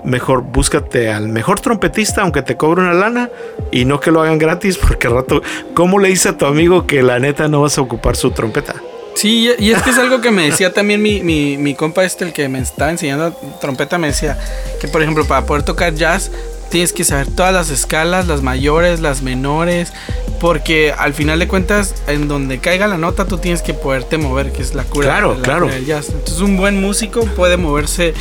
Mejor 0.05 0.43
búscate 0.43 1.11
al 1.11 1.29
mejor 1.29 1.59
trompetista, 1.59 2.23
aunque 2.23 2.43
te 2.43 2.57
cobre 2.57 2.83
una 2.83 2.93
lana, 2.93 3.29
y 3.73 3.85
no 3.87 3.99
que 3.99 4.13
lo 4.13 4.23
hagan 4.23 4.39
gratis, 4.39 4.79
porque 4.79 5.09
al 5.09 5.15
rato, 5.15 5.43
¿cómo 5.75 5.99
le 5.99 6.09
dice 6.09 6.29
a 6.29 6.37
tu 6.37 6.47
amigo 6.47 6.87
que 6.87 7.03
la 7.03 7.19
neta 7.19 7.49
no 7.49 7.63
vas 7.63 7.77
a 7.79 7.81
ocupar 7.81 8.15
su 8.15 8.31
trompeta? 8.31 8.75
Sí, 9.17 9.51
y 9.59 9.71
es 9.71 9.83
que 9.83 9.91
es 9.91 9.99
algo 9.99 10.21
que 10.21 10.31
me 10.31 10.45
decía 10.51 10.73
también 10.73 11.01
mi, 11.03 11.21
mi, 11.23 11.57
mi 11.57 11.75
compa 11.75 12.05
este, 12.05 12.25
el 12.25 12.33
que 12.33 12.49
me 12.49 12.59
estaba 12.61 12.91
enseñando 12.91 13.33
trompeta, 13.61 13.99
me 13.99 14.09
decía 14.09 14.39
que, 14.81 14.89
por 14.89 15.01
ejemplo, 15.03 15.25
para 15.25 15.47
poder 15.47 15.63
tocar 15.65 15.95
jazz, 15.95 16.31
tienes 16.71 16.93
que 16.93 17.03
saber 17.03 17.27
todas 17.29 17.53
las 17.55 17.71
escalas, 17.71 18.27
las 18.27 18.43
mayores, 18.43 19.01
las 19.01 19.23
menores, 19.23 19.93
porque 20.39 20.93
al 20.97 21.15
final 21.15 21.39
de 21.39 21.49
cuentas, 21.49 21.95
en 22.09 22.29
donde 22.29 22.59
caiga 22.59 22.87
la 22.87 22.99
nota, 22.99 23.25
tú 23.25 23.39
tienes 23.39 23.63
que 23.63 23.73
poderte 23.73 24.19
mover, 24.19 24.53
que 24.53 24.61
es 24.63 24.75
la 24.75 24.85
cura, 24.85 25.07
Claro, 25.09 25.35
la 25.37 25.43
claro. 25.43 25.63
cura 25.65 25.75
del 25.77 25.87
jazz. 25.87 26.09
Entonces, 26.11 26.41
un 26.41 26.57
buen 26.59 26.79
músico 26.81 27.25
puede 27.25 27.57
moverse, 27.57 28.13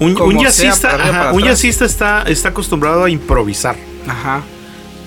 Un, 0.00 0.20
un 0.20 0.38
jazzista, 0.38 0.94
ajá, 0.94 1.32
un 1.32 1.42
jazzista 1.42 1.84
está, 1.86 2.22
está 2.28 2.50
acostumbrado 2.50 3.02
a 3.04 3.10
improvisar. 3.10 3.76
ajá, 4.06 4.42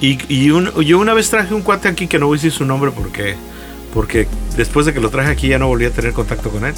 Y, 0.02 0.18
y 0.34 0.50
un- 0.50 0.72
yo 0.84 0.98
una 0.98 1.14
vez 1.14 1.30
traje 1.30 1.54
un 1.54 1.62
cuate 1.62 1.88
aquí 1.88 2.08
que 2.08 2.18
no 2.18 2.26
voy 2.26 2.36
a 2.36 2.42
decir 2.42 2.52
su 2.52 2.66
nombre 2.66 2.90
porque, 2.92 3.36
porque 3.94 4.28
después 4.56 4.86
de 4.86 4.94
que 4.94 5.00
lo 5.00 5.10
traje 5.10 5.30
aquí 5.30 5.48
ya 5.48 5.60
no 5.60 5.68
volví 5.68 5.86
a 5.86 5.92
tener 5.92 6.14
contacto 6.14 6.50
con 6.50 6.66
él. 6.66 6.74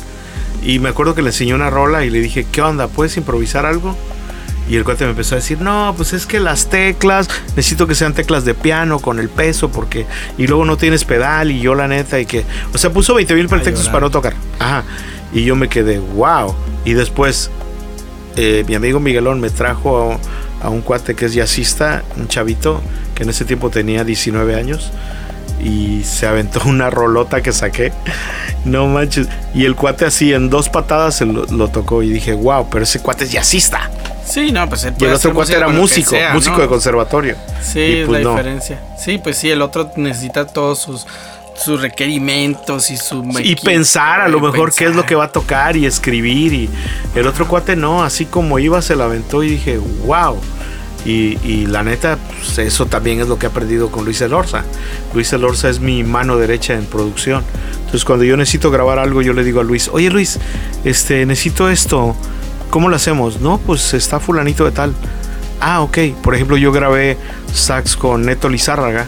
Y 0.62 0.80
me 0.80 0.90
acuerdo 0.90 1.14
que 1.14 1.22
le 1.22 1.30
enseñé 1.30 1.54
una 1.54 1.70
rola 1.70 2.06
y 2.06 2.10
le 2.10 2.20
dije, 2.20 2.46
¿qué 2.50 2.62
onda? 2.62 2.88
¿Puedes 2.88 3.18
improvisar 3.18 3.66
algo? 3.66 3.98
Y 4.70 4.78
el 4.78 4.86
cuate 4.86 5.04
me 5.04 5.12
empezó 5.12 5.36
a 5.36 5.40
decir, 5.40 5.60
no, 5.60 5.94
pues 5.98 6.14
es 6.14 6.26
que 6.26 6.40
las 6.40 6.70
teclas, 6.70 7.28
necesito 7.50 7.86
que 7.86 7.96
sean 7.96 8.14
teclas 8.14 8.46
de 8.46 8.54
piano 8.54 9.00
con 9.00 9.20
el 9.20 9.28
peso, 9.28 9.70
porque. 9.70 10.06
Y 10.38 10.48
luego 10.48 10.64
no 10.64 10.78
tienes 10.78 11.04
pedal, 11.04 11.52
y 11.52 11.60
yo 11.60 11.76
la 11.76 11.88
neta, 11.88 12.20
y 12.20 12.26
que. 12.26 12.46
O 12.74 12.78
sea, 12.78 12.92
puso 12.92 13.14
20 13.14 13.36
mil 13.36 13.50
pretextos 13.50 13.88
para 13.90 14.02
no 14.02 14.12
tocar. 14.12 14.36
Ajá. 14.60 14.84
Y 15.34 15.44
yo 15.44 15.58
me 15.58 15.68
quedé, 15.68 16.00
wow. 16.00 16.56
Y 16.86 16.94
después, 16.94 17.52
eh, 18.38 18.64
mi 18.66 18.76
amigo 18.76 19.02
Miguelón 19.02 19.42
me 19.42 19.50
trajo 19.50 20.14
a, 20.62 20.66
a 20.66 20.70
un 20.70 20.82
cuate 20.82 21.14
que 21.14 21.26
es 21.26 21.34
jazzista, 21.34 22.04
un 22.16 22.30
chavito, 22.30 22.82
que 23.16 23.24
en 23.24 23.30
ese 23.30 23.44
tiempo 23.44 23.70
tenía 23.70 24.06
19 24.06 24.56
años. 24.56 24.92
Y 25.64 26.04
se 26.04 26.28
aventó 26.28 26.62
una 26.66 26.90
rolota 26.90 27.42
que 27.42 27.52
saqué. 27.52 27.92
No 28.66 28.88
manches. 28.88 29.28
Y 29.54 29.66
el 29.66 29.76
cuate 29.76 30.06
así 30.06 30.34
en 30.34 30.50
dos 30.50 30.70
patadas 30.70 31.16
se 31.16 31.26
lo, 31.26 31.46
lo 31.46 31.68
tocó. 31.70 32.04
Y 32.04 32.10
dije, 32.10 32.34
wow, 32.34 32.68
pero 32.70 32.84
ese 32.84 33.00
cuate 33.00 33.26
es 33.26 33.32
jazzista. 33.32 33.90
sí, 34.26 34.52
no, 34.52 34.68
pues 34.70 34.84
él 34.84 34.94
Y 35.00 35.06
el 35.06 35.14
otro 35.14 35.34
cuate 35.34 35.54
era 35.56 35.68
músico, 35.68 36.12
sea, 36.12 36.34
músico 36.34 36.58
¿no? 36.58 36.62
de 36.64 36.68
conservatorio. 36.68 37.36
Sí, 37.62 37.80
Y 37.80 37.98
es 38.00 38.08
pues 38.08 38.24
la 38.24 38.30
no. 38.30 38.36
diferencia. 38.38 38.80
Sí, 38.98 39.18
pues 39.18 39.38
sí, 39.38 39.50
el 39.50 39.62
otro 39.62 39.92
necesita 39.98 40.46
todos 40.48 40.80
sus, 40.80 41.06
sus 41.56 41.82
requerimientos 41.82 42.90
y 42.90 42.98
su... 42.98 43.24
Y 43.44 43.56
pensar 43.58 44.22
a 44.22 44.28
lo 44.28 44.40
mejor 44.40 44.74
qué 44.74 44.86
es 44.86 44.96
lo 44.96 45.06
que 45.06 45.16
va 45.16 45.26
a 45.26 45.32
tocar 45.32 45.76
y 45.76 45.86
escribir. 45.86 46.54
Y 46.54 46.70
el 47.16 47.28
otro 47.28 47.48
cuate 47.48 47.76
no, 47.76 48.04
así 48.04 48.26
como 48.26 48.60
iba, 48.60 48.82
se 48.82 48.96
la 48.96 49.06
aventó 49.06 49.44
y 49.44 49.50
dije, 49.50 49.78
wow. 50.06 50.40
Y, 51.06 51.38
y 51.46 51.66
la 51.66 51.84
neta, 51.84 52.18
pues 52.40 52.58
eso 52.60 52.86
también 52.86 53.20
es 53.20 53.28
lo 53.28 53.38
que 53.38 53.46
he 53.48 53.50
aprendido 53.50 53.92
con 53.92 54.06
Luis 54.06 54.22
Elorza. 54.22 54.64
Luis 55.14 55.34
Elorza 55.34 55.70
es 55.70 55.80
mi 55.82 56.04
mano 56.04 56.38
derecha 56.38 56.76
en 56.76 56.86
producción. 56.86 57.44
Entonces 57.80 58.06
cuando 58.06 58.24
yo 58.26 58.38
necesito 58.38 58.72
grabar 58.72 59.00
algo, 59.00 59.22
yo 59.22 59.34
le 59.34 59.44
digo 59.44 59.60
a 59.60 59.64
Luis, 59.64 59.90
oye 59.92 60.10
Luis, 60.10 60.40
este, 60.86 61.26
necesito 61.26 61.70
esto. 61.70 62.16
¿Cómo 62.70 62.88
lo 62.90 62.96
hacemos? 62.96 63.40
No, 63.42 63.58
pues 63.60 63.94
está 63.94 64.20
fulanito 64.20 64.66
de 64.66 64.72
tal. 64.72 64.94
Ah, 65.60 65.82
ok. 65.82 65.98
Por 66.24 66.36
ejemplo, 66.36 66.58
yo 66.58 66.72
grabé 66.72 67.18
sax 67.54 67.96
con 67.98 68.26
Neto 68.26 68.50
Lizárraga. 68.50 69.06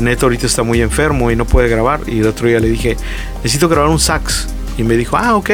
Neto 0.00 0.26
ahorita 0.26 0.46
está 0.46 0.62
muy 0.62 0.80
enfermo 0.80 1.30
y 1.30 1.36
no 1.36 1.44
puede 1.44 1.68
grabar. 1.68 2.00
Y 2.06 2.20
el 2.20 2.26
otro 2.26 2.48
día 2.48 2.58
le 2.60 2.68
dije, 2.68 2.96
necesito 3.36 3.68
grabar 3.68 3.90
un 3.90 4.00
sax. 4.00 4.48
Y 4.78 4.82
me 4.82 4.96
dijo, 4.96 5.16
ah, 5.16 5.36
ok. 5.36 5.50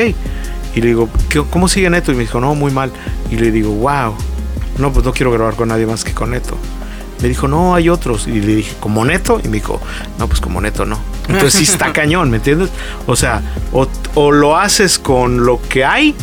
Y 0.75 0.81
le 0.81 0.87
digo, 0.89 1.09
"¿Qué- 1.29 1.43
¿cómo 1.51 1.67
sigue 1.69 1.89
Neto? 1.91 2.13
Y 2.13 2.15
me 2.15 2.23
dijo, 2.23 2.41
no, 2.41 2.55
muy 2.55 2.71
mal. 2.73 2.91
Y 3.31 3.37
le 3.37 3.51
digo, 3.51 3.71
wow. 3.73 4.15
No, 4.79 4.93
pues 4.93 5.05
no 5.05 5.13
quiero 5.13 5.31
grabar 5.31 5.55
con 5.55 5.69
nadie 5.69 5.87
más 5.87 6.05
que 6.05 6.13
con 6.13 6.31
Neto. 6.31 6.57
Me 7.23 7.29
dijo, 7.29 7.49
no, 7.49 7.75
hay 7.75 7.89
otros. 7.89 8.27
Y 8.27 8.41
le 8.41 8.57
dije, 8.57 8.75
¿como 8.81 9.05
Neto? 9.05 9.41
Y 9.43 9.49
me 9.49 9.55
dijo, 9.55 9.81
no, 10.19 10.27
pues 10.27 10.41
como 10.41 10.61
Neto 10.61 10.85
no. 10.85 10.99
Entonces 11.29 11.55
sí 11.55 11.65
está 11.65 11.93
cañón, 11.93 12.31
¿me 12.31 12.39
entiendes? 12.39 12.71
O 13.07 13.17
sea, 13.17 13.41
o, 13.73 13.87
o 14.15 14.33
lo 14.33 14.57
haces 14.57 14.99
con 14.99 15.45
lo 15.47 15.61
que 15.63 15.85
hay, 15.85 16.15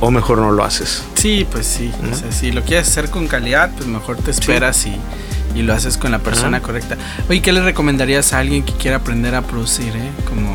o 0.00 0.10
mejor 0.10 0.38
no 0.38 0.50
lo 0.50 0.64
haces. 0.64 1.04
Sí, 1.14 1.46
pues 1.50 1.66
sí. 1.66 1.92
O 2.02 2.06
¿No? 2.06 2.16
sea, 2.16 2.32
si 2.32 2.52
lo 2.52 2.62
quieres 2.62 2.88
hacer 2.88 3.08
con 3.08 3.28
calidad, 3.28 3.70
pues 3.76 3.86
mejor 3.88 4.16
te 4.16 4.30
esperas 4.30 4.84
y, 4.86 4.96
y 5.54 5.62
lo 5.62 5.72
haces 5.72 5.96
con 5.96 6.10
la 6.10 6.18
persona 6.18 6.60
correcta. 6.60 6.96
Oye, 7.30 7.40
¿qué 7.40 7.52
le 7.52 7.62
recomendarías 7.62 8.32
a 8.32 8.40
alguien 8.40 8.62
que 8.64 8.72
quiera 8.74 8.98
aprender 8.98 9.34
a 9.34 9.42
producir, 9.42 9.94
eh? 9.96 10.10
Como 10.28 10.54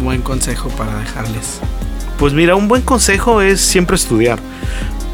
buen 0.00 0.22
consejo 0.22 0.68
para 0.70 0.96
dejarles. 0.98 1.60
Pues 2.18 2.32
mira, 2.32 2.54
un 2.54 2.68
buen 2.68 2.82
consejo 2.82 3.42
es 3.42 3.60
siempre 3.60 3.96
estudiar. 3.96 4.38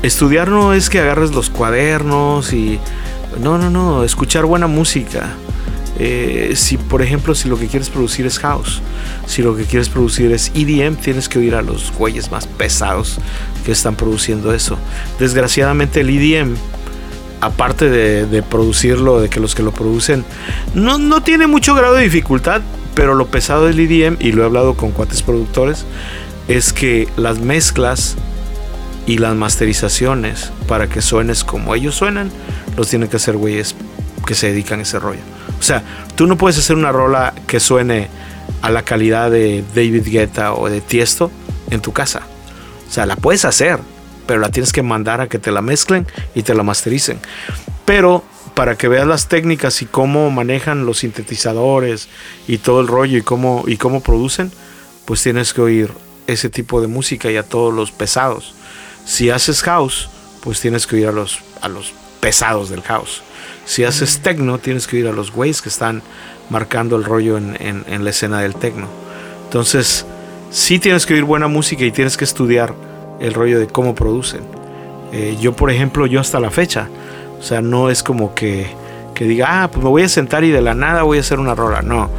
Estudiar 0.06 0.48
no 0.48 0.72
es 0.72 0.88
que 0.88 1.00
agarres 1.00 1.32
los 1.32 1.50
cuadernos 1.50 2.52
y... 2.52 2.78
No, 3.40 3.58
no, 3.58 3.70
no, 3.70 4.04
escuchar 4.04 4.44
buena 4.44 4.68
música. 4.68 5.34
Eh, 5.98 6.52
si, 6.54 6.76
por 6.76 7.02
ejemplo, 7.02 7.34
si 7.34 7.48
lo 7.48 7.58
que 7.58 7.66
quieres 7.66 7.90
producir 7.90 8.24
es 8.24 8.38
house, 8.38 8.82
si 9.26 9.42
lo 9.42 9.56
que 9.56 9.64
quieres 9.64 9.88
producir 9.88 10.30
es 10.30 10.52
EDM, 10.54 10.94
tienes 10.94 11.28
que 11.28 11.40
oír 11.40 11.56
a 11.56 11.62
los 11.62 11.92
güeyes 11.92 12.30
más 12.30 12.46
pesados 12.46 13.18
que 13.64 13.72
están 13.72 13.96
produciendo 13.96 14.54
eso. 14.54 14.78
Desgraciadamente 15.18 16.02
el 16.02 16.10
EDM, 16.10 16.54
aparte 17.40 17.90
de, 17.90 18.42
producirlo, 18.44 19.20
de 19.20 19.28
que 19.28 19.40
los 19.40 19.56
que 19.56 19.64
lo 19.64 19.72
producen, 19.72 20.24
no, 20.72 20.98
no 20.98 21.24
tiene 21.24 21.48
mucho 21.48 21.74
grado 21.74 21.94
de 21.94 22.04
dificultad, 22.04 22.62
pero 22.94 23.16
lo 23.16 23.26
pesado 23.26 23.66
del 23.66 23.80
EDM, 23.80 24.18
y 24.20 24.30
lo 24.30 24.42
he 24.42 24.46
hablado 24.46 24.74
con 24.74 24.92
cuates 24.92 25.22
productores, 25.22 25.84
es 26.46 26.72
que 26.72 27.08
las 27.16 27.40
mezclas 27.40 28.16
y 29.06 29.18
las 29.18 29.34
masterizaciones 29.34 30.52
para 30.66 30.88
que 30.88 31.00
suenes 31.00 31.44
como 31.44 31.74
ellos 31.74 31.94
suenan, 31.94 32.30
los 32.76 32.88
tienen 32.88 33.08
que 33.08 33.16
hacer 33.16 33.36
güeyes 33.36 33.74
que 34.26 34.34
se 34.34 34.48
dedican 34.48 34.80
a 34.80 34.82
ese 34.82 34.98
rollo. 34.98 35.20
O 35.58 35.62
sea, 35.62 35.82
tú 36.16 36.26
no 36.26 36.36
puedes 36.36 36.58
hacer 36.58 36.76
una 36.76 36.92
rola 36.92 37.32
que 37.46 37.60
suene 37.60 38.08
a 38.62 38.70
la 38.70 38.82
calidad 38.82 39.30
de 39.30 39.64
David 39.74 40.06
Guetta 40.06 40.52
o 40.54 40.68
de 40.68 40.80
Tiesto 40.80 41.30
en 41.70 41.80
tu 41.80 41.92
casa. 41.92 42.22
O 42.88 42.92
sea, 42.92 43.06
la 43.06 43.16
puedes 43.16 43.44
hacer, 43.44 43.78
pero 44.26 44.40
la 44.40 44.50
tienes 44.50 44.72
que 44.72 44.82
mandar 44.82 45.20
a 45.20 45.28
que 45.28 45.38
te 45.38 45.52
la 45.52 45.62
mezclen 45.62 46.06
y 46.34 46.42
te 46.42 46.54
la 46.54 46.64
mastericen. 46.64 47.20
Pero 47.84 48.24
para 48.54 48.76
que 48.76 48.88
veas 48.88 49.06
las 49.06 49.28
técnicas 49.28 49.82
y 49.82 49.86
cómo 49.86 50.30
manejan 50.30 50.86
los 50.86 50.98
sintetizadores 50.98 52.08
y 52.48 52.58
todo 52.58 52.80
el 52.80 52.88
rollo 52.88 53.18
y 53.18 53.22
cómo, 53.22 53.64
y 53.66 53.76
cómo 53.76 54.02
producen, 54.02 54.50
pues 55.04 55.22
tienes 55.22 55.52
que 55.52 55.60
oír 55.60 55.92
ese 56.26 56.50
tipo 56.50 56.80
de 56.80 56.88
música 56.88 57.30
y 57.30 57.36
a 57.36 57.44
todos 57.44 57.72
los 57.72 57.92
pesados. 57.92 58.55
Si 59.06 59.30
haces 59.30 59.62
house, 59.62 60.10
pues 60.42 60.60
tienes 60.60 60.86
que 60.86 60.96
oír 60.96 61.06
a 61.06 61.12
los, 61.12 61.38
a 61.62 61.68
los 61.68 61.94
pesados 62.20 62.68
del 62.68 62.82
house. 62.82 63.22
Si 63.64 63.84
haces 63.84 64.20
techno, 64.20 64.58
tienes 64.58 64.86
que 64.86 64.96
oír 64.96 65.08
a 65.08 65.12
los 65.12 65.32
güeyes 65.32 65.62
que 65.62 65.70
están 65.70 66.02
marcando 66.50 66.96
el 66.96 67.04
rollo 67.04 67.38
en, 67.38 67.56
en 67.58 68.04
la 68.04 68.10
escena 68.10 68.40
del 68.40 68.54
techno. 68.54 68.88
Entonces, 69.44 70.04
sí 70.50 70.78
tienes 70.78 71.06
que 71.06 71.14
oír 71.14 71.24
buena 71.24 71.48
música 71.48 71.84
y 71.84 71.92
tienes 71.92 72.16
que 72.16 72.24
estudiar 72.24 72.74
el 73.20 73.32
rollo 73.32 73.58
de 73.58 73.68
cómo 73.68 73.94
producen. 73.94 74.42
Eh, 75.12 75.36
yo, 75.40 75.54
por 75.54 75.70
ejemplo, 75.70 76.06
yo 76.06 76.20
hasta 76.20 76.40
la 76.40 76.50
fecha, 76.50 76.88
o 77.38 77.42
sea, 77.42 77.60
no 77.60 77.90
es 77.90 78.02
como 78.02 78.34
que, 78.34 78.66
que 79.14 79.24
diga, 79.24 79.62
ah, 79.62 79.70
pues 79.70 79.82
me 79.82 79.88
voy 79.88 80.02
a 80.02 80.08
sentar 80.08 80.44
y 80.44 80.50
de 80.50 80.60
la 80.60 80.74
nada 80.74 81.04
voy 81.04 81.18
a 81.18 81.20
hacer 81.20 81.38
una 81.38 81.54
rola. 81.54 81.82
No, 81.82 82.10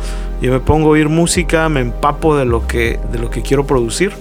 yo 0.42 0.52
me 0.52 0.60
pongo 0.60 0.88
a 0.88 0.92
oír 0.92 1.10
música, 1.10 1.68
me 1.70 1.82
empapo 1.82 2.38
de 2.38 2.46
lo 2.46 2.66
que, 2.66 3.00
de 3.12 3.20
lo 3.20 3.30
que 3.30 3.42
quiero 3.42 3.68
producir 3.68 4.14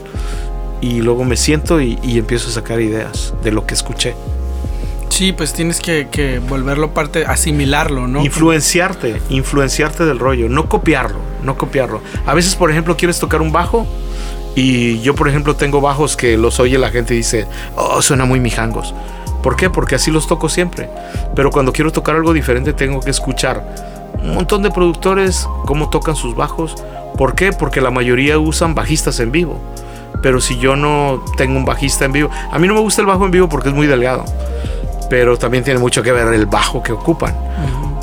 y 0.80 1.00
luego 1.00 1.24
me 1.24 1.36
siento 1.36 1.80
y, 1.80 1.98
empiezo 2.04 2.48
a 2.48 2.52
sacar 2.52 2.80
ideas 2.80 3.34
de 3.42 3.52
lo 3.52 3.66
que 3.66 3.74
escuché. 3.74 4.14
Sí, 5.08 5.32
pues 5.32 5.52
tienes 5.52 5.80
que, 5.80 6.08
que, 6.10 6.40
volverlo 6.40 6.92
parte, 6.92 7.24
asimilarlo, 7.24 8.06
¿no? 8.06 8.24
Influenciarte, 8.24 9.20
influenciarte 9.30 10.04
del 10.04 10.18
rollo, 10.18 10.48
no 10.48 10.68
copiarlo, 10.68 11.18
no 11.42 11.56
copiarlo. 11.56 12.02
A 12.26 12.34
veces, 12.34 12.54
por 12.54 12.70
ejemplo, 12.70 12.96
quieres 12.96 13.18
tocar 13.18 13.40
un 13.40 13.52
bajo 13.52 13.86
y 14.56 15.00
yo, 15.00 15.14
por 15.14 15.28
ejemplo, 15.28 15.54
tengo 15.54 15.80
bajos 15.82 16.16
que 16.16 16.36
los 16.38 16.60
oye 16.60 16.78
la 16.78 16.90
gente 16.90 17.14
y 17.14 17.18
dice, 17.18 17.46
oh, 17.76 18.00
suena 18.02 18.24
muy 18.24 18.40
mijangos. 18.40 18.94
¿Por 19.42 19.54
qué? 19.54 19.70
Porque 19.70 19.94
así 19.94 20.10
los 20.10 20.26
toco 20.26 20.48
siempre. 20.48 20.88
Pero 21.34 21.50
cuando 21.50 21.72
quiero 21.72 21.92
tocar 21.92 22.16
algo 22.16 22.32
diferente, 22.32 22.72
tengo 22.72 23.00
que 23.00 23.10
escuchar 23.10 23.64
un 24.22 24.34
montón 24.34 24.62
de 24.62 24.70
productores 24.70 25.46
cómo 25.66 25.90
tocan 25.90 26.16
sus 26.16 26.34
bajos. 26.34 26.74
¿Por 27.16 27.34
qué? 27.34 27.52
Porque 27.52 27.80
la 27.80 27.90
mayoría 27.90 28.38
usan 28.38 28.74
bajistas 28.74 29.20
en 29.20 29.30
vivo. 29.30 29.60
Pero 30.26 30.40
si 30.40 30.58
yo 30.58 30.74
no 30.74 31.22
tengo 31.36 31.56
un 31.56 31.64
bajista 31.64 32.04
en 32.04 32.10
vivo, 32.10 32.30
a 32.50 32.58
mí 32.58 32.66
no 32.66 32.74
me 32.74 32.80
gusta 32.80 33.00
el 33.00 33.06
bajo 33.06 33.24
en 33.24 33.30
vivo 33.30 33.48
porque 33.48 33.68
es 33.68 33.74
muy 33.76 33.86
delgado. 33.86 34.24
Pero 35.08 35.38
también 35.38 35.62
tiene 35.62 35.78
mucho 35.78 36.02
que 36.02 36.10
ver 36.10 36.34
el 36.34 36.46
bajo 36.46 36.82
que 36.82 36.90
ocupan. 36.90 37.32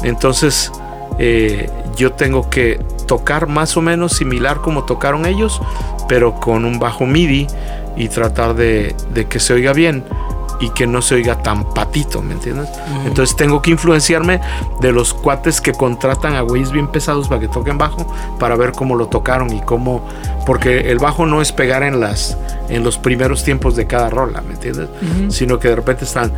Entonces, 0.04 0.72
eh, 1.20 1.70
yo 1.98 2.14
tengo 2.14 2.50
que 2.50 2.80
tocar 3.08 3.48
más 3.48 3.76
o 3.76 3.82
menos 3.82 4.14
similar 4.14 4.62
como 4.62 4.86
tocaron 4.86 5.26
ellos, 5.26 5.62
pero 6.08 6.40
con 6.40 6.64
un 6.64 6.80
bajo 6.80 7.06
MIDI 7.06 7.46
y 7.98 8.08
tratar 8.08 8.56
de, 8.56 8.96
que 9.28 9.42
se 9.42 9.52
oiga 9.52 9.74
bien 9.74 10.06
y 10.64 10.70
que 10.70 10.88
no 10.88 11.02
se 11.02 11.16
oiga 11.16 11.42
tan 11.44 11.74
patito, 11.74 12.22
¿me 12.22 12.34
entiendes? 12.34 12.70
Entonces 13.06 13.36
tengo 13.36 13.62
que 13.62 13.72
influenciarme 13.72 14.40
de 14.80 14.94
los 14.94 15.14
cuates 15.14 15.60
que 15.60 15.74
contratan 15.74 16.36
a 16.36 16.42
güeyes 16.42 16.72
bien 16.72 16.88
pesados 16.88 17.28
para 17.28 17.42
que 17.42 17.50
toquen 17.50 17.78
bajo, 17.78 18.08
para 18.40 18.56
ver 18.56 18.72
cómo 18.72 18.96
lo 18.96 19.08
tocaron 19.08 19.54
y 19.54 19.62
cómo, 19.62 20.08
porque 20.46 20.92
el 20.92 21.00
bajo 21.00 21.26
no 21.26 21.42
es 21.42 21.52
pegar 21.52 21.84
en 21.84 22.00
las 22.00 22.38
en 22.70 22.84
los 22.84 22.98
primeros 22.98 23.44
tiempos 23.44 23.76
de 23.76 23.88
cada 23.88 24.10
rola, 24.10 24.42
¿me 24.42 24.54
entiendes? 24.54 24.88
Sino 25.30 25.60
que 25.60 25.68
de 25.68 25.76
repente 25.76 26.06
están 26.06 26.32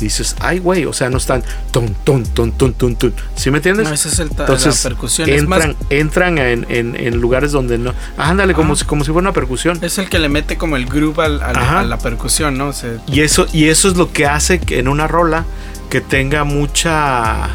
y 0.00 0.04
dices, 0.04 0.36
ay, 0.40 0.58
güey, 0.58 0.84
o 0.84 0.92
sea, 0.92 1.10
no 1.10 1.18
están 1.18 1.42
ton, 1.72 1.94
ton, 2.04 2.24
ton, 2.24 2.52
ton, 2.52 2.74
ton, 2.74 2.96
ton. 2.96 3.14
¿Sí 3.36 3.50
me 3.50 3.58
entiendes? 3.58 3.88
No, 3.88 3.94
esa 3.94 4.08
es 4.08 4.18
el 4.18 4.28
Entonces, 4.30 4.84
la 4.84 4.90
percusión. 4.90 5.28
Entran, 5.28 5.76
entran 5.90 6.38
en, 6.38 6.66
en, 6.68 7.20
lugares 7.20 7.52
donde 7.52 7.78
no. 7.78 7.94
ándale, 8.16 8.54
como, 8.54 8.76
si, 8.76 8.84
como 8.84 9.04
si 9.04 9.12
fuera 9.12 9.28
una 9.28 9.32
percusión. 9.32 9.78
Es 9.82 9.98
el 9.98 10.08
que 10.08 10.18
le 10.18 10.28
mete 10.28 10.56
como 10.56 10.76
el 10.76 10.86
groove 10.86 11.20
al, 11.20 11.42
a 11.42 11.84
la 11.84 11.98
percusión, 11.98 12.58
¿no? 12.58 12.72
y, 13.06 13.20
eso, 13.20 13.46
y 13.52 13.68
eso 13.68 13.88
es 13.88 13.96
lo 13.96 14.12
que 14.12 14.26
hace 14.26 14.58
que 14.58 14.78
en 14.78 14.88
una 14.88 15.06
rola 15.06 15.44
que 15.90 16.00
tenga 16.00 16.44
mucha. 16.44 17.50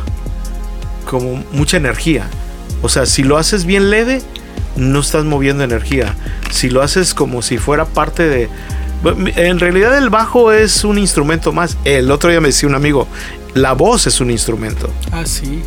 como 1.06 1.43
mucha 1.52 1.78
energía. 1.78 2.28
O 2.82 2.89
sea, 2.89 3.06
si 3.06 3.23
lo 3.23 3.38
haces 3.38 3.65
bien 3.65 3.89
leve, 3.89 4.21
no 4.75 4.99
estás 4.99 5.25
moviendo 5.25 5.63
energía. 5.63 6.15
Si 6.49 6.69
lo 6.69 6.82
haces 6.82 7.13
como 7.13 7.41
si 7.41 7.58
fuera 7.58 7.86
parte 7.86 8.23
de 8.23 8.49
en 9.03 9.59
realidad 9.59 9.97
el 9.97 10.09
bajo 10.09 10.51
es 10.51 10.83
un 10.83 10.97
instrumento 10.97 11.51
más. 11.51 11.77
El 11.85 12.12
otro 12.12 12.29
día 12.29 12.41
me 12.41 12.49
decía 12.49 12.67
un 12.67 12.75
amigo, 12.75 13.07
la 13.53 13.73
voz 13.73 14.07
es 14.07 14.19
un 14.21 14.31
instrumento. 14.31 14.89
Ah, 15.12 15.25
sí. 15.25 15.63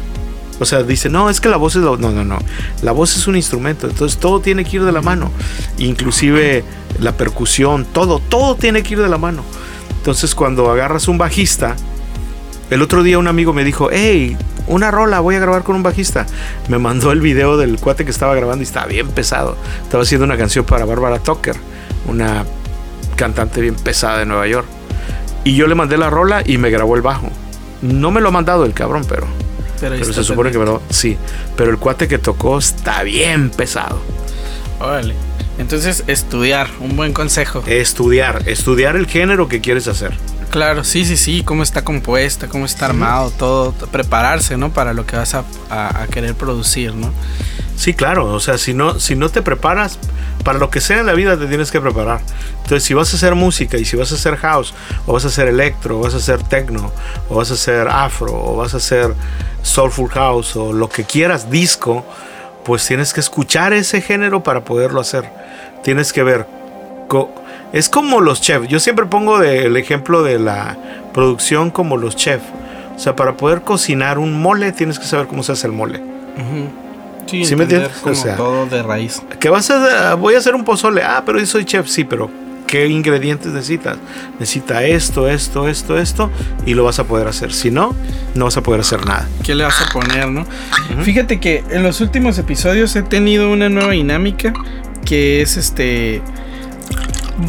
O 0.61 0.65
sea, 0.65 0.83
dice, 0.83 1.09
no, 1.09 1.29
es 1.29 1.41
que 1.41 1.49
la 1.49 1.57
voz 1.57 1.75
es... 1.77 1.83
No, 1.83 1.97
no, 1.97 2.25
no. 2.25 2.39
La 2.83 2.93
voz 2.93 3.17
es 3.17 3.27
un 3.27 3.37
instrumento. 3.37 3.89
Entonces 3.89 4.19
todo 4.19 4.41
tiene 4.41 4.65
que 4.65 4.77
ir 4.77 4.85
de 4.85 4.93
la 4.93 5.03
mano. 5.03 5.31
Inclusive 5.79 6.65
la 7.01 7.17
percusión, 7.17 7.85
todo, 7.85 8.21
todo 8.21 8.55
tiene 8.55 8.83
que 8.83 8.95
ir 8.95 9.01
de 9.01 9.09
la 9.09 9.19
mano. 9.19 9.43
Entonces 9.97 10.35
cuando 10.35 10.71
agarras 10.71 11.09
un 11.09 11.19
bajista, 11.19 11.77
el 12.71 12.83
otro 12.83 13.03
día 13.03 13.19
un 13.19 13.29
amigo 13.29 13.53
me 13.53 13.65
dijo, 13.65 13.89
hey, 13.91 14.37
una 14.67 14.91
rola, 14.91 15.21
voy 15.21 15.35
a 15.35 15.41
grabar 15.41 15.65
con 15.65 15.75
un 15.75 15.83
bajista. 15.83 16.27
Me 16.69 16.79
mandó 16.79 17.13
el 17.13 17.21
video 17.21 17.57
del 17.57 17.79
cuate 17.79 18.05
que 18.05 18.11
estaba 18.11 18.35
grabando 18.35 18.63
y 18.63 18.67
estaba 18.67 18.87
bien 18.87 19.09
pesado. 19.09 19.57
Estaba 19.83 20.05
haciendo 20.05 20.25
una 20.25 20.37
canción 20.37 20.65
para 20.65 20.85
Barbara 20.85 21.19
Tucker, 21.19 21.57
una 22.07 22.45
cantante 23.23 23.61
bien 23.61 23.77
pesada 23.77 24.19
de 24.19 24.27
Nueva 24.27 24.49
York. 24.49 24.67
Y 25.45 25.55
yo 25.55 25.69
le 25.69 25.77
mandé 25.77 25.97
la 25.97 26.11
rola 26.11 26.43
y 26.45 26.59
me 26.59 26.71
grabó 26.71 26.97
el 26.97 27.03
bajo. 27.03 27.31
No 27.81 28.11
me 28.11 28.21
lo 28.21 28.29
ha 28.29 28.31
mandado 28.33 28.65
el 28.65 28.75
cabrón, 28.75 29.05
pero. 29.09 29.29
Pero, 29.79 30.05
se 30.05 30.25
supone 30.25 30.51
que 30.51 30.59
me 30.59 30.65
lo. 30.65 30.83
Sí. 30.91 31.17
Pero 31.57 31.71
el 31.71 31.79
cuate 31.79 32.09
que 32.09 32.19
tocó 32.19 32.59
está 32.59 33.05
bien 33.05 33.51
pesado. 33.51 34.01
Órale. 34.81 35.15
Entonces, 35.59 36.03
estudiar, 36.09 36.69
un 36.81 36.97
buen 36.97 37.13
consejo. 37.13 37.63
Estudiar, 37.67 38.43
estudiar 38.47 38.97
el 38.97 39.07
género 39.07 39.47
que 39.47 39.61
quieres 39.61 39.87
hacer. 39.87 40.19
Claro, 40.51 40.83
sí, 40.83 41.05
sí, 41.05 41.17
sí, 41.17 41.43
cómo 41.45 41.63
está 41.63 41.85
compuesta, 41.85 42.49
cómo 42.49 42.65
está 42.65 42.87
armado, 42.87 43.31
todo, 43.31 43.73
prepararse, 43.93 44.57
¿no? 44.57 44.73
Para 44.73 44.95
lo 44.95 45.07
que 45.07 45.17
vas 45.17 45.35
a, 45.35 45.45
a, 45.71 46.07
querer 46.09 46.35
producir, 46.35 46.95
¿no? 46.95 47.13
Sí, 47.77 47.95
claro, 47.95 48.27
o 48.27 48.41
sea, 48.41 48.59
si 48.59 48.75
no, 48.75 48.99
si 49.01 49.15
no 49.15 49.29
te 49.29 49.43
preparas, 49.43 49.99
para 50.43 50.59
lo 50.59 50.71
que 50.71 50.81
sea 50.81 51.01
en 51.01 51.07
la 51.07 51.13
vida 51.13 51.37
te 51.37 51.47
tienes 51.47 51.71
que 51.71 51.81
preparar. 51.81 52.21
Entonces, 52.63 52.85
si 52.85 52.95
vas 52.95 53.13
a 53.13 53.17
hacer 53.17 53.35
música 53.35 53.77
y 53.77 53.85
si 53.85 53.97
vas 53.97 54.13
a 54.13 54.15
hacer 54.15 54.37
house, 54.37 54.75
o 55.07 55.13
vas 55.13 55.25
a 55.25 55.29
hacer 55.29 55.49
electro, 55.49 55.99
o 55.99 56.03
vas 56.03 56.15
a 56.15 56.19
hacer 56.19 56.43
techno, 56.43 56.93
o 57.29 57.37
vas 57.37 57.51
a 57.51 57.55
hacer 57.55 57.89
afro, 57.89 58.33
o 58.33 58.57
vas 58.57 58.75
a 58.75 58.79
hacer 58.79 59.15
soulful 59.63 60.09
house, 60.11 60.57
o 60.57 60.73
lo 60.73 60.89
que 60.89 61.05
quieras, 61.05 61.51
disco, 61.51 62.05
pues 62.65 62.87
tienes 62.87 63.13
que 63.13 63.21
escuchar 63.21 63.73
ese 63.73 64.01
género 64.01 64.43
para 64.43 64.65
poderlo 64.65 65.01
hacer. 65.01 65.25
Tienes 65.83 66.13
que 66.13 66.23
ver. 66.23 66.47
Es 67.73 67.89
como 67.89 68.21
los 68.21 68.41
chefs. 68.41 68.69
Yo 68.69 68.81
siempre 68.81 69.07
pongo 69.07 69.43
el 69.43 69.77
ejemplo 69.77 70.23
de 70.23 70.39
la 70.39 70.77
producción 71.13 71.71
como 71.71 71.97
los 71.97 72.17
chefs. 72.17 72.45
O 72.95 72.99
sea, 72.99 73.17
para 73.17 73.37
poder 73.37 73.63
cocinar 73.63 74.19
un 74.19 74.41
mole 74.41 74.73
tienes 74.73 74.99
que 74.99 75.07
saber 75.07 75.27
cómo 75.27 75.43
se 75.43 75.53
hace 75.53 75.67
el 75.67 75.73
mole. 75.73 76.01
Sí, 77.27 77.57
me 77.57 77.65
entiendes? 77.65 77.91
Como 78.03 78.25
todo 78.37 78.67
de 78.67 78.83
raíz. 78.83 79.23
Que 79.41 79.49
vas 79.49 79.71
a, 79.71 80.15
voy 80.15 80.35
a 80.35 80.39
hacer 80.39 80.55
un 80.55 80.65
pozole. 80.65 81.03
Ah, 81.03 81.23
pero 81.25 81.39
yo 81.39 81.47
soy 81.47 81.65
chef, 81.65 81.89
sí, 81.89 82.05
pero 82.05 82.31
¿qué 82.67 82.87
ingredientes 82.87 83.53
necesitas? 83.53 83.99
Necesita 84.39 84.85
esto, 84.85 85.29
esto, 85.29 85.69
esto, 85.69 85.99
esto, 85.99 86.31
y 86.67 86.75
lo 86.75 86.85
vas 86.85 86.99
a 86.99 87.05
poder 87.05 87.29
hacer. 87.29 87.53
Si 87.53 87.71
no, 87.71 87.95
no 88.35 88.47
vas 88.47 88.57
a 88.57 88.63
poder 88.63 88.81
hacer 88.81 89.05
nada. 89.07 89.29
¿Qué 89.45 89.55
le 89.55 89.65
vas 89.65 89.81
a 89.81 89.93
poner, 89.93 90.29
no? 90.29 90.47
Fíjate 91.03 91.39
que 91.41 91.65
en 91.71 91.83
los 91.83 92.01
últimos 92.01 92.39
episodios 92.39 92.95
he 92.97 93.03
tenido 93.03 93.51
una 93.51 93.69
nueva 93.69 93.93
dinámica 93.93 94.53
que 95.05 95.43
es 95.43 95.57
este. 95.57 96.23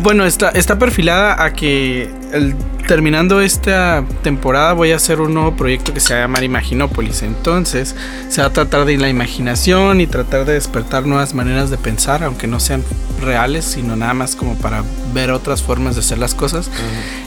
Bueno, 0.01 0.25
está, 0.25 0.49
está 0.49 0.79
perfilada 0.79 1.43
a 1.43 1.53
que 1.53 2.09
el 2.31 2.55
terminando 2.93 3.41
esta 3.41 4.06
temporada 4.21 4.73
voy 4.73 4.91
a 4.91 4.97
hacer 4.97 5.19
un 5.19 5.34
nuevo 5.34 5.56
proyecto 5.56 5.95
que 5.95 5.99
se 5.99 6.13
llama 6.13 6.43
Imaginópolis. 6.43 7.23
Entonces 7.23 7.95
se 8.29 8.41
va 8.41 8.49
a 8.49 8.53
tratar 8.53 8.86
de 8.86 8.95
la 8.99 9.10
imaginación 9.10 9.99
y 9.99 10.06
tratar 10.06 10.45
de 10.45 10.53
despertar 10.53 11.08
nuevas 11.08 11.34
maneras 11.34 11.71
de 11.71 11.79
pensar, 11.79 12.23
aunque 12.23 12.45
no 12.45 12.60
sean 12.60 12.84
reales, 13.19 13.65
sino 13.65 13.95
nada 13.95 14.13
más 14.13 14.36
como 14.36 14.56
para 14.58 14.84
ver 15.12 15.32
otras 15.32 15.63
formas 15.63 15.95
de 15.95 16.01
hacer 16.01 16.19
las 16.19 16.36
cosas. 16.36 16.69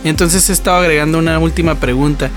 Entonces 0.05 0.49
he 0.51 0.53
estado 0.53 0.77
agregando 0.77 1.19
una 1.19 1.37
última 1.41 1.75
pregunta 1.75 2.31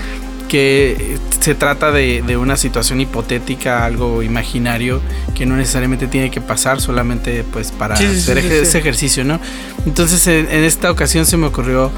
que 0.48 1.16
se 1.38 1.54
trata 1.54 1.92
de, 1.92 2.36
una 2.36 2.56
situación 2.56 3.00
hipotética, 3.00 3.84
algo 3.84 4.24
imaginario, 4.24 5.00
que 5.36 5.46
no 5.46 5.54
necesariamente 5.54 6.08
tiene 6.08 6.32
que 6.32 6.40
pasar 6.40 6.80
solamente 6.80 7.44
pues 7.52 7.70
para 7.70 7.94
hacer 7.94 8.38
ese 8.38 8.78
ejercicio, 8.78 9.22
¿no? 9.22 9.38
Entonces 9.86 10.26
en 10.26 10.64
esta 10.64 10.90
ocasión 10.90 11.26
se 11.26 11.36
me 11.36 11.46
ocurrió 11.46 11.92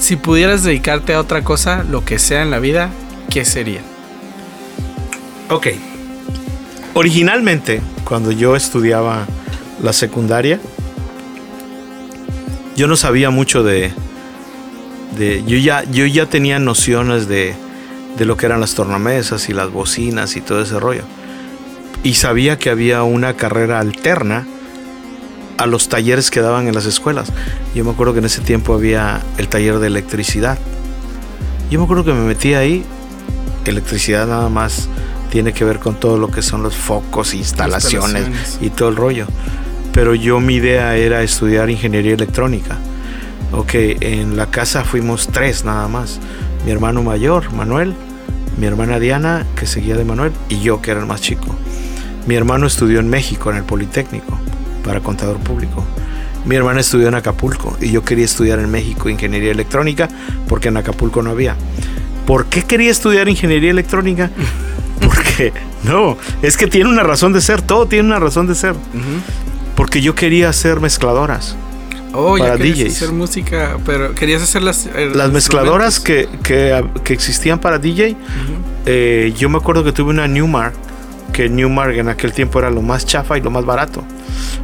si 0.00 0.16
pudieras 0.16 0.64
dedicarte 0.64 1.14
a 1.14 1.20
otra 1.20 1.44
cosa, 1.44 1.84
lo 1.84 2.04
que 2.04 2.18
sea 2.18 2.42
en 2.42 2.50
la 2.50 2.58
vida, 2.58 2.90
¿qué 3.28 3.44
sería? 3.44 3.82
Ok. 5.50 5.68
Originalmente, 6.94 7.82
cuando 8.04 8.32
yo 8.32 8.56
estudiaba 8.56 9.26
la 9.82 9.92
secundaria, 9.92 10.58
yo 12.76 12.88
no 12.88 12.96
sabía 12.96 13.30
mucho 13.30 13.62
de. 13.62 13.92
de 15.18 15.44
yo, 15.46 15.58
ya, 15.58 15.84
yo 15.84 16.06
ya 16.06 16.26
tenía 16.26 16.58
nociones 16.58 17.28
de, 17.28 17.54
de 18.16 18.24
lo 18.24 18.36
que 18.38 18.46
eran 18.46 18.60
las 18.60 18.74
tornamesas 18.74 19.48
y 19.50 19.52
las 19.52 19.70
bocinas 19.70 20.34
y 20.34 20.40
todo 20.40 20.62
ese 20.62 20.80
rollo. 20.80 21.04
Y 22.02 22.14
sabía 22.14 22.58
que 22.58 22.70
había 22.70 23.02
una 23.02 23.34
carrera 23.34 23.80
alterna 23.80 24.46
a 25.60 25.66
los 25.66 25.90
talleres 25.90 26.30
que 26.30 26.40
daban 26.40 26.68
en 26.68 26.74
las 26.74 26.86
escuelas. 26.86 27.30
Yo 27.74 27.84
me 27.84 27.90
acuerdo 27.90 28.14
que 28.14 28.20
en 28.20 28.24
ese 28.24 28.40
tiempo 28.40 28.72
había 28.72 29.20
el 29.36 29.48
taller 29.48 29.78
de 29.78 29.88
electricidad. 29.88 30.58
Yo 31.70 31.78
me 31.78 31.84
acuerdo 31.84 32.02
que 32.02 32.14
me 32.14 32.22
metí 32.22 32.54
ahí, 32.54 32.82
electricidad 33.66 34.26
nada 34.26 34.48
más 34.48 34.88
tiene 35.30 35.52
que 35.52 35.64
ver 35.64 35.78
con 35.78 36.00
todo 36.00 36.18
lo 36.18 36.30
que 36.30 36.40
son 36.40 36.62
los 36.62 36.74
focos, 36.76 37.34
instalaciones, 37.34 38.26
instalaciones. 38.26 38.58
y 38.62 38.70
todo 38.70 38.88
el 38.88 38.96
rollo. 38.96 39.26
Pero 39.92 40.14
yo 40.14 40.40
mi 40.40 40.54
idea 40.54 40.96
era 40.96 41.22
estudiar 41.22 41.68
ingeniería 41.68 42.14
electrónica. 42.14 42.78
Ok, 43.52 43.74
en 43.74 44.38
la 44.38 44.46
casa 44.46 44.82
fuimos 44.82 45.28
tres 45.28 45.64
nada 45.64 45.88
más. 45.88 46.20
Mi 46.64 46.72
hermano 46.72 47.02
mayor, 47.02 47.52
Manuel, 47.52 47.94
mi 48.58 48.66
hermana 48.66 48.98
Diana, 48.98 49.46
que 49.56 49.66
seguía 49.66 49.96
de 49.96 50.04
Manuel, 50.04 50.32
y 50.48 50.60
yo, 50.60 50.80
que 50.80 50.90
era 50.90 51.00
el 51.00 51.06
más 51.06 51.20
chico. 51.20 51.54
Mi 52.26 52.34
hermano 52.34 52.66
estudió 52.66 52.98
en 53.00 53.08
México, 53.08 53.50
en 53.50 53.58
el 53.58 53.64
Politécnico, 53.64 54.38
para 54.84 55.00
contador 55.00 55.38
público. 55.38 55.84
Mi 56.44 56.56
hermana 56.56 56.80
estudió 56.80 57.08
en 57.08 57.14
Acapulco 57.14 57.76
y 57.80 57.90
yo 57.90 58.02
quería 58.02 58.24
estudiar 58.24 58.58
en 58.58 58.70
México 58.70 59.08
ingeniería 59.08 59.52
electrónica 59.52 60.08
porque 60.48 60.68
en 60.68 60.76
Acapulco 60.76 61.22
no 61.22 61.30
había. 61.30 61.54
¿Por 62.26 62.46
qué 62.46 62.62
quería 62.62 62.90
estudiar 62.90 63.28
ingeniería 63.28 63.70
electrónica? 63.70 64.30
Porque, 65.00 65.52
no, 65.82 66.16
es 66.42 66.56
que 66.56 66.66
tiene 66.66 66.90
una 66.90 67.02
razón 67.02 67.32
de 67.32 67.40
ser, 67.40 67.62
todo 67.62 67.86
tiene 67.86 68.06
una 68.06 68.18
razón 68.18 68.46
de 68.46 68.54
ser. 68.54 68.74
Porque 69.74 70.02
yo 70.02 70.14
quería 70.14 70.50
hacer 70.50 70.78
mezcladoras. 70.78 71.56
Oh, 72.12 72.36
para 72.36 72.56
ya 72.56 72.64
DJs. 72.64 72.96
hacer 72.96 73.12
música, 73.12 73.78
pero 73.86 74.14
querías 74.14 74.42
hacer 74.42 74.62
las... 74.62 74.86
Eh, 74.86 75.10
las 75.14 75.30
mezcladoras 75.30 76.00
que, 76.00 76.28
que, 76.42 76.84
que, 77.02 77.12
existían 77.12 77.60
para 77.60 77.78
DJ. 77.78 78.16
Eh, 78.86 79.32
yo 79.36 79.48
me 79.48 79.58
acuerdo 79.58 79.84
que 79.84 79.92
tuve 79.92 80.10
una 80.10 80.26
Newmark, 80.26 80.74
que 81.30 81.48
Newmark 81.48 81.96
en 81.96 82.08
aquel 82.08 82.32
tiempo 82.32 82.58
era 82.58 82.70
lo 82.70 82.82
más 82.82 83.06
chafa 83.06 83.38
y 83.38 83.40
lo 83.40 83.50
más 83.50 83.64
barato. 83.64 84.04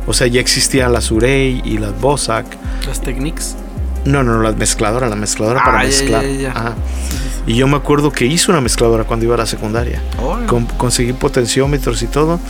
O 0.07 0.13
sea, 0.13 0.27
ya 0.27 0.41
existían 0.41 0.93
las 0.93 1.11
Urey 1.11 1.63
y 1.65 1.79
las 1.79 1.99
Bosac. 2.01 2.47
¿Las 2.87 3.01
Technics? 3.01 3.57
No, 4.05 4.23
no, 4.23 4.37
no, 4.37 4.43
las 4.43 4.57
mezcladoras, 4.57 5.11
la 5.11 5.17
mezcladora 5.17 5.65
para 5.65 5.81
ah, 5.81 5.85
mezclar. 5.85 6.25
Y 7.47 7.55
yo 7.55 7.67
me 7.69 7.77
acuerdo 7.77 8.11
que 8.13 8.27
hice 8.27 8.51
una 8.51 8.61
mezcladora 8.61 9.05
cuando 9.05 9.25
iba 9.25 9.35
a 9.35 9.39
la 9.39 9.47
secundaria. 9.47 10.01
conseguí 10.77 11.13
potenciómetros 11.13 12.03
y 12.03 12.07
todo 12.07 12.41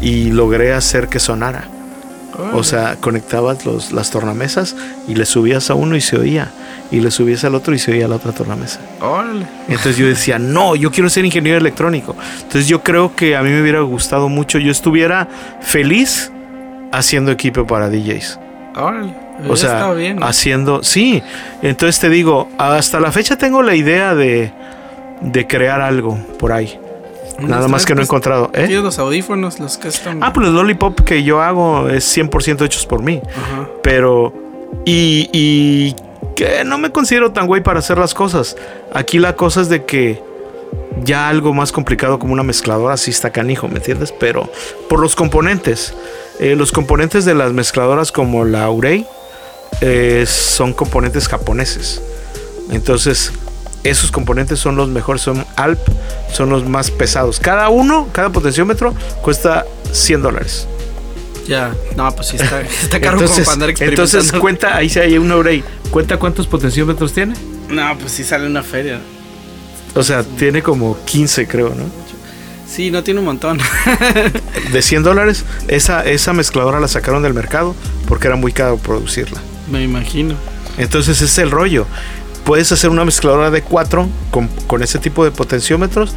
y 0.00 0.30
logré 0.30 0.72
hacer 0.72 1.08
que 1.08 1.18
sonara. 1.20 1.68
O 2.52 2.64
sea, 2.64 2.96
conectabas 3.00 3.64
los, 3.64 3.92
las 3.92 4.10
tornamesas 4.10 4.76
y 5.06 5.14
le 5.14 5.24
subías 5.24 5.70
a 5.70 5.74
uno 5.74 5.96
y 5.96 6.00
se 6.00 6.16
oía. 6.16 6.50
Y 6.90 7.00
le 7.00 7.10
subías 7.10 7.44
al 7.44 7.54
otro 7.54 7.74
y 7.74 7.78
se 7.78 7.92
oía 7.92 8.06
a 8.06 8.08
la 8.08 8.16
otra 8.16 8.32
tornamesa. 8.32 8.80
Entonces 9.68 9.96
yo 9.96 10.06
decía, 10.06 10.38
no, 10.38 10.76
yo 10.76 10.90
quiero 10.90 11.08
ser 11.08 11.24
ingeniero 11.24 11.58
electrónico. 11.58 12.14
Entonces 12.36 12.68
yo 12.68 12.82
creo 12.82 13.14
que 13.14 13.36
a 13.36 13.42
mí 13.42 13.50
me 13.50 13.62
hubiera 13.62 13.80
gustado 13.80 14.28
mucho, 14.28 14.58
yo 14.58 14.70
estuviera 14.70 15.28
feliz 15.60 16.30
haciendo 16.92 17.32
equipo 17.32 17.66
para 17.66 17.88
DJs. 17.88 18.38
O 19.48 19.56
sea, 19.56 19.92
haciendo, 20.22 20.82
sí. 20.82 21.22
Entonces 21.62 22.00
te 22.00 22.08
digo, 22.08 22.48
hasta 22.58 23.00
la 23.00 23.12
fecha 23.12 23.36
tengo 23.36 23.62
la 23.62 23.74
idea 23.74 24.14
de, 24.14 24.52
de 25.20 25.46
crear 25.46 25.80
algo 25.80 26.18
por 26.38 26.52
ahí. 26.52 26.78
Nada 27.38 27.68
más 27.68 27.84
que 27.84 27.94
no 27.94 28.00
he 28.00 28.04
encontrado. 28.04 28.50
¿eh? 28.54 28.68
los 28.68 28.98
audífonos, 28.98 29.58
los 29.58 29.78
que 29.78 29.88
están. 29.88 30.22
Ah, 30.22 30.32
pues 30.32 30.46
los 30.46 30.54
lollipop 30.54 31.00
que 31.00 31.22
yo 31.22 31.40
hago 31.40 31.88
es 31.88 32.16
100% 32.16 32.64
hechos 32.64 32.86
por 32.86 33.02
mí. 33.02 33.20
Pero. 33.82 34.32
Y, 34.84 35.28
y. 35.32 35.96
que 36.34 36.64
no 36.64 36.78
me 36.78 36.90
considero 36.90 37.32
tan 37.32 37.46
güey 37.46 37.62
para 37.62 37.78
hacer 37.78 37.98
las 37.98 38.14
cosas. 38.14 38.56
Aquí 38.92 39.18
la 39.18 39.36
cosa 39.36 39.60
es 39.60 39.68
de 39.68 39.84
que. 39.84 40.22
Ya 41.02 41.28
algo 41.28 41.52
más 41.52 41.72
complicado 41.72 42.20
como 42.20 42.32
una 42.32 42.44
mezcladora, 42.44 42.96
sí 42.96 43.10
está 43.10 43.30
canijo, 43.30 43.66
¿me 43.68 43.76
entiendes? 43.76 44.12
Pero 44.12 44.48
por 44.88 45.00
los 45.00 45.16
componentes. 45.16 45.94
Eh, 46.38 46.56
los 46.56 46.72
componentes 46.72 47.24
de 47.24 47.34
las 47.34 47.52
mezcladoras 47.52 48.10
como 48.10 48.44
la 48.44 48.68
Urei 48.70 49.06
eh, 49.80 50.24
son 50.26 50.72
componentes 50.72 51.28
japoneses. 51.28 52.00
Entonces, 52.70 53.32
esos 53.84 54.10
componentes 54.10 54.58
son 54.58 54.76
los 54.76 54.88
mejores, 54.88 55.22
son 55.22 55.44
ALP, 55.56 55.78
son 56.32 56.48
los 56.48 56.66
más 56.66 56.90
pesados. 56.90 57.38
Cada 57.38 57.68
uno, 57.68 58.08
cada 58.12 58.30
potenciómetro 58.30 58.94
cuesta 59.22 59.64
100 59.92 60.22
dólares. 60.22 60.66
Ya, 61.46 61.74
no, 61.94 62.10
pues 62.16 62.28
sí 62.28 62.36
está, 62.36 62.60
está 62.82 63.00
caro 63.00 63.20
entonces, 63.20 63.46
como 63.46 63.60
para 63.60 63.72
Entonces 63.78 64.32
cuenta, 64.32 64.76
ahí 64.76 64.88
se 64.88 65.00
hay 65.00 65.18
una 65.18 65.36
hora 65.36 65.50
¿Cuenta 65.90 66.16
cuántos 66.16 66.46
potenciómetros 66.46 67.12
tiene? 67.12 67.34
No, 67.68 67.96
pues 67.98 68.12
sí 68.12 68.24
sale 68.24 68.46
una 68.46 68.62
feria. 68.62 68.98
O 69.94 70.02
sea, 70.02 70.24
tiene 70.24 70.62
como 70.62 70.98
15 71.04 71.46
creo, 71.46 71.68
¿no? 71.68 71.84
Sí, 72.66 72.90
no 72.90 73.04
tiene 73.04 73.20
un 73.20 73.26
montón. 73.26 73.58
de 74.72 74.82
100 74.82 75.02
dólares, 75.04 75.44
esa, 75.68 76.02
esa 76.04 76.32
mezcladora 76.32 76.80
la 76.80 76.88
sacaron 76.88 77.22
del 77.22 77.34
mercado 77.34 77.76
porque 78.08 78.26
era 78.26 78.36
muy 78.36 78.52
caro 78.52 78.78
producirla. 78.78 79.40
Me 79.70 79.84
imagino. 79.84 80.34
Entonces 80.78 81.20
es 81.20 81.38
el 81.38 81.52
rollo 81.52 81.86
puedes 82.44 82.70
hacer 82.72 82.90
una 82.90 83.04
mezcladora 83.04 83.50
de 83.50 83.62
4 83.62 84.08
con, 84.30 84.82
ese 84.82 84.98
tipo 84.98 85.24
de 85.24 85.30
potenciómetros 85.30 86.14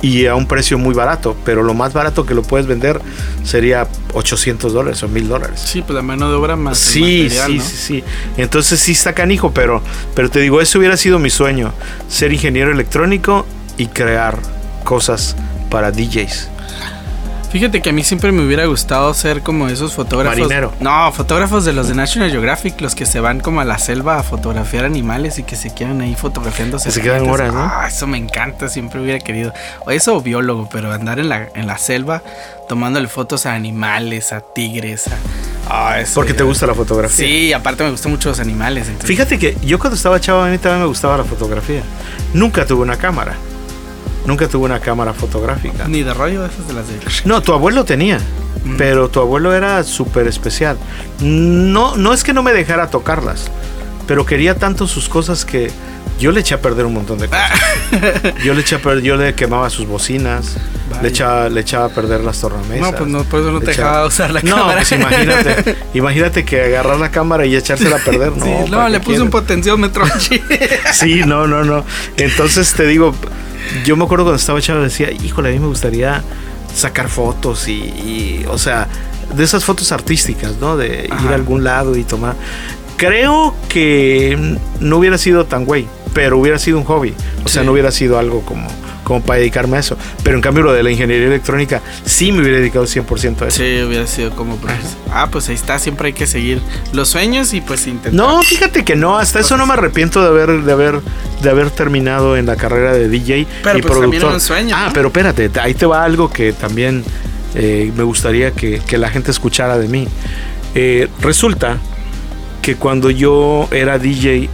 y 0.00 0.26
a 0.26 0.34
un 0.34 0.46
precio 0.46 0.78
muy 0.78 0.94
barato, 0.94 1.36
pero 1.44 1.62
lo 1.62 1.74
más 1.74 1.92
barato 1.92 2.24
que 2.24 2.34
lo 2.34 2.42
puedes 2.42 2.66
vender 2.66 3.00
sería 3.42 3.88
800 4.14 4.72
dólares 4.72 5.02
o 5.02 5.08
1000 5.08 5.28
dólares. 5.28 5.60
Sí, 5.64 5.82
pues 5.82 5.94
la 5.94 6.02
mano 6.02 6.30
de 6.30 6.36
obra 6.36 6.56
más. 6.56 6.78
Sí, 6.78 7.28
sí, 7.30 7.60
sí, 7.60 7.76
sí. 7.76 8.04
Entonces 8.36 8.78
sí 8.80 8.92
está 8.92 9.12
canijo, 9.12 9.52
pero, 9.52 9.82
pero 10.14 10.30
te 10.30 10.40
digo, 10.40 10.60
ese 10.60 10.78
hubiera 10.78 10.96
sido 10.96 11.18
mi 11.18 11.30
sueño, 11.30 11.72
ser 12.08 12.32
ingeniero 12.32 12.70
electrónico 12.70 13.46
y 13.76 13.86
crear 13.86 14.38
cosas 14.84 15.36
para 15.68 15.90
DJs. 15.90 16.50
Fíjate 17.50 17.80
que 17.80 17.90
a 17.90 17.92
mí 17.92 18.04
siempre 18.04 18.30
me 18.30 18.44
hubiera 18.44 18.66
gustado 18.66 19.12
ser 19.14 19.42
como 19.42 19.68
esos 19.68 19.94
fotógrafos. 19.94 20.38
Marinero. 20.38 20.72
No, 20.80 21.10
fotógrafos 21.12 21.64
de 21.64 21.72
los 21.72 21.88
de 21.88 21.94
National 21.94 22.30
Geographic, 22.30 22.80
los 22.80 22.94
que 22.94 23.06
se 23.06 23.20
van 23.20 23.40
como 23.40 23.60
a 23.60 23.64
la 23.64 23.78
selva 23.78 24.18
a 24.18 24.22
fotografiar 24.22 24.84
animales 24.84 25.38
y 25.38 25.44
que 25.44 25.56
se 25.56 25.74
quedan 25.74 26.02
ahí 26.02 26.14
fotografiándose. 26.14 26.90
se 26.90 27.00
quedan 27.00 27.28
horas, 27.28 27.54
¿no? 27.54 27.60
Ah, 27.62 27.86
eso 27.88 28.06
me 28.06 28.18
encanta, 28.18 28.68
siempre 28.68 29.00
hubiera 29.00 29.18
querido. 29.18 29.54
O 29.86 29.90
eso 29.90 30.20
biólogo, 30.20 30.68
pero 30.70 30.92
andar 30.92 31.18
en 31.18 31.30
la, 31.30 31.48
en 31.54 31.66
la 31.66 31.78
selva 31.78 32.22
tomándole 32.68 33.08
fotos 33.08 33.46
a 33.46 33.54
animales, 33.54 34.32
a 34.32 34.40
tigres, 34.40 35.08
a. 35.08 35.16
Ah, 35.70 36.02
Porque 36.14 36.34
te 36.34 36.42
gusta 36.42 36.66
la 36.66 36.74
fotografía. 36.74 37.26
Sí, 37.26 37.52
aparte 37.52 37.84
me 37.84 37.90
gustan 37.90 38.12
mucho 38.12 38.30
los 38.30 38.40
animales. 38.40 38.90
Fíjate 39.00 39.38
que 39.38 39.56
yo 39.62 39.78
cuando 39.78 39.96
estaba 39.96 40.18
chavo 40.18 40.42
a 40.42 40.48
mí 40.48 40.56
también 40.58 40.80
me 40.80 40.86
gustaba 40.86 41.18
la 41.18 41.24
fotografía. 41.24 41.82
Nunca 42.32 42.64
tuve 42.64 42.82
una 42.82 42.96
cámara. 42.96 43.34
Nunca 44.26 44.48
tuvo 44.48 44.64
una 44.64 44.80
cámara 44.80 45.14
fotográfica. 45.14 45.88
Ni 45.88 46.02
de 46.02 46.12
rollo 46.12 46.44
esas 46.44 46.66
de 46.68 46.74
las 46.74 46.88
de... 46.88 46.98
No, 47.24 47.40
tu 47.42 47.52
abuelo 47.52 47.84
tenía. 47.84 48.18
Mm. 48.64 48.76
Pero 48.76 49.08
tu 49.08 49.20
abuelo 49.20 49.54
era 49.54 49.82
súper 49.84 50.26
especial. 50.26 50.76
No, 51.20 51.96
no 51.96 52.12
es 52.12 52.24
que 52.24 52.32
no 52.32 52.42
me 52.42 52.52
dejara 52.52 52.90
tocarlas. 52.90 53.50
Pero 54.06 54.26
quería 54.26 54.54
tanto 54.56 54.86
sus 54.86 55.08
cosas 55.08 55.44
que 55.44 55.70
yo 56.18 56.32
le 56.32 56.40
eché 56.40 56.54
a 56.54 56.60
perder 56.60 56.84
un 56.86 56.94
montón 56.94 57.18
de 57.18 57.28
cosas. 57.28 58.34
yo 58.44 58.54
le 58.54 58.60
eché 58.62 58.76
a 58.76 58.78
perder, 58.80 59.02
yo 59.02 59.16
le 59.16 59.34
quemaba 59.34 59.70
sus 59.70 59.86
bocinas, 59.86 60.56
le 61.00 61.08
echaba, 61.08 61.48
le 61.48 61.60
echaba 61.60 61.86
a 61.86 61.88
perder 61.90 62.22
las 62.22 62.40
tornamesas. 62.40 62.80
No, 62.80 62.92
pues 62.92 63.08
no, 63.08 63.22
por 63.24 63.40
eso 63.40 63.52
no 63.52 63.60
te 63.60 63.66
dejaba 63.66 64.06
usar 64.06 64.32
la 64.32 64.42
cámara. 64.42 64.66
No, 64.66 64.72
pues 64.72 64.92
imagínate, 64.92 65.76
imagínate 65.94 66.44
que 66.44 66.62
agarrar 66.62 66.98
la 66.98 67.10
cámara 67.10 67.46
y 67.46 67.54
echársela 67.54 67.96
a 67.96 68.00
perder, 68.00 68.36
no. 68.36 68.44
Sí, 68.44 68.70
no, 68.70 68.88
le 68.88 69.00
puse 69.00 69.20
un 69.20 69.30
potenciómetro. 69.30 70.04
sí, 70.92 71.22
no, 71.24 71.46
no, 71.46 71.64
no. 71.64 71.84
Entonces 72.16 72.72
te 72.74 72.86
digo, 72.86 73.14
yo 73.84 73.96
me 73.96 74.04
acuerdo 74.04 74.24
cuando 74.24 74.40
estaba 74.40 74.60
chavo 74.60 74.80
decía, 74.80 75.10
híjole, 75.10 75.50
a 75.50 75.52
mí 75.52 75.58
me 75.58 75.66
gustaría 75.66 76.22
sacar 76.74 77.08
fotos 77.08 77.68
y, 77.68 78.44
o 78.48 78.58
sea, 78.58 78.88
de 79.34 79.44
esas 79.44 79.64
fotos 79.64 79.92
artísticas, 79.92 80.56
¿no? 80.60 80.76
De 80.76 81.04
ir 81.06 81.28
a 81.30 81.34
algún 81.34 81.64
lado 81.64 81.96
y 81.96 82.04
tomar. 82.04 82.36
Creo 82.96 83.54
que 83.68 84.58
no 84.80 84.96
hubiera 84.96 85.18
sido 85.18 85.46
tan 85.46 85.64
güey, 85.64 85.86
pero 86.14 86.38
hubiera 86.38 86.58
sido 86.58 86.78
un 86.78 86.84
hobby. 86.84 87.14
O 87.44 87.48
sea, 87.48 87.62
no 87.62 87.72
hubiera 87.72 87.90
sido 87.90 88.18
algo 88.18 88.42
como 88.42 88.68
como 89.08 89.22
para 89.22 89.40
dedicarme 89.40 89.78
a 89.78 89.80
eso. 89.80 89.96
Pero 90.22 90.36
en 90.36 90.42
cambio 90.42 90.62
lo 90.62 90.72
de 90.72 90.82
la 90.82 90.90
ingeniería 90.90 91.26
electrónica 91.26 91.80
sí 92.04 92.30
me 92.30 92.42
hubiera 92.42 92.58
dedicado 92.58 92.84
100% 92.84 93.42
a 93.42 93.48
eso. 93.48 93.56
Sí, 93.56 93.82
hubiera 93.82 94.06
sido 94.06 94.30
como 94.32 94.56
pues, 94.56 94.74
Ah, 95.10 95.28
pues 95.30 95.48
ahí 95.48 95.54
está, 95.54 95.78
siempre 95.78 96.08
hay 96.08 96.12
que 96.12 96.26
seguir 96.26 96.60
los 96.92 97.08
sueños 97.08 97.54
y 97.54 97.62
pues 97.62 97.86
intentar. 97.86 98.12
No, 98.12 98.42
fíjate 98.42 98.84
que 98.84 98.94
no, 98.94 99.16
hasta 99.16 99.40
eso 99.40 99.56
no 99.56 99.66
me 99.66 99.72
arrepiento 99.72 100.20
de 100.22 100.28
haber 100.28 100.62
de 100.62 100.72
haber 100.72 101.00
de 101.42 101.50
haber 101.50 101.70
terminado 101.70 102.36
en 102.36 102.44
la 102.46 102.56
carrera 102.56 102.92
de 102.92 103.08
DJ 103.08 103.46
pero 103.62 103.78
y 103.78 103.82
pues 103.82 103.92
productor. 103.98 104.34
Un 104.34 104.40
sueño, 104.40 104.76
ah, 104.78 104.90
pero 104.92 105.08
espérate, 105.08 105.50
ahí 105.60 105.72
te 105.72 105.86
va 105.86 106.04
algo 106.04 106.30
que 106.30 106.52
también 106.52 107.02
eh, 107.54 107.90
me 107.96 108.02
gustaría 108.02 108.50
que, 108.50 108.82
la 108.98 109.08
gente 109.08 109.30
escuchara 109.30 109.78
de 109.78 109.88
mí. 109.88 110.06
Eh, 110.74 111.08
resulta 111.22 111.78
que 112.60 112.76
cuando 112.76 113.10
yo 113.10 113.68
era 113.70 113.98
DJ 113.98 114.50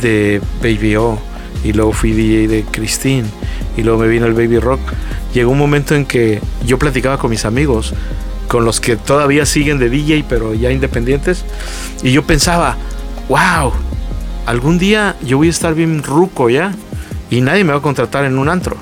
de 0.00 0.40
Baby 0.62 0.96
O, 0.96 1.20
y 1.64 1.72
luego 1.72 1.92
fui 1.92 2.12
DJ 2.12 2.46
de 2.46 2.64
Christine 2.70 3.24
y 3.76 3.82
luego 3.82 3.98
me 3.98 4.08
vino 4.08 4.26
el 4.26 4.34
baby 4.34 4.58
rock. 4.58 4.80
Llegó 5.32 5.50
un 5.50 5.58
momento 5.58 5.94
en 5.94 6.06
que 6.06 6.40
yo 6.64 6.78
platicaba 6.78 7.18
con 7.18 7.30
mis 7.30 7.44
amigos, 7.44 7.94
con 8.46 8.64
los 8.64 8.80
que 8.80 8.96
todavía 8.96 9.46
siguen 9.46 9.78
de 9.78 9.88
DJ 9.88 10.24
pero 10.28 10.54
ya 10.54 10.70
independientes, 10.70 11.44
y 12.02 12.12
yo 12.12 12.22
pensaba, 12.22 12.76
wow, 13.28 13.72
algún 14.46 14.78
día 14.78 15.16
yo 15.24 15.38
voy 15.38 15.48
a 15.48 15.50
estar 15.50 15.74
bien 15.74 16.02
ruco 16.02 16.50
ya 16.50 16.74
y 17.30 17.40
nadie 17.40 17.64
me 17.64 17.72
va 17.72 17.78
a 17.78 17.82
contratar 17.82 18.24
en 18.24 18.38
un 18.38 18.48
antro. 18.48 18.76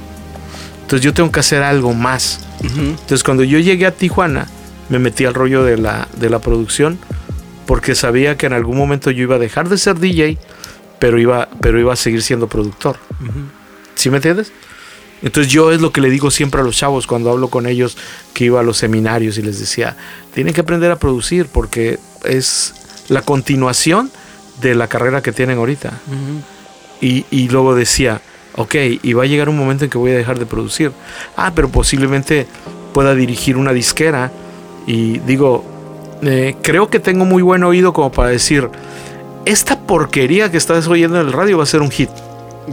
Entonces 0.83 1.05
yo 1.05 1.14
tengo 1.14 1.33
que 1.33 1.41
hacer 1.41 1.62
algo 1.62 1.95
más. 1.95 2.41
Entonces 2.62 3.24
cuando 3.24 3.45
yo 3.45 3.59
llegué 3.59 3.87
a 3.87 3.93
Tijuana, 3.93 4.47
me 4.89 4.99
metí 4.99 5.24
al 5.24 5.35
rollo 5.35 5.64
de 5.64 5.78
la, 5.78 6.07
de 6.18 6.28
la 6.28 6.39
producción 6.41 6.99
porque 7.66 7.95
sabía 7.95 8.37
que 8.37 8.47
en 8.47 8.53
algún 8.53 8.76
momento 8.76 9.11
yo 9.11 9.22
iba 9.22 9.37
a 9.37 9.39
dejar 9.39 9.68
de 9.68 9.78
ser 9.78 9.99
DJ 9.99 10.39
pero 11.03 11.18
iba, 11.18 11.48
pero 11.61 11.80
iba 11.80 11.92
a 11.92 11.96
seguir 11.96 12.22
siendo 12.22 12.46
productor. 12.46 12.96
¿Sí 13.96 14.09
me 14.09 14.18
entiendes? 14.18 14.53
Entonces 15.20 15.53
yo 15.53 15.72
es 15.72 15.80
lo 15.80 15.90
que 15.90 16.00
le 16.00 16.09
digo 16.11 16.30
siempre 16.30 16.61
a 16.61 16.64
los 16.64 16.76
chavos 16.76 17.09
cuando 17.09 17.28
hablo 17.28 17.48
con 17.48 17.66
ellos 17.66 17.96
que 18.32 18.44
iba 18.44 18.61
a 18.61 18.62
los 18.62 18.76
seminarios 18.76 19.36
y 19.36 19.42
les 19.42 19.59
decía, 19.59 19.96
tienen 20.32 20.55
que 20.55 20.61
aprender 20.61 20.92
a 20.92 20.96
producir 21.00 21.46
porque 21.46 21.98
es 22.22 22.74
la 23.09 23.22
continuación 23.22 24.12
de 24.61 24.76
la 24.76 24.86
carrera 24.86 25.22
que 25.22 25.32
tienen 25.32 25.59
ahorita. 25.59 25.92
y, 27.00 27.26
y, 27.32 27.48
luego 27.48 27.74
decía, 27.74 28.22
ok, 28.55 28.76
y 29.03 29.12
va 29.14 29.24
a 29.24 29.26
llegar 29.26 29.48
un 29.48 29.57
momento 29.57 29.82
en 29.82 29.90
que 29.90 29.98
voy 29.98 30.12
a 30.12 30.16
dejar 30.16 30.38
de 30.38 30.46
producir. 30.46 30.92
Ah, 31.36 31.50
pero 31.53 31.68
posiblemente 31.68 32.46
pueda 32.94 33.16
dirigir 33.16 33.57
una 33.57 33.72
disquera 33.72 34.30
y 34.86 35.18
digo, 35.18 35.64
eh, 36.22 36.55
creo 36.62 36.90
que 36.90 37.00
tengo 37.00 37.24
muy 37.24 37.42
buen 37.42 37.64
oído 37.64 37.92
como 37.92 38.12
para 38.12 38.28
decir, 38.28 38.70
esta 39.45 39.78
porquería 39.78 40.51
que 40.51 40.57
estás 40.57 40.86
oyendo 40.86 41.20
en 41.20 41.26
el 41.26 41.32
radio 41.32 41.59
va 41.59 41.64
a 41.64 41.66
ser 41.66 41.82
un 41.82 41.90
hit. 41.90 42.11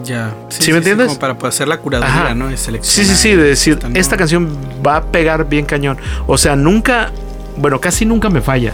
Ya. 0.04 0.34
Sí, 0.50 0.72
me 0.72 0.78
entiendes? 0.78 1.08
como 1.08 1.20
para 1.20 1.36
hacer 1.48 1.68
la 1.68 1.78
curaduría, 1.78 2.36
¿no? 2.36 2.50
sí, 2.56 2.80
sí, 2.82 3.06
sí, 3.06 3.36
de 3.36 3.44
decir, 3.44 3.80
esta, 3.96 4.18
canción 4.18 4.56
va 4.86 4.98
a 4.98 5.04
pegar 5.04 5.50
bien 5.50 5.66
cañón. 5.66 5.98
O 6.28 6.38
sea, 6.38 6.56
nunca, 6.56 7.12
bueno, 7.58 7.80
casi 7.80 8.06
nunca 8.06 8.30
me 8.30 8.42
falla. 8.42 8.74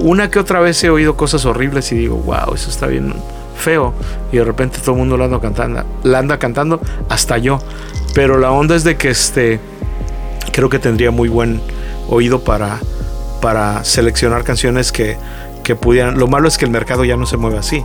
una 0.00 0.30
que 0.30 0.38
otra 0.38 0.60
vez 0.60 0.82
he 0.82 0.90
oído 0.90 1.16
cosas 1.16 1.44
horribles 1.44 1.92
y 1.92 1.96
digo, 1.96 2.16
wow, 2.16 2.54
eso 2.54 2.70
está 2.70 2.86
bien 2.86 3.14
feo. 3.56 3.94
Y 4.32 4.38
de 4.38 4.44
repente 4.44 4.78
todo 4.80 4.92
el 4.92 4.98
mundo 4.98 5.16
la 5.16 5.26
anda 5.26 5.40
cantando, 5.40 5.84
la 6.02 6.18
anda 6.18 6.38
cantando, 6.38 6.80
hasta 7.08 7.38
yo. 7.38 7.60
Pero 8.14 8.38
la 8.38 8.50
onda 8.50 8.74
es 8.74 8.82
de 8.82 8.96
que 8.96 9.10
este, 9.10 9.60
creo 10.52 10.68
que 10.68 10.80
tendría 10.80 11.12
muy 11.12 11.28
buen 11.28 11.60
oído 12.08 12.40
para, 12.40 12.80
para 13.40 13.84
seleccionar 13.84 14.42
canciones 14.42 14.90
que 14.90 15.16
que 15.68 15.76
pudieran. 15.76 16.18
Lo 16.18 16.28
malo 16.28 16.48
es 16.48 16.56
que 16.56 16.64
el 16.64 16.70
mercado 16.70 17.04
ya 17.04 17.18
no 17.18 17.26
se 17.26 17.36
mueve 17.36 17.58
así. 17.58 17.84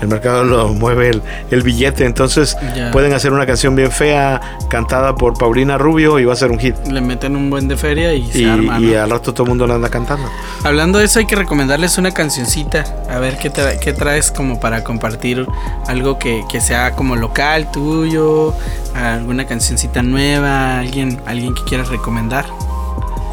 El 0.00 0.06
mercado 0.06 0.44
lo 0.44 0.68
mueve 0.72 1.20
el, 1.50 1.62
billete. 1.64 2.04
Entonces 2.04 2.56
pueden 2.92 3.12
hacer 3.12 3.32
una 3.32 3.44
canción 3.44 3.74
bien 3.74 3.90
fea, 3.90 4.40
cantada 4.70 5.16
por 5.16 5.36
Paulina 5.36 5.76
Rubio 5.76 6.20
y 6.20 6.24
va 6.24 6.34
a 6.34 6.36
ser 6.36 6.52
un 6.52 6.60
hit. 6.60 6.76
Le 6.86 7.00
meten 7.00 7.34
un 7.34 7.50
buen 7.50 7.66
de 7.66 7.76
feria 7.76 8.14
y, 8.14 8.30
se 8.30 8.48
arma. 8.48 8.78
Y 8.78 8.94
al 8.94 9.10
rato 9.10 9.34
todo 9.34 9.42
el 9.42 9.48
mundo 9.48 9.66
la 9.66 9.74
anda 9.74 9.88
cantando. 9.88 10.28
Hablando 10.62 11.00
de 11.00 11.06
eso, 11.06 11.18
hay 11.18 11.26
que 11.26 11.34
recomendarles 11.34 11.98
una 11.98 12.12
cancioncita. 12.12 12.84
A 13.10 13.18
ver 13.18 13.36
qué, 13.36 13.50
qué 13.80 13.92
traes 13.92 14.30
como 14.30 14.60
para 14.60 14.84
compartir 14.84 15.44
algo 15.88 16.20
que, 16.20 16.44
que 16.48 16.60
sea 16.60 16.92
como 16.92 17.16
local 17.16 17.72
tuyo, 17.72 18.54
alguna 18.94 19.44
cancioncita 19.46 20.02
nueva, 20.02 20.78
alguien, 20.78 21.20
alguien 21.26 21.52
que 21.52 21.64
quieras 21.64 21.88
recomendar. 21.88 22.46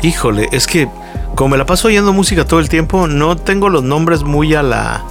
Híjole, 0.02 0.50
es 0.52 0.66
que 0.66 0.88
como 1.42 1.54
me 1.54 1.58
la 1.58 1.66
paso 1.66 1.88
oyendo 1.88 2.14
música 2.14 2.46
todo 2.46 2.60
el 2.60 2.70
tiempo, 2.70 3.08
no 3.08 3.36
tengo 3.36 3.68
los 3.68 3.82
nombres 3.82 4.22
muy 4.22 4.54
a 4.54 4.62
la. 4.62 5.04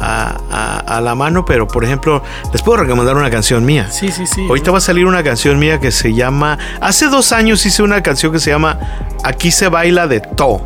A, 0.00 1.00
la 1.02 1.16
mano, 1.16 1.44
pero 1.44 1.66
por 1.66 1.84
ejemplo, 1.84 2.22
les 2.52 2.62
puedo 2.62 2.78
recomendar 2.78 3.16
una 3.16 3.28
canción 3.28 3.64
mía. 3.66 3.90
Sí, 3.90 4.12
sí, 4.12 4.24
sí. 4.24 4.46
Ahorita 4.48 4.70
va 4.70 4.78
a 4.78 4.80
salir 4.80 5.04
una 5.04 5.24
canción 5.24 5.58
mía 5.58 5.80
que 5.80 5.90
se 5.90 6.14
llama. 6.14 6.58
Hace 6.80 7.08
dos 7.08 7.32
años 7.32 7.66
hice 7.66 7.82
una 7.82 8.04
canción 8.04 8.30
que 8.30 8.38
se 8.38 8.50
llama 8.50 8.78
Aquí 9.24 9.50
se 9.50 9.66
baila 9.66 10.06
de 10.06 10.20
to. 10.20 10.64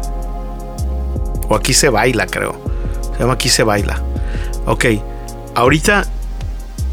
O 1.48 1.56
aquí 1.56 1.72
se 1.72 1.88
baila, 1.88 2.26
creo. 2.26 2.60
Se 3.14 3.20
llama 3.20 3.32
Aquí 3.32 3.48
se 3.48 3.62
baila. 3.62 3.98
Ok. 4.66 4.84
Ahorita 5.54 6.04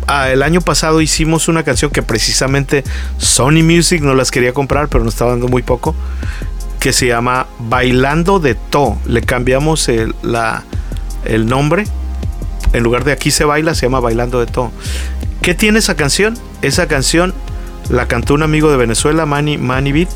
ah, 0.07 0.29
el 0.29 0.41
año 0.41 0.61
pasado 0.61 1.01
hicimos 1.01 1.49
una 1.49 1.63
canción 1.63 1.91
que 1.91 2.01
precisamente 2.01 2.85
Sony 3.17 3.61
Music 3.61 4.01
no 4.01 4.13
las 4.15 4.31
quería 4.31 4.53
comprar, 4.53 4.87
pero 4.87 5.03
nos 5.03 5.15
estaba 5.15 5.31
dando 5.31 5.49
muy 5.49 5.63
poco 5.63 5.93
que 6.79 6.93
se 6.93 7.07
llama 7.07 7.47
Bailando 7.59 8.39
de 8.39 8.55
To. 8.55 8.97
Le 9.05 9.21
cambiamos 9.21 9.89
el, 9.89 10.15
la, 10.21 10.63
el 11.25 11.45
nombre. 11.47 11.85
En 12.73 12.83
lugar 12.83 13.03
de 13.03 13.11
aquí 13.11 13.31
se 13.31 13.45
baila, 13.45 13.73
se 13.75 13.85
llama 13.85 13.99
Bailando 13.99 14.39
de 14.39 14.45
To. 14.45 14.71
¿Qué 15.41 15.53
tiene 15.53 15.79
esa 15.79 15.95
canción? 15.95 16.37
Esa 16.61 16.87
canción 16.87 17.33
la 17.89 18.07
cantó 18.07 18.33
un 18.33 18.43
amigo 18.43 18.71
de 18.71 18.77
Venezuela, 18.77 19.25
Manny, 19.25 19.57
Manny 19.57 19.91
Beat. 19.91 20.09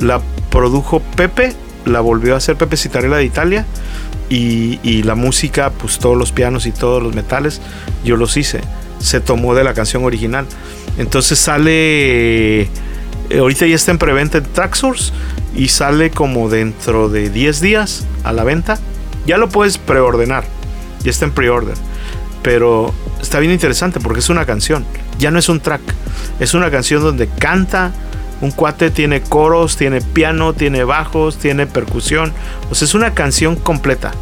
La 0.00 0.20
produjo 0.50 1.00
Pepe, 1.16 1.54
la 1.84 2.00
volvió 2.00 2.34
a 2.34 2.38
hacer 2.38 2.56
Pepe 2.56 2.76
Citarella 2.76 3.16
de 3.16 3.24
Italia. 3.24 3.66
Y, 4.30 4.80
y, 4.82 5.02
la 5.02 5.14
música, 5.14 5.70
pues 5.70 5.98
todos 5.98 6.16
los 6.16 6.32
pianos 6.32 6.64
y 6.64 6.72
todos 6.72 7.02
los 7.02 7.14
metales, 7.14 7.60
yo 8.04 8.16
los 8.16 8.36
hice. 8.36 8.62
Se 8.98 9.20
tomó 9.20 9.54
de 9.54 9.64
la 9.64 9.74
canción 9.74 10.04
original. 10.04 10.46
Entonces 10.96 11.38
sale 11.38 12.68
eh, 13.30 13.38
ahorita 13.38 13.66
ya 13.66 13.74
está 13.74 13.90
en 13.90 13.98
preventa 13.98 14.38
en 14.38 14.44
Traxsource 14.44 15.12
y 15.54 15.68
sale 15.68 16.10
como 16.10 16.48
dentro 16.48 17.08
de 17.08 17.30
10 17.30 17.60
días 17.60 18.06
a 18.24 18.32
la 18.32 18.44
venta. 18.44 18.78
Ya 19.26 19.38
lo 19.38 19.48
puedes 19.48 19.78
preordenar. 19.78 20.44
Ya 21.02 21.10
está 21.10 21.24
en 21.24 21.32
preorder. 21.32 21.76
Pero 22.42 22.92
está 23.20 23.38
bien 23.38 23.52
interesante 23.52 24.00
porque 24.00 24.20
es 24.20 24.28
una 24.28 24.46
canción. 24.46 24.84
Ya 25.18 25.30
no 25.30 25.38
es 25.38 25.48
un 25.48 25.60
track. 25.60 25.82
Es 26.40 26.54
una 26.54 26.70
canción 26.70 27.02
donde 27.02 27.28
canta. 27.28 27.92
Un 28.40 28.50
cuate 28.50 28.90
tiene 28.90 29.22
coros, 29.22 29.76
tiene 29.76 30.00
piano, 30.00 30.52
tiene 30.52 30.84
bajos, 30.84 31.38
tiene 31.38 31.66
percusión. 31.66 32.32
O 32.70 32.74
sea, 32.74 32.86
es 32.86 32.94
una 32.94 33.14
canción 33.14 33.56
completa. 33.56 34.12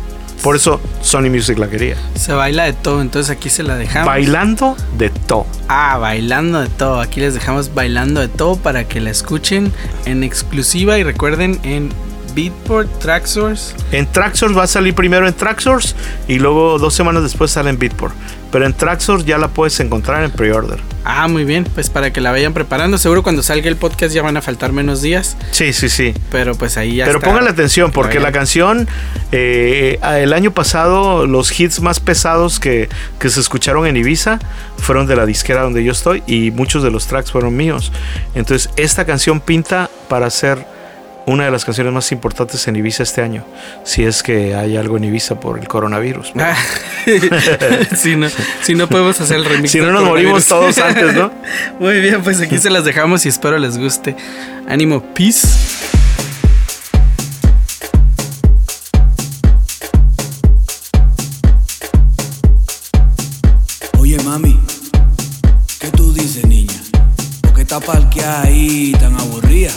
Por 0.43 0.57
eso 0.57 0.81
Sony 1.03 1.31
Music 1.31 1.59
la 1.59 1.69
quería. 1.69 1.97
Se 2.15 2.33
baila 2.33 2.65
de 2.65 2.73
todo, 2.73 3.01
entonces 3.01 3.31
aquí 3.31 3.49
se 3.49 3.63
la 3.63 3.77
dejamos. 3.77 4.07
Bailando 4.07 4.77
de 4.99 5.11
todo. 5.11 5.47
Ah, 5.69 5.99
bailando 5.99 6.61
de 6.61 6.69
todo. 6.69 7.01
Aquí 7.01 7.21
les 7.21 7.35
dejamos 7.35 7.75
bailando 7.75 8.21
de 8.21 8.29
todo 8.29 8.57
para 8.57 8.85
que 8.85 9.01
la 9.01 9.11
escuchen 9.11 9.73
en 10.05 10.25
exclusiva 10.25 10.99
y 10.99 11.05
recuerden 11.05 11.61
en 11.63 11.91
Beatport, 12.35 12.99
Traxsource. 12.99 13.75
En 13.93 14.07
Traxsource 14.07 14.55
va 14.55 14.65
a 14.65 14.67
salir 14.67 14.95
primero 14.95 15.27
en 15.27 15.35
Traxsource 15.35 15.95
y 16.29 16.39
luego 16.39 16.79
dos 16.79 16.95
semanas 16.95 17.23
después 17.23 17.51
sale 17.51 17.71
en 17.71 17.79
Beatport. 17.79 18.15
Pero 18.51 18.67
en 18.67 18.75
Traxsource 18.75 19.25
ya 19.25 19.39
la 19.39 19.49
puedes 19.49 19.81
encontrar 19.81 20.23
en 20.25 20.31
pre-order. 20.31 20.79
Ah, 21.05 21.27
muy 21.27 21.45
bien, 21.45 21.65
pues 21.65 21.89
para 21.91 22.13
que 22.13 22.21
la 22.21 22.31
vayan 22.31 22.53
preparando. 22.53 22.99
Seguro 22.99 23.23
cuando 23.23 23.43
salga 23.43 23.69
el 23.69 23.77
podcast 23.77 24.15
ya 24.15 24.23
van 24.23 24.37
a 24.37 24.43
faltar 24.43 24.73
menos 24.73 25.01
días. 25.01 25.37
Sí, 25.51 25.73
sí, 25.73 25.89
sí. 25.89 26.15
Pero 26.31 26.55
pues 26.55 26.77
ahí 26.77 26.97
ya 26.97 27.07
Pero 27.07 27.21
pongan 27.21 27.49
atención 27.49 27.93
porque 27.93 28.21
la 28.21 28.31
canción, 28.31 28.87
eh, 29.33 29.99
el 30.03 30.33
año 30.35 30.53
pasado, 30.53 31.27
los 31.27 31.59
hits 31.59 31.81
más 31.81 31.99
pesados 31.99 32.61
que, 32.61 32.89
que 33.19 33.31
se 33.31 33.41
escucharon 33.41 33.87
en 33.87 33.97
Ibiza 33.97 34.39
fueron 34.77 35.07
de 35.07 35.17
la 35.17 35.27
disquera 35.27 35.63
donde 35.63 35.83
yo 35.83 35.93
estoy 35.93 36.23
y 36.27 36.51
muchos 36.51 36.83
de 36.83 36.91
los 36.91 37.07
tracks 37.07 37.33
fueron 37.33 37.57
míos. 37.57 37.91
Entonces, 38.35 38.71
esta 38.77 39.07
canción 39.07 39.41
pinta 39.41 39.91
para 40.09 40.29
ser 40.29 40.72
una 41.27 41.45
de 41.45 41.51
las 41.51 41.65
canciones 41.65 41.93
más 41.93 42.11
importantes 42.13 42.67
en 42.69 42.77
Ibiza 42.77 43.03
este 43.03 43.23
año, 43.23 43.45
si 43.85 44.05
es 44.05 44.23
que 44.23 44.55
hay 44.55 44.77
algo 44.77 44.97
en 44.97 45.05
Ibiza 45.05 45.39
por 45.39 45.59
el 45.59 45.69
coronavirus. 45.69 46.33
Ah, 46.39 46.57
si, 47.97 48.17
no, 48.17 48.29
si 48.63 48.75
no 48.75 48.89
podemos 48.89 49.21
hacer 49.21 49.37
el 49.37 49.45
remix. 49.45 49.71
Si 49.71 49.81
no 49.81 49.93
nos 49.93 50.05
morimos 50.05 50.47
todos 50.47 50.79
antes, 50.79 51.15
¿no? 51.15 51.31
Muy 51.79 52.01
bien, 52.01 52.23
pues 52.23 52.41
aquí 52.41 52.59
se 52.59 52.71
las 52.71 52.85
dejamos 52.85 53.25
y 53.27 53.29
espero 53.29 53.59
les 53.59 53.79
guste. 53.79 54.17
Ánimo, 54.69 55.03
peace. 55.15 55.47
Oye, 63.99 64.19
mami, 64.25 64.59
¿qué 65.79 65.89
tú 65.89 66.13
dices, 66.13 66.45
niña? 66.47 66.81
¿Por 67.43 67.55
qué 67.55 67.63
está 67.63 67.79
parqueada 67.79 68.43
ahí 68.43 68.93
tan 68.99 69.15
aburrida? 69.19 69.71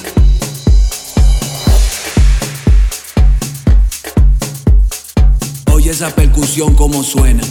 Esa 5.89 6.09
percusión 6.09 6.73
como 6.73 7.03
suena. 7.03 7.43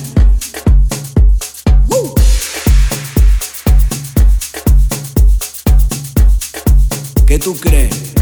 ¿Qué 7.26 7.38
tú 7.38 7.56
crees? 7.56 8.12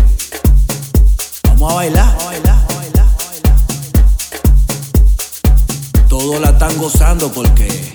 Vamos 1.45 1.73
a 1.73 1.75
bailar. 1.75 2.19
Todos 6.09 6.41
la 6.41 6.51
están 6.51 6.77
gozando 6.79 7.33
porque 7.33 7.93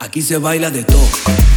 aquí 0.00 0.22
se 0.22 0.38
baila 0.38 0.70
de 0.70 0.82
todo. 0.82 1.55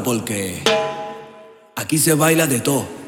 Porque 0.00 0.62
aquí 1.76 1.98
se 1.98 2.14
baila 2.14 2.46
de 2.46 2.60
todo. 2.60 3.01